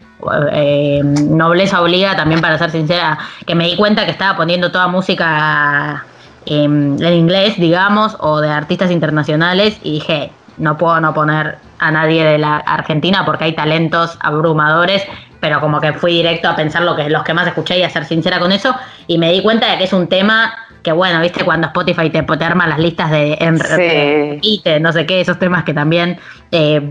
nobleza 1.14 1.82
obliga, 1.82 2.16
también 2.16 2.41
para 2.41 2.57
ser 2.57 2.72
sincera, 2.72 3.20
que 3.45 3.53
me 3.53 3.66
di 3.66 3.76
cuenta 3.76 4.05
que 4.05 4.12
estaba 4.12 4.38
poniendo 4.38 4.72
toda 4.72 4.88
música 4.88 6.05
en 6.45 7.03
inglés, 7.03 7.55
digamos, 7.57 8.16
o 8.20 8.39
de 8.39 8.49
artistas 8.49 8.91
internacionales 8.91 9.78
y 9.84 9.93
dije, 9.93 10.32
no 10.62 10.78
puedo 10.78 11.01
no 11.01 11.14
poner 11.14 11.57
a 11.80 11.91
nadie 11.91 12.24
de 12.24 12.38
la 12.38 12.57
Argentina 12.57 13.26
porque 13.26 13.45
hay 13.45 13.53
talentos 13.53 14.18
abrumadores, 14.22 15.03
pero 15.39 15.59
como 15.59 15.82
que 15.82 15.93
fui 15.93 16.14
directo 16.14 16.47
a 16.47 16.55
pensar 16.55 16.84
lo 16.84 16.95
que, 16.95 17.09
los 17.09 17.24
que 17.24 17.34
más 17.34 17.47
escuché 17.47 17.80
y 17.80 17.84
a 17.84 17.89
ser 17.89 18.05
sincera 18.05 18.39
con 18.39 18.51
eso, 18.51 18.76
y 19.07 19.18
me 19.18 19.32
di 19.32 19.41
cuenta 19.41 19.72
de 19.72 19.80
que 19.80 19.86
es 19.86 19.93
un 19.93 20.07
tema 20.07 20.53
que 20.84 20.91
bueno, 20.91 21.22
viste 21.22 21.43
cuando 21.43 21.68
Spotify 21.68 22.09
te, 22.09 22.24
te 22.24 22.43
arma 22.43 22.68
las 22.68 22.80
listas 22.80 23.12
de 23.12 23.38
y 24.41 24.64
no 24.80 24.91
sé 24.91 25.05
qué, 25.05 25.22
esos 25.22 25.38
temas 25.38 25.64
que 25.64 25.74
también 25.74 26.18
eh, 26.51 26.82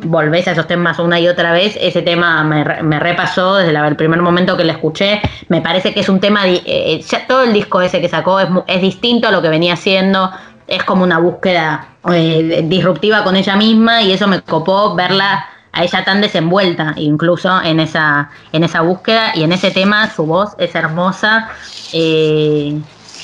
volvés 0.00 0.48
a 0.48 0.52
esos 0.52 0.66
temas 0.66 0.98
una 0.98 1.20
y 1.20 1.28
otra 1.28 1.52
vez, 1.52 1.78
ese 1.80 2.02
tema 2.02 2.42
me, 2.42 2.64
me 2.82 2.98
repasó 2.98 3.56
desde 3.56 3.76
el 3.76 3.96
primer 3.96 4.20
momento 4.22 4.56
que 4.56 4.64
lo 4.64 4.72
escuché, 4.72 5.20
me 5.48 5.60
parece 5.60 5.94
que 5.94 6.00
es 6.00 6.08
un 6.08 6.20
tema, 6.20 6.42
eh, 6.46 7.00
ya 7.08 7.26
todo 7.26 7.44
el 7.44 7.52
disco 7.52 7.80
ese 7.80 8.00
que 8.00 8.08
sacó 8.08 8.40
es, 8.40 8.48
es 8.66 8.80
distinto 8.80 9.28
a 9.28 9.30
lo 9.30 9.40
que 9.40 9.48
venía 9.48 9.74
haciendo, 9.74 10.30
es 10.72 10.82
como 10.84 11.04
una 11.04 11.18
búsqueda 11.18 11.86
eh, 12.12 12.64
disruptiva 12.64 13.22
con 13.24 13.36
ella 13.36 13.56
misma 13.56 14.02
y 14.02 14.12
eso 14.12 14.26
me 14.26 14.40
copó 14.40 14.94
verla 14.94 15.46
a 15.70 15.84
ella 15.84 16.04
tan 16.04 16.20
desenvuelta 16.20 16.94
incluso 16.96 17.62
en 17.62 17.78
esa 17.78 18.30
en 18.52 18.64
esa 18.64 18.80
búsqueda 18.80 19.32
y 19.34 19.42
en 19.42 19.52
ese 19.52 19.70
tema 19.70 20.10
su 20.10 20.24
voz 20.24 20.54
es 20.58 20.74
hermosa 20.74 21.50
eh, 21.92 22.80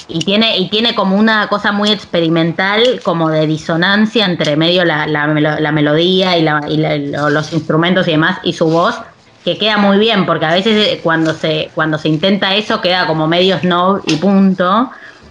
y 0.09 0.19
tiene 0.21 0.59
y 0.59 0.69
tiene 0.69 0.95
como 0.95 1.17
una 1.17 1.49
cosa 1.49 1.73
muy 1.73 1.91
experimental 1.91 3.01
como 3.03 3.31
de 3.31 3.47
disonancia 3.47 4.27
entre 4.27 4.57
medio 4.57 4.85
la, 4.85 5.07
la, 5.07 5.73
melodía 5.73 6.37
y, 6.37 6.47
y 6.73 7.13
los 7.31 7.53
instrumentos 7.53 8.07
y 8.09 8.13
demás 8.13 8.39
y 8.43 8.53
su 8.53 8.67
voz 8.67 9.01
que 9.45 9.57
queda 9.57 9.79
muy 9.79 9.99
bien 9.99 10.27
porque 10.27 10.45
a 10.45 10.53
veces 10.53 10.87
eh, 10.87 11.01
cuando 11.03 11.33
se 11.33 11.71
cuando 11.75 11.97
se 11.97 12.09
intenta 12.09 12.55
eso 12.55 12.83
queda 12.83 13.07
como 13.07 13.27
medio 13.27 13.59
snob 13.59 14.03
y 14.07 14.17
punto 14.17 14.91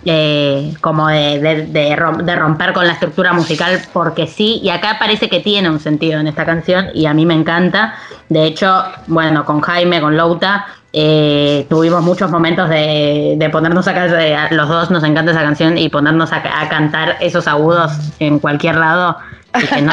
eh, 0.10 0.74
como 0.80 1.10
de, 1.10 1.96
romper 1.98 2.72
con 2.72 2.88
la 2.88 2.94
estructura 2.94 3.34
musical 3.34 3.82
porque 3.92 4.26
sí, 4.26 4.62
y 4.64 4.70
acá 4.70 4.96
parece 4.98 5.28
que 5.28 5.42
tiene 5.42 5.70
un 5.70 5.82
sentido 5.82 6.22
en 6.22 6.28
esta 6.28 6.46
canción 6.46 6.88
y 6.94 7.08
a 7.08 7.14
mí 7.14 7.26
me 7.26 7.34
encanta. 7.34 7.96
De 8.30 8.46
hecho, 8.46 8.86
bueno, 9.08 9.44
con 9.44 9.60
Jaime, 9.60 10.00
con 10.00 10.16
Louta, 10.16 10.66
eh, 10.94 11.66
tuvimos 11.70 12.02
muchos 12.04 12.32
momentos 12.32 12.70
de, 12.70 13.50
ponernos 13.52 13.86
a 13.90 14.48
los 14.52 14.70
dos 14.70 14.92
nos 14.92 15.04
encanta 15.04 15.32
esa 15.32 15.42
canción 15.42 15.78
y 15.78 15.90
ponernos 15.90 16.32
a, 16.32 16.42
cantar 16.70 17.18
esos 17.20 17.46
agudos 17.46 17.92
en 18.20 18.40
cualquier 18.40 18.78
lado 18.78 19.18
y 19.62 19.68
que 19.68 19.82
no, 19.82 19.92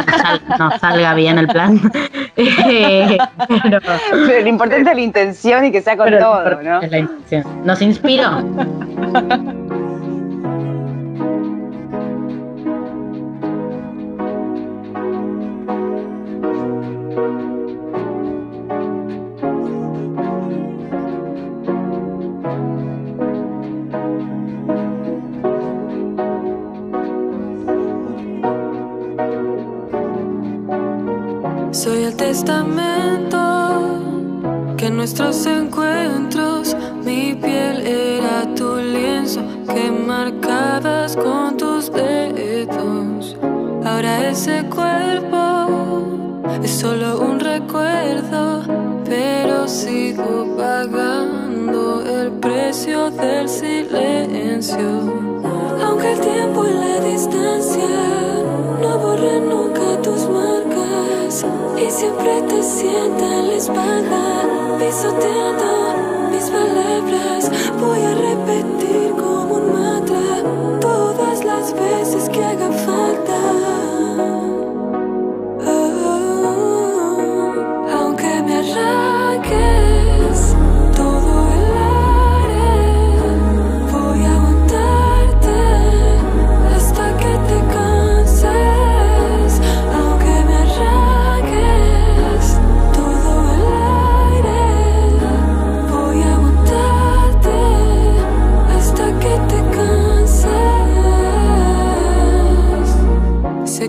salga 0.78 1.14
bien 1.14 1.38
el 1.38 1.48
plan. 1.48 1.80
pero, 2.36 3.08
lo 4.42 4.48
importante 4.48 4.90
es 4.90 4.96
la 4.96 5.02
intención 5.02 5.64
y 5.64 5.72
que 5.72 5.82
sea 5.82 5.96
con 5.96 6.08
todo, 6.08 6.62
¿no? 6.62 6.82
Es 6.82 6.90
la 6.92 6.98
intención. 6.98 7.66
Nos 7.66 7.82
inspiró. 7.82 8.44
Soy 31.70 32.04
el 32.04 32.16
testamento 32.16 33.38
que 34.76 34.86
en 34.86 34.96
nuestros 34.96 35.44
encuentros 35.46 36.76
mi 37.04 37.34
piel 37.34 37.86
era 37.86 38.54
tu 38.54 38.76
lienzo 38.76 39.42
que 39.72 39.90
marcabas 39.90 41.16
con 41.16 41.56
tus 41.56 41.92
dedos. 41.92 43.36
Ahora 43.84 44.30
ese 44.30 44.64
cuerpo 44.64 45.44
es 46.62 46.70
solo 46.70 47.20
un 47.20 47.40
recuerdo, 47.40 48.62
pero 49.04 49.68
sigo 49.68 50.56
pagando 50.56 52.02
el 52.02 52.30
precio 52.32 53.10
del 53.10 53.48
silencio. 53.48 54.88
Aunque 55.84 56.12
el 56.12 56.20
tiempo 56.20 56.64
y 56.66 56.72
la 56.72 57.00
distancia 57.00 57.88
nunca 59.40 60.00
tus 60.02 60.28
marcas 60.28 61.44
y 61.76 61.90
siempre 61.90 62.42
te 62.42 62.62
sienta 62.62 63.42
la 63.42 63.54
espalda, 63.54 64.42
pisoteando 64.78 66.30
mis 66.30 66.44
palabras. 66.50 67.50
Voy 67.80 68.02
a 68.02 68.14
repetir 68.14 69.10
como 69.12 69.54
un 69.56 69.72
mantra 69.72 70.42
todas 70.80 71.44
las 71.44 71.72
veces 71.72 72.28
que 72.28 72.44
haga 72.44 72.70
falta. 72.70 72.93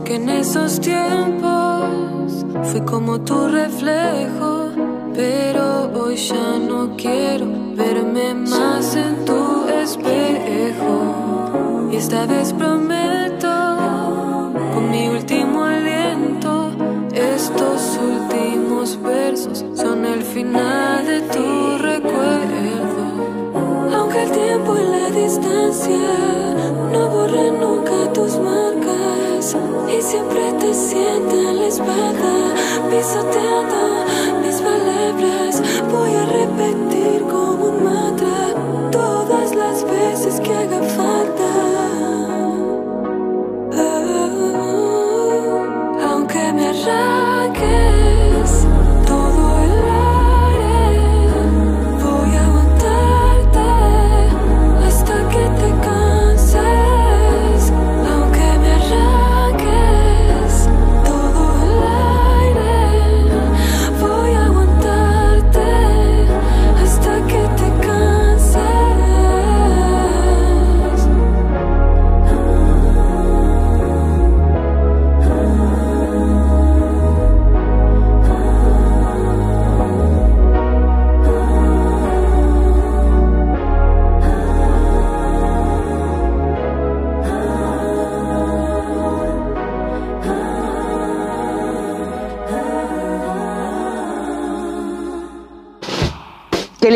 Que 0.05 0.15
en 0.15 0.29
esos 0.29 0.79
tiempos 0.79 2.45
fui 2.63 2.81
como 2.81 3.19
tu 3.21 3.47
reflejo, 3.47 4.69
pero 5.15 5.89
hoy 5.95 6.15
ya 6.15 6.59
no 6.59 6.95
quiero 6.95 7.47
verme 7.75 8.35
más 8.35 8.95
en 8.95 9.25
tu 9.25 9.67
espejo. 9.67 11.89
Y 11.91 11.95
esta 11.95 12.27
vez 12.27 12.53
prometo, 12.53 13.55
con 14.73 14.91
mi 14.91 15.07
último 15.07 15.63
aliento, 15.63 16.69
estos 17.13 17.99
últimos 18.13 19.01
versos 19.01 19.65
son 19.73 20.05
el 20.05 20.21
final 20.21 21.05
de 21.07 21.21
tu 21.33 21.77
recuerdo. 21.79 23.03
Aunque 23.97 24.23
el 24.23 24.31
tiempo 24.31 24.75
y 24.77 24.85
la 24.97 25.09
distancia 25.09 26.13
no 26.93 27.09
borren 27.09 27.59
nunca 27.59 28.13
tus 28.13 28.37
marcas 28.37 28.84
y 29.53 30.01
siempre 30.01 30.53
te 30.53 30.73
sientan 30.73 31.59
la 31.59 31.67
espalda 31.67 32.55
pisoteando 32.89 34.05
mis 34.41 34.55
palabras. 34.55 35.61
Voy 35.91 36.15
a 36.15 36.25
repetir 36.25 37.21
como 37.29 37.65
un 37.65 37.83
mantra 37.83 38.55
todas 38.91 39.53
las 39.53 39.83
veces 39.83 40.39
que 40.39 40.51
haga 40.51 40.81
falta. 40.81 41.04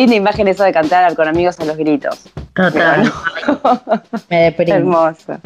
Linda 0.10 0.30
imagen 0.30 0.48
eso 0.48 0.64
de 0.64 0.74
cantar 0.74 1.16
con 1.16 1.28
amigos 1.28 1.60
a 1.60 1.66
los 1.66 1.78
gritos. 1.78 2.26
Total. 2.54 3.12
Me 4.30 4.44
deprimo. 4.44 4.76
Hermoso. 4.76 5.38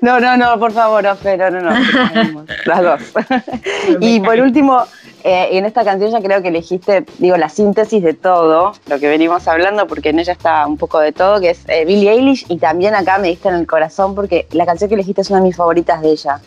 No, 0.00 0.18
no, 0.18 0.36
no, 0.36 0.58
por 0.58 0.72
favor, 0.72 1.04
no, 1.04 1.14
no, 1.14 1.50
no, 1.50 1.60
no. 1.60 2.44
Las 2.66 2.82
dos. 2.82 3.24
y 4.00 4.20
por 4.20 4.40
último, 4.40 4.84
eh, 5.24 5.48
en 5.52 5.66
esta 5.66 5.84
canción 5.84 6.10
ya 6.10 6.20
creo 6.20 6.42
que 6.42 6.48
elegiste, 6.48 7.04
digo, 7.18 7.36
la 7.36 7.48
síntesis 7.48 8.02
de 8.02 8.14
todo 8.14 8.72
lo 8.86 8.98
que 8.98 9.08
venimos 9.08 9.46
hablando, 9.46 9.86
porque 9.86 10.10
en 10.10 10.18
ella 10.18 10.32
está 10.32 10.66
un 10.66 10.78
poco 10.78 11.00
de 11.00 11.12
todo, 11.12 11.40
que 11.40 11.50
es 11.50 11.60
eh, 11.68 11.84
Billie 11.84 12.10
Eilish, 12.10 12.46
y 12.48 12.58
también 12.58 12.94
acá 12.94 13.18
me 13.18 13.28
diste 13.28 13.48
en 13.48 13.56
el 13.56 13.66
corazón, 13.66 14.14
porque 14.14 14.46
la 14.52 14.64
canción 14.64 14.88
que 14.88 14.94
elegiste 14.94 15.20
es 15.20 15.30
una 15.30 15.40
de 15.40 15.46
mis 15.46 15.56
favoritas 15.56 16.00
de 16.00 16.10
ella. 16.10 16.40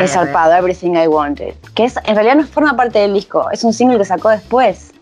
es 0.00 0.12
Zarpado, 0.12 0.54
Everything 0.54 0.94
I 0.94 1.06
Wanted. 1.06 1.54
Que 1.74 1.84
es, 1.84 1.96
en 2.04 2.14
realidad 2.14 2.36
no 2.36 2.46
forma 2.46 2.76
parte 2.76 3.00
del 3.00 3.14
disco, 3.14 3.50
es 3.50 3.64
un 3.64 3.72
single 3.72 3.98
que 3.98 4.04
sacó 4.04 4.28
después. 4.28 4.92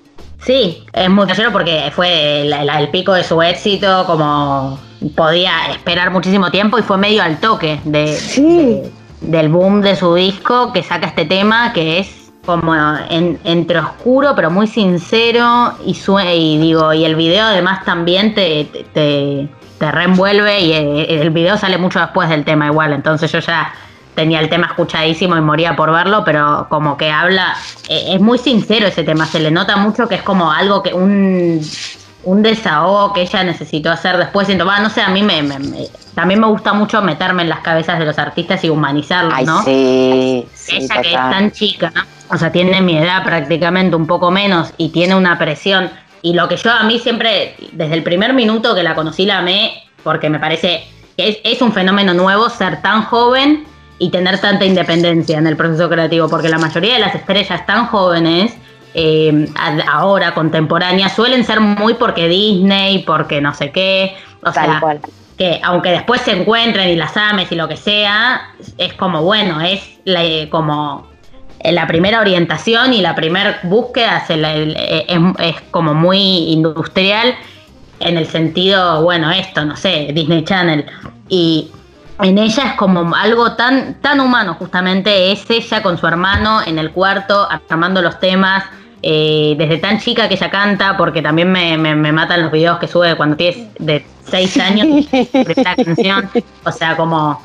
Sí, 0.41 0.87
es 0.93 1.11
muy 1.11 1.27
casero 1.27 1.53
porque 1.53 1.91
fue 1.95 2.43
el, 2.43 2.89
pico 2.91 3.13
de 3.13 3.25
su 3.25 3.43
éxito, 3.43 4.05
como 4.07 4.79
podía 5.15 5.71
esperar 5.71 6.11
muchísimo 6.11 6.51
tiempo 6.51 6.79
y 6.79 6.83
fue 6.83 6.97
medio 6.97 7.23
al 7.23 7.39
toque 7.39 7.81
de, 7.85 8.91
del 9.21 9.49
boom 9.49 9.81
de 9.81 9.97
su 9.97 10.15
disco 10.15 10.73
que 10.73 10.83
saca 10.83 11.09
este 11.09 11.25
tema 11.25 11.73
que 11.73 11.99
es 11.99 12.33
como 12.45 12.75
entre 13.11 13.79
oscuro 13.79 14.33
pero 14.35 14.51
muy 14.51 14.67
sincero 14.67 15.75
y, 15.85 15.97
y 16.35 16.59
digo 16.59 16.93
y 16.93 17.05
el 17.05 17.15
video 17.15 17.45
además 17.45 17.85
también 17.85 18.35
te, 18.35 18.65
te, 18.95 19.49
te 19.79 19.93
reenvuelve 19.93 20.61
y 20.61 20.73
el 20.73 21.31
video 21.31 21.57
sale 21.59 21.79
mucho 21.79 22.01
después 22.01 22.29
del 22.29 22.45
tema 22.45 22.67
igual 22.67 22.93
entonces 22.93 23.31
yo 23.31 23.39
ya 23.39 23.73
tenía 24.19 24.41
el 24.41 24.49
tema 24.49 24.67
escuchadísimo 24.67 25.37
y 25.37 25.41
moría 25.41 25.77
por 25.77 25.93
verlo, 25.93 26.25
pero 26.25 26.67
como 26.69 26.97
que 26.97 27.09
habla, 27.09 27.57
eh, 27.89 28.15
es 28.15 28.21
muy 28.21 28.37
sincero 28.37 28.89
ese 28.89 29.05
tema, 29.05 29.27
se 29.27 29.39
le 29.39 29.53
nota 29.53 29.77
mucho 29.77 30.09
que 30.09 30.17
es 30.17 30.23
como 30.23 30.51
algo 30.51 30.83
que 30.83 30.93
un, 30.93 31.61
un 32.25 32.43
desahogo 32.43 33.13
que 33.13 33.23
ella 33.23 33.45
necesitó 33.45 33.93
hacer 33.93 34.17
después, 34.17 34.49
siento, 34.49 34.65
no 34.65 34.91
sé, 34.91 35.03
a 35.03 35.11
mí 35.11 35.23
me, 35.23 35.41
también 36.17 36.41
me 36.41 36.49
gusta 36.49 36.73
mucho 36.73 37.01
meterme 37.01 37.43
en 37.45 37.49
las 37.49 37.61
cabezas 37.61 38.01
de 38.01 38.07
los 38.07 38.19
artistas 38.19 38.65
y 38.65 38.71
humanizarlos, 38.71 39.41
¿no? 39.45 39.63
Sí, 39.63 40.45
ella 40.67 41.01
que 41.01 41.09
es 41.11 41.15
tan 41.15 41.53
chica, 41.53 41.93
o 42.29 42.37
sea, 42.37 42.51
tiene 42.51 42.81
mi 42.81 42.99
edad 42.99 43.23
prácticamente 43.23 43.95
un 43.95 44.09
poco 44.09 44.33
menos 44.33 44.73
y 44.79 44.89
tiene 44.89 45.15
una 45.15 45.39
presión. 45.39 45.91
Y 46.23 46.33
lo 46.33 46.49
que 46.49 46.57
yo 46.57 46.73
a 46.73 46.83
mí 46.83 46.99
siempre, 46.99 47.55
desde 47.71 47.95
el 47.95 48.03
primer 48.03 48.35
minuto 48.35 48.75
que 48.75 48.83
la 48.83 48.97
conocí, 48.97 49.27
la 49.27 49.39
amé, 49.39 49.85
porque 50.03 50.29
me 50.29 50.41
parece 50.41 50.89
que 51.17 51.29
es, 51.29 51.39
es 51.45 51.63
un 51.63 51.73
fenómeno 51.73 52.15
nuevo 52.15 52.51
ser 52.51 52.83
tan 52.83 53.05
joven 53.05 53.65
y 53.99 54.11
tener 54.11 54.41
tanta 54.41 54.65
independencia 54.65 55.39
en 55.39 55.47
el 55.47 55.57
proceso 55.57 55.89
creativo, 55.89 56.29
porque 56.29 56.49
la 56.49 56.59
mayoría 56.59 56.95
de 56.95 57.01
las 57.01 57.15
estrellas 57.15 57.67
tan 57.67 57.87
jóvenes, 57.87 58.55
eh, 58.95 59.49
ahora 59.91 60.35
contemporáneas, 60.35 61.15
suelen 61.15 61.45
ser 61.45 61.61
muy 61.61 61.95
porque 61.95 62.29
Disney, 62.29 63.01
porque 63.01 63.41
no 63.41 63.55
sé 63.55 63.71
qué, 63.71 64.17
o 64.43 64.53
sea, 64.53 64.81
que 65.37 65.61
aunque 65.63 65.91
después 65.91 66.21
se 66.23 66.33
encuentren 66.33 66.89
y 66.89 66.97
las 66.97 67.17
ames 67.17 67.51
y 67.53 67.55
lo 67.55 67.69
que 67.69 67.77
sea, 67.77 68.55
es 68.77 68.93
como, 68.95 69.23
bueno, 69.23 69.61
es 69.61 69.81
como 70.51 71.07
la 71.65 71.87
primera 71.87 72.21
orientación 72.21 72.93
y 72.93 73.01
la 73.01 73.15
primera 73.15 73.61
búsqueda 73.65 74.25
es 74.29 75.61
como 75.71 75.95
muy 75.95 76.19
industrial 76.53 77.35
en 78.01 78.17
el 78.17 78.27
sentido, 78.27 79.03
bueno, 79.03 79.31
esto, 79.31 79.65
no 79.65 79.77
sé, 79.77 80.11
Disney 80.13 80.45
Channel. 80.45 80.85
Y 81.29 81.71
en 82.21 82.39
ella 82.39 82.65
es 82.65 82.73
como 82.75 83.15
algo 83.15 83.53
tan, 83.53 83.95
tan 84.01 84.21
humano, 84.21 84.55
justamente 84.55 85.33
es 85.33 85.49
ella 85.51 85.83
con 85.83 85.99
su 85.99 86.07
hermano 86.07 86.61
en 86.67 86.79
el 86.79 86.91
cuarto, 86.91 87.49
armando 87.69 88.03
los 88.03 88.19
temas, 88.19 88.65
eh, 89.03 89.55
desde 89.57 89.79
tan 89.79 90.01
chica 90.01 90.29
que 90.29 90.35
ella 90.35 90.51
canta, 90.51 90.97
porque 90.97 91.23
también 91.23 91.53
me, 91.53 91.79
me, 91.79 92.13
matan 92.13 92.43
los 92.43 92.51
videos 92.51 92.79
que 92.79 92.89
sube 92.89 93.17
cuando 93.17 93.37
tienes 93.37 93.69
de 93.79 94.05
6 94.25 94.59
años, 94.59 95.07
primera 95.31 95.77
canción, 95.77 96.29
o 96.65 96.73
sea, 96.73 96.97
como 96.97 97.41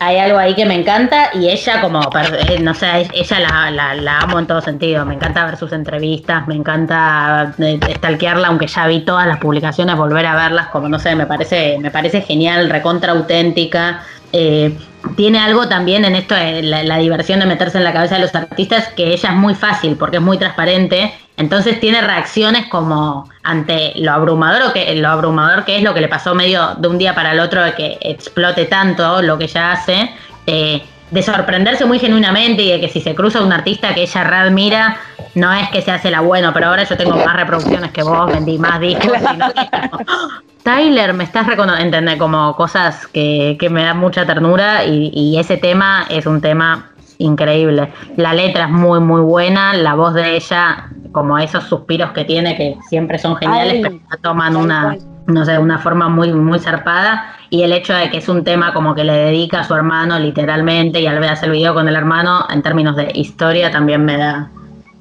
hay 0.00 0.18
algo 0.18 0.38
ahí 0.38 0.54
que 0.54 0.64
me 0.64 0.74
encanta 0.74 1.30
y 1.34 1.48
ella 1.48 1.80
como, 1.80 2.00
eh, 2.00 2.58
no 2.60 2.74
sé, 2.74 3.08
ella 3.12 3.70
la, 3.70 3.94
la, 3.94 4.18
amo 4.20 4.38
en 4.38 4.46
todo 4.46 4.60
sentido, 4.60 5.04
me 5.04 5.14
encanta 5.14 5.44
ver 5.44 5.56
sus 5.56 5.72
entrevistas, 5.72 6.46
me 6.46 6.54
encanta 6.54 7.54
eh, 7.58 7.80
stalkearla, 7.96 8.48
aunque 8.48 8.66
ya 8.66 8.86
vi 8.86 9.00
todas 9.00 9.26
las 9.26 9.38
publicaciones, 9.38 9.96
volver 9.96 10.26
a 10.26 10.34
verlas, 10.34 10.68
como 10.68 10.88
no 10.88 10.98
sé, 10.98 11.14
me 11.14 11.26
parece, 11.26 11.78
me 11.78 11.90
parece 11.90 12.20
genial, 12.22 12.70
recontra 12.70 13.12
auténtica. 13.12 14.02
Eh, 14.32 14.76
tiene 15.16 15.38
algo 15.38 15.68
también 15.68 16.04
en 16.04 16.14
esto 16.14 16.34
de 16.34 16.62
la, 16.62 16.98
diversión 16.98 17.40
de 17.40 17.46
meterse 17.46 17.78
en 17.78 17.84
la 17.84 17.92
cabeza 17.92 18.16
de 18.16 18.22
los 18.22 18.34
artistas 18.34 18.88
que 18.88 19.12
ella 19.12 19.30
es 19.30 19.36
muy 19.36 19.54
fácil 19.54 19.96
porque 19.96 20.18
es 20.18 20.22
muy 20.22 20.36
transparente 20.36 21.14
entonces 21.38 21.80
tiene 21.80 22.00
reacciones 22.02 22.66
como 22.66 23.30
ante 23.48 23.92
lo 23.96 24.12
abrumador 24.12 24.72
que 24.72 24.94
lo 24.94 25.08
abrumador 25.08 25.64
que 25.64 25.78
es 25.78 25.82
lo 25.82 25.94
que 25.94 26.00
le 26.00 26.08
pasó 26.08 26.34
medio 26.34 26.74
de 26.76 26.88
un 26.88 26.98
día 26.98 27.14
para 27.14 27.32
el 27.32 27.40
otro 27.40 27.62
de 27.62 27.74
que 27.74 27.98
explote 28.00 28.66
tanto 28.66 29.22
lo 29.22 29.38
que 29.38 29.44
ella 29.44 29.72
hace 29.72 30.10
de 31.10 31.22
sorprenderse 31.22 31.84
muy 31.84 31.98
genuinamente 31.98 32.62
y 32.62 32.72
de 32.72 32.80
que 32.80 32.88
si 32.88 33.00
se 33.00 33.14
cruza 33.14 33.42
un 33.42 33.52
artista 33.52 33.94
que 33.94 34.02
ella 34.02 34.42
admira, 34.42 34.96
no 35.34 35.52
es 35.52 35.68
que 35.70 35.82
se 35.82 35.90
hace 35.90 36.10
la 36.10 36.20
bueno, 36.20 36.52
pero 36.52 36.66
ahora 36.66 36.84
yo 36.84 36.96
tengo 36.96 37.16
más 37.16 37.36
reproducciones 37.36 37.92
que 37.92 38.02
vos, 38.02 38.26
vendí 38.26 38.58
más 38.58 38.80
discos. 38.80 39.12
Tyler, 40.62 41.14
me 41.14 41.24
estás 41.24 41.46
reconociendo, 41.46 41.98
como 42.18 42.54
cosas 42.54 43.06
que, 43.06 43.56
me 43.70 43.84
dan 43.84 43.98
mucha 43.98 44.26
ternura 44.26 44.84
y, 44.84 45.38
ese 45.38 45.56
tema 45.56 46.04
es 46.10 46.26
un 46.26 46.40
tema 46.40 46.90
increíble. 47.16 47.90
La 48.16 48.34
letra 48.34 48.64
es 48.64 48.70
muy, 48.70 49.00
muy 49.00 49.22
buena, 49.22 49.72
la 49.74 49.94
voz 49.94 50.14
de 50.14 50.36
ella, 50.36 50.90
como 51.12 51.38
esos 51.38 51.64
suspiros 51.64 52.12
que 52.12 52.24
tiene, 52.24 52.56
que 52.56 52.76
siempre 52.88 53.18
son 53.18 53.36
geniales, 53.36 53.80
pero 53.82 53.98
toman 54.20 54.56
una, 54.56 54.96
no 55.26 55.44
sé, 55.44 55.58
una 55.58 55.78
forma 55.78 56.08
muy, 56.08 56.32
muy 56.32 56.58
zarpada. 56.58 57.34
Y 57.50 57.62
el 57.62 57.72
hecho 57.72 57.94
de 57.94 58.10
que 58.10 58.18
es 58.18 58.28
un 58.28 58.44
tema 58.44 58.74
como 58.74 58.94
que 58.94 59.04
le 59.04 59.12
dedica 59.12 59.60
a 59.60 59.64
su 59.64 59.74
hermano 59.74 60.18
literalmente 60.18 61.00
y 61.00 61.06
al 61.06 61.18
ver 61.18 61.36
el 61.42 61.50
video 61.50 61.74
con 61.74 61.88
el 61.88 61.96
hermano, 61.96 62.46
en 62.50 62.62
términos 62.62 62.96
de 62.96 63.10
historia, 63.14 63.70
también 63.70 64.04
me 64.04 64.16
da, 64.16 64.50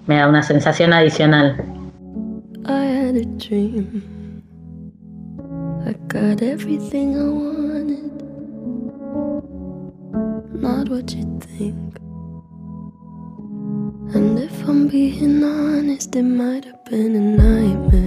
me 0.06 0.18
da 0.18 0.28
una 0.28 0.44
sensación 0.44 0.94
adicional. 0.94 1.56
I 5.88 5.94
got 6.10 6.42
everything 6.42 7.16
I 7.16 7.30
wanted, 7.30 8.12
not 10.62 10.90
what 10.90 11.14
you 11.16 11.40
think. 11.40 12.07
Being 14.90 15.44
honest, 15.44 16.16
it 16.16 16.24
might 16.24 16.64
have 16.64 16.86
been 16.86 17.14
a 17.14 17.20
nightmare 17.20 18.07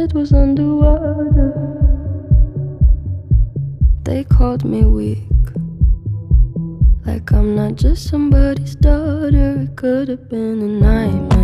head 0.00 0.14
was 0.14 0.32
underwater. 0.32 1.52
They 4.04 4.24
called 4.24 4.64
me 4.64 4.82
weak. 4.84 5.46
Like 7.04 7.30
I'm 7.32 7.54
not 7.54 7.74
just 7.74 8.08
somebody's 8.08 8.76
daughter, 8.76 9.60
it 9.62 9.76
could 9.76 10.08
have 10.08 10.28
been 10.30 10.62
a 10.62 10.70
nightmare. 10.86 11.39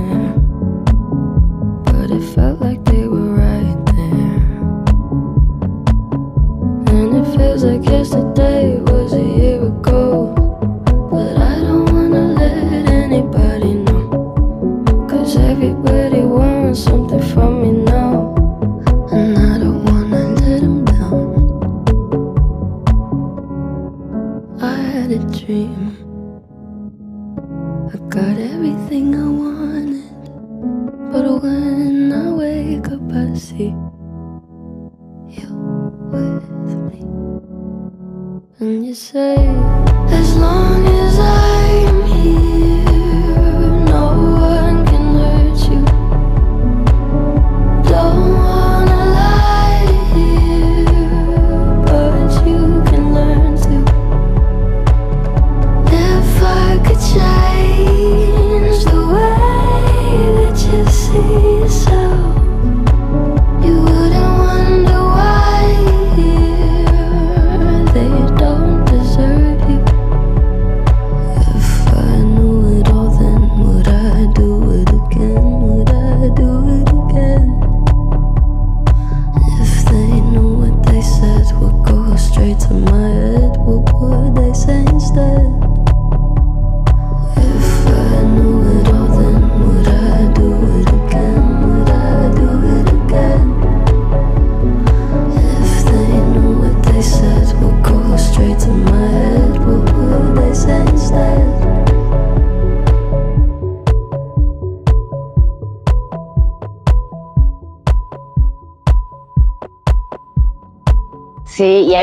Would 81.60 81.84
go 81.84 82.16
straight 82.16 82.58
to 82.60 82.74
my 82.74 83.08
head, 83.08 83.56
what 83.58 83.84
would 83.94 84.34
they 84.34 84.52
say 84.52 84.80
instead? 84.80 85.75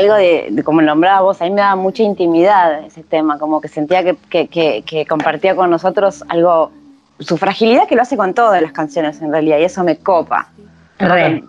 Algo 0.04 0.14
de, 0.16 0.48
de 0.50 0.62
como 0.62 0.80
vos, 1.22 1.40
a 1.40 1.44
mí 1.44 1.50
me 1.50 1.60
daba 1.60 1.76
mucha 1.76 2.02
intimidad 2.02 2.84
ese 2.84 3.02
tema, 3.02 3.38
como 3.38 3.60
que 3.60 3.68
sentía 3.68 4.02
que, 4.02 4.16
que- 4.30 4.48
que- 4.48 4.82
que 4.86 5.06
compartía 5.06 5.54
con 5.56 5.70
nosotros 5.70 6.22
algo, 6.28 6.70
su 7.20 7.36
fragilidad 7.36 7.86
que 7.88 7.96
lo 7.96 8.02
hace 8.02 8.16
con 8.16 8.34
todas 8.34 8.60
las 8.62 8.72
canciones 8.72 9.20
en 9.22 9.32
realidad, 9.32 9.58
y 9.58 9.64
eso 9.64 9.82
me 9.84 9.96
copa. 9.96 10.48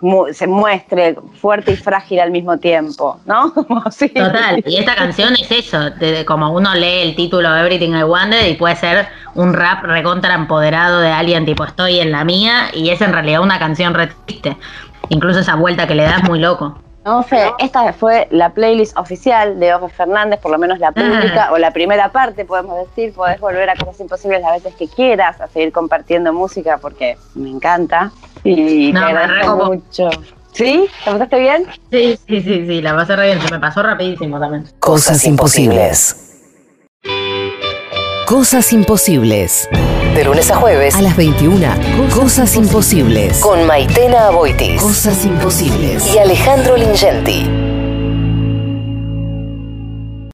Mu- 0.01 0.33
se 0.33 0.47
muestre 0.47 1.15
fuerte 1.39 1.71
y 1.71 1.75
frágil 1.77 2.19
al 2.19 2.31
mismo 2.31 2.57
tiempo, 2.57 3.19
¿no? 3.25 3.53
Como 3.67 3.89
sí. 3.91 4.09
Total, 4.09 4.61
y 4.65 4.77
esta 4.77 4.95
canción 4.95 5.33
es 5.39 5.49
eso, 5.51 5.91
de 5.91 6.25
como 6.25 6.51
uno 6.51 6.73
lee 6.73 7.01
el 7.03 7.15
título 7.15 7.55
Everything 7.55 7.91
I 7.93 8.03
Wanted 8.03 8.47
y 8.47 8.55
puede 8.55 8.75
ser 8.75 9.07
un 9.35 9.53
rap 9.53 9.83
recontra 9.83 10.33
empoderado 10.33 10.99
de 10.99 11.09
alguien 11.11 11.45
tipo 11.45 11.63
estoy 11.63 11.99
en 11.99 12.11
la 12.11 12.23
mía 12.23 12.69
y 12.73 12.89
es 12.89 13.01
en 13.01 13.13
realidad 13.13 13.41
una 13.41 13.59
canción 13.59 13.93
re 13.93 14.07
triste. 14.25 14.57
Incluso 15.09 15.39
esa 15.39 15.55
vuelta 15.55 15.85
que 15.85 15.93
le 15.95 16.03
das 16.03 16.23
muy 16.23 16.39
loco. 16.39 16.79
No, 17.05 17.21
Fe, 17.21 17.53
esta 17.59 17.93
fue 17.93 18.27
la 18.31 18.49
playlist 18.49 18.97
oficial 18.97 19.59
de 19.59 19.75
Ofe 19.75 19.89
Fernández, 19.93 20.39
por 20.39 20.49
lo 20.51 20.57
menos 20.57 20.79
la 20.79 20.91
pública, 20.91 21.45
Ah. 21.49 21.53
o 21.53 21.57
la 21.59 21.69
primera 21.71 22.11
parte, 22.11 22.45
podemos 22.45 22.77
decir. 22.87 23.13
Podés 23.13 23.39
volver 23.39 23.69
a 23.69 23.75
Cosas 23.75 23.99
Imposibles 23.99 24.41
las 24.41 24.53
veces 24.53 24.73
que 24.73 24.87
quieras, 24.87 25.39
a 25.39 25.47
seguir 25.47 25.71
compartiendo 25.71 26.33
música 26.33 26.79
porque 26.79 27.15
me 27.35 27.51
encanta. 27.51 28.11
Y 28.43 28.91
No, 28.91 29.01
te 29.01 29.05
agradezco 29.05 29.55
mucho. 29.65 30.09
¿Sí? 30.51 30.87
¿Te 31.03 31.11
pasaste 31.11 31.39
bien? 31.39 31.65
Sí, 31.91 32.17
sí, 32.27 32.41
sí, 32.41 32.65
sí, 32.67 32.81
la 32.81 32.95
pasé 32.95 33.15
re 33.15 33.25
bien, 33.27 33.41
se 33.41 33.51
me 33.51 33.59
pasó 33.59 33.83
rapidísimo 33.83 34.39
también. 34.39 34.65
Cosas 34.79 35.23
imposibles. 35.25 36.21
Cosas 38.26 38.73
imposibles. 38.73 39.69
De 40.15 40.23
lunes 40.23 40.49
a 40.49 40.55
jueves 40.55 40.95
a 40.95 41.01
las 41.01 41.15
21. 41.15 41.67
Cosas 42.11 42.55
imposibles. 42.55 43.39
Con 43.39 43.67
Maitena 43.67 44.28
Aboitis. 44.28 44.82
Cosas 44.82 45.26
imposibles. 45.26 46.03
Y 46.11 46.17
Alejandro 46.17 46.76
Lingenti. 46.76 47.64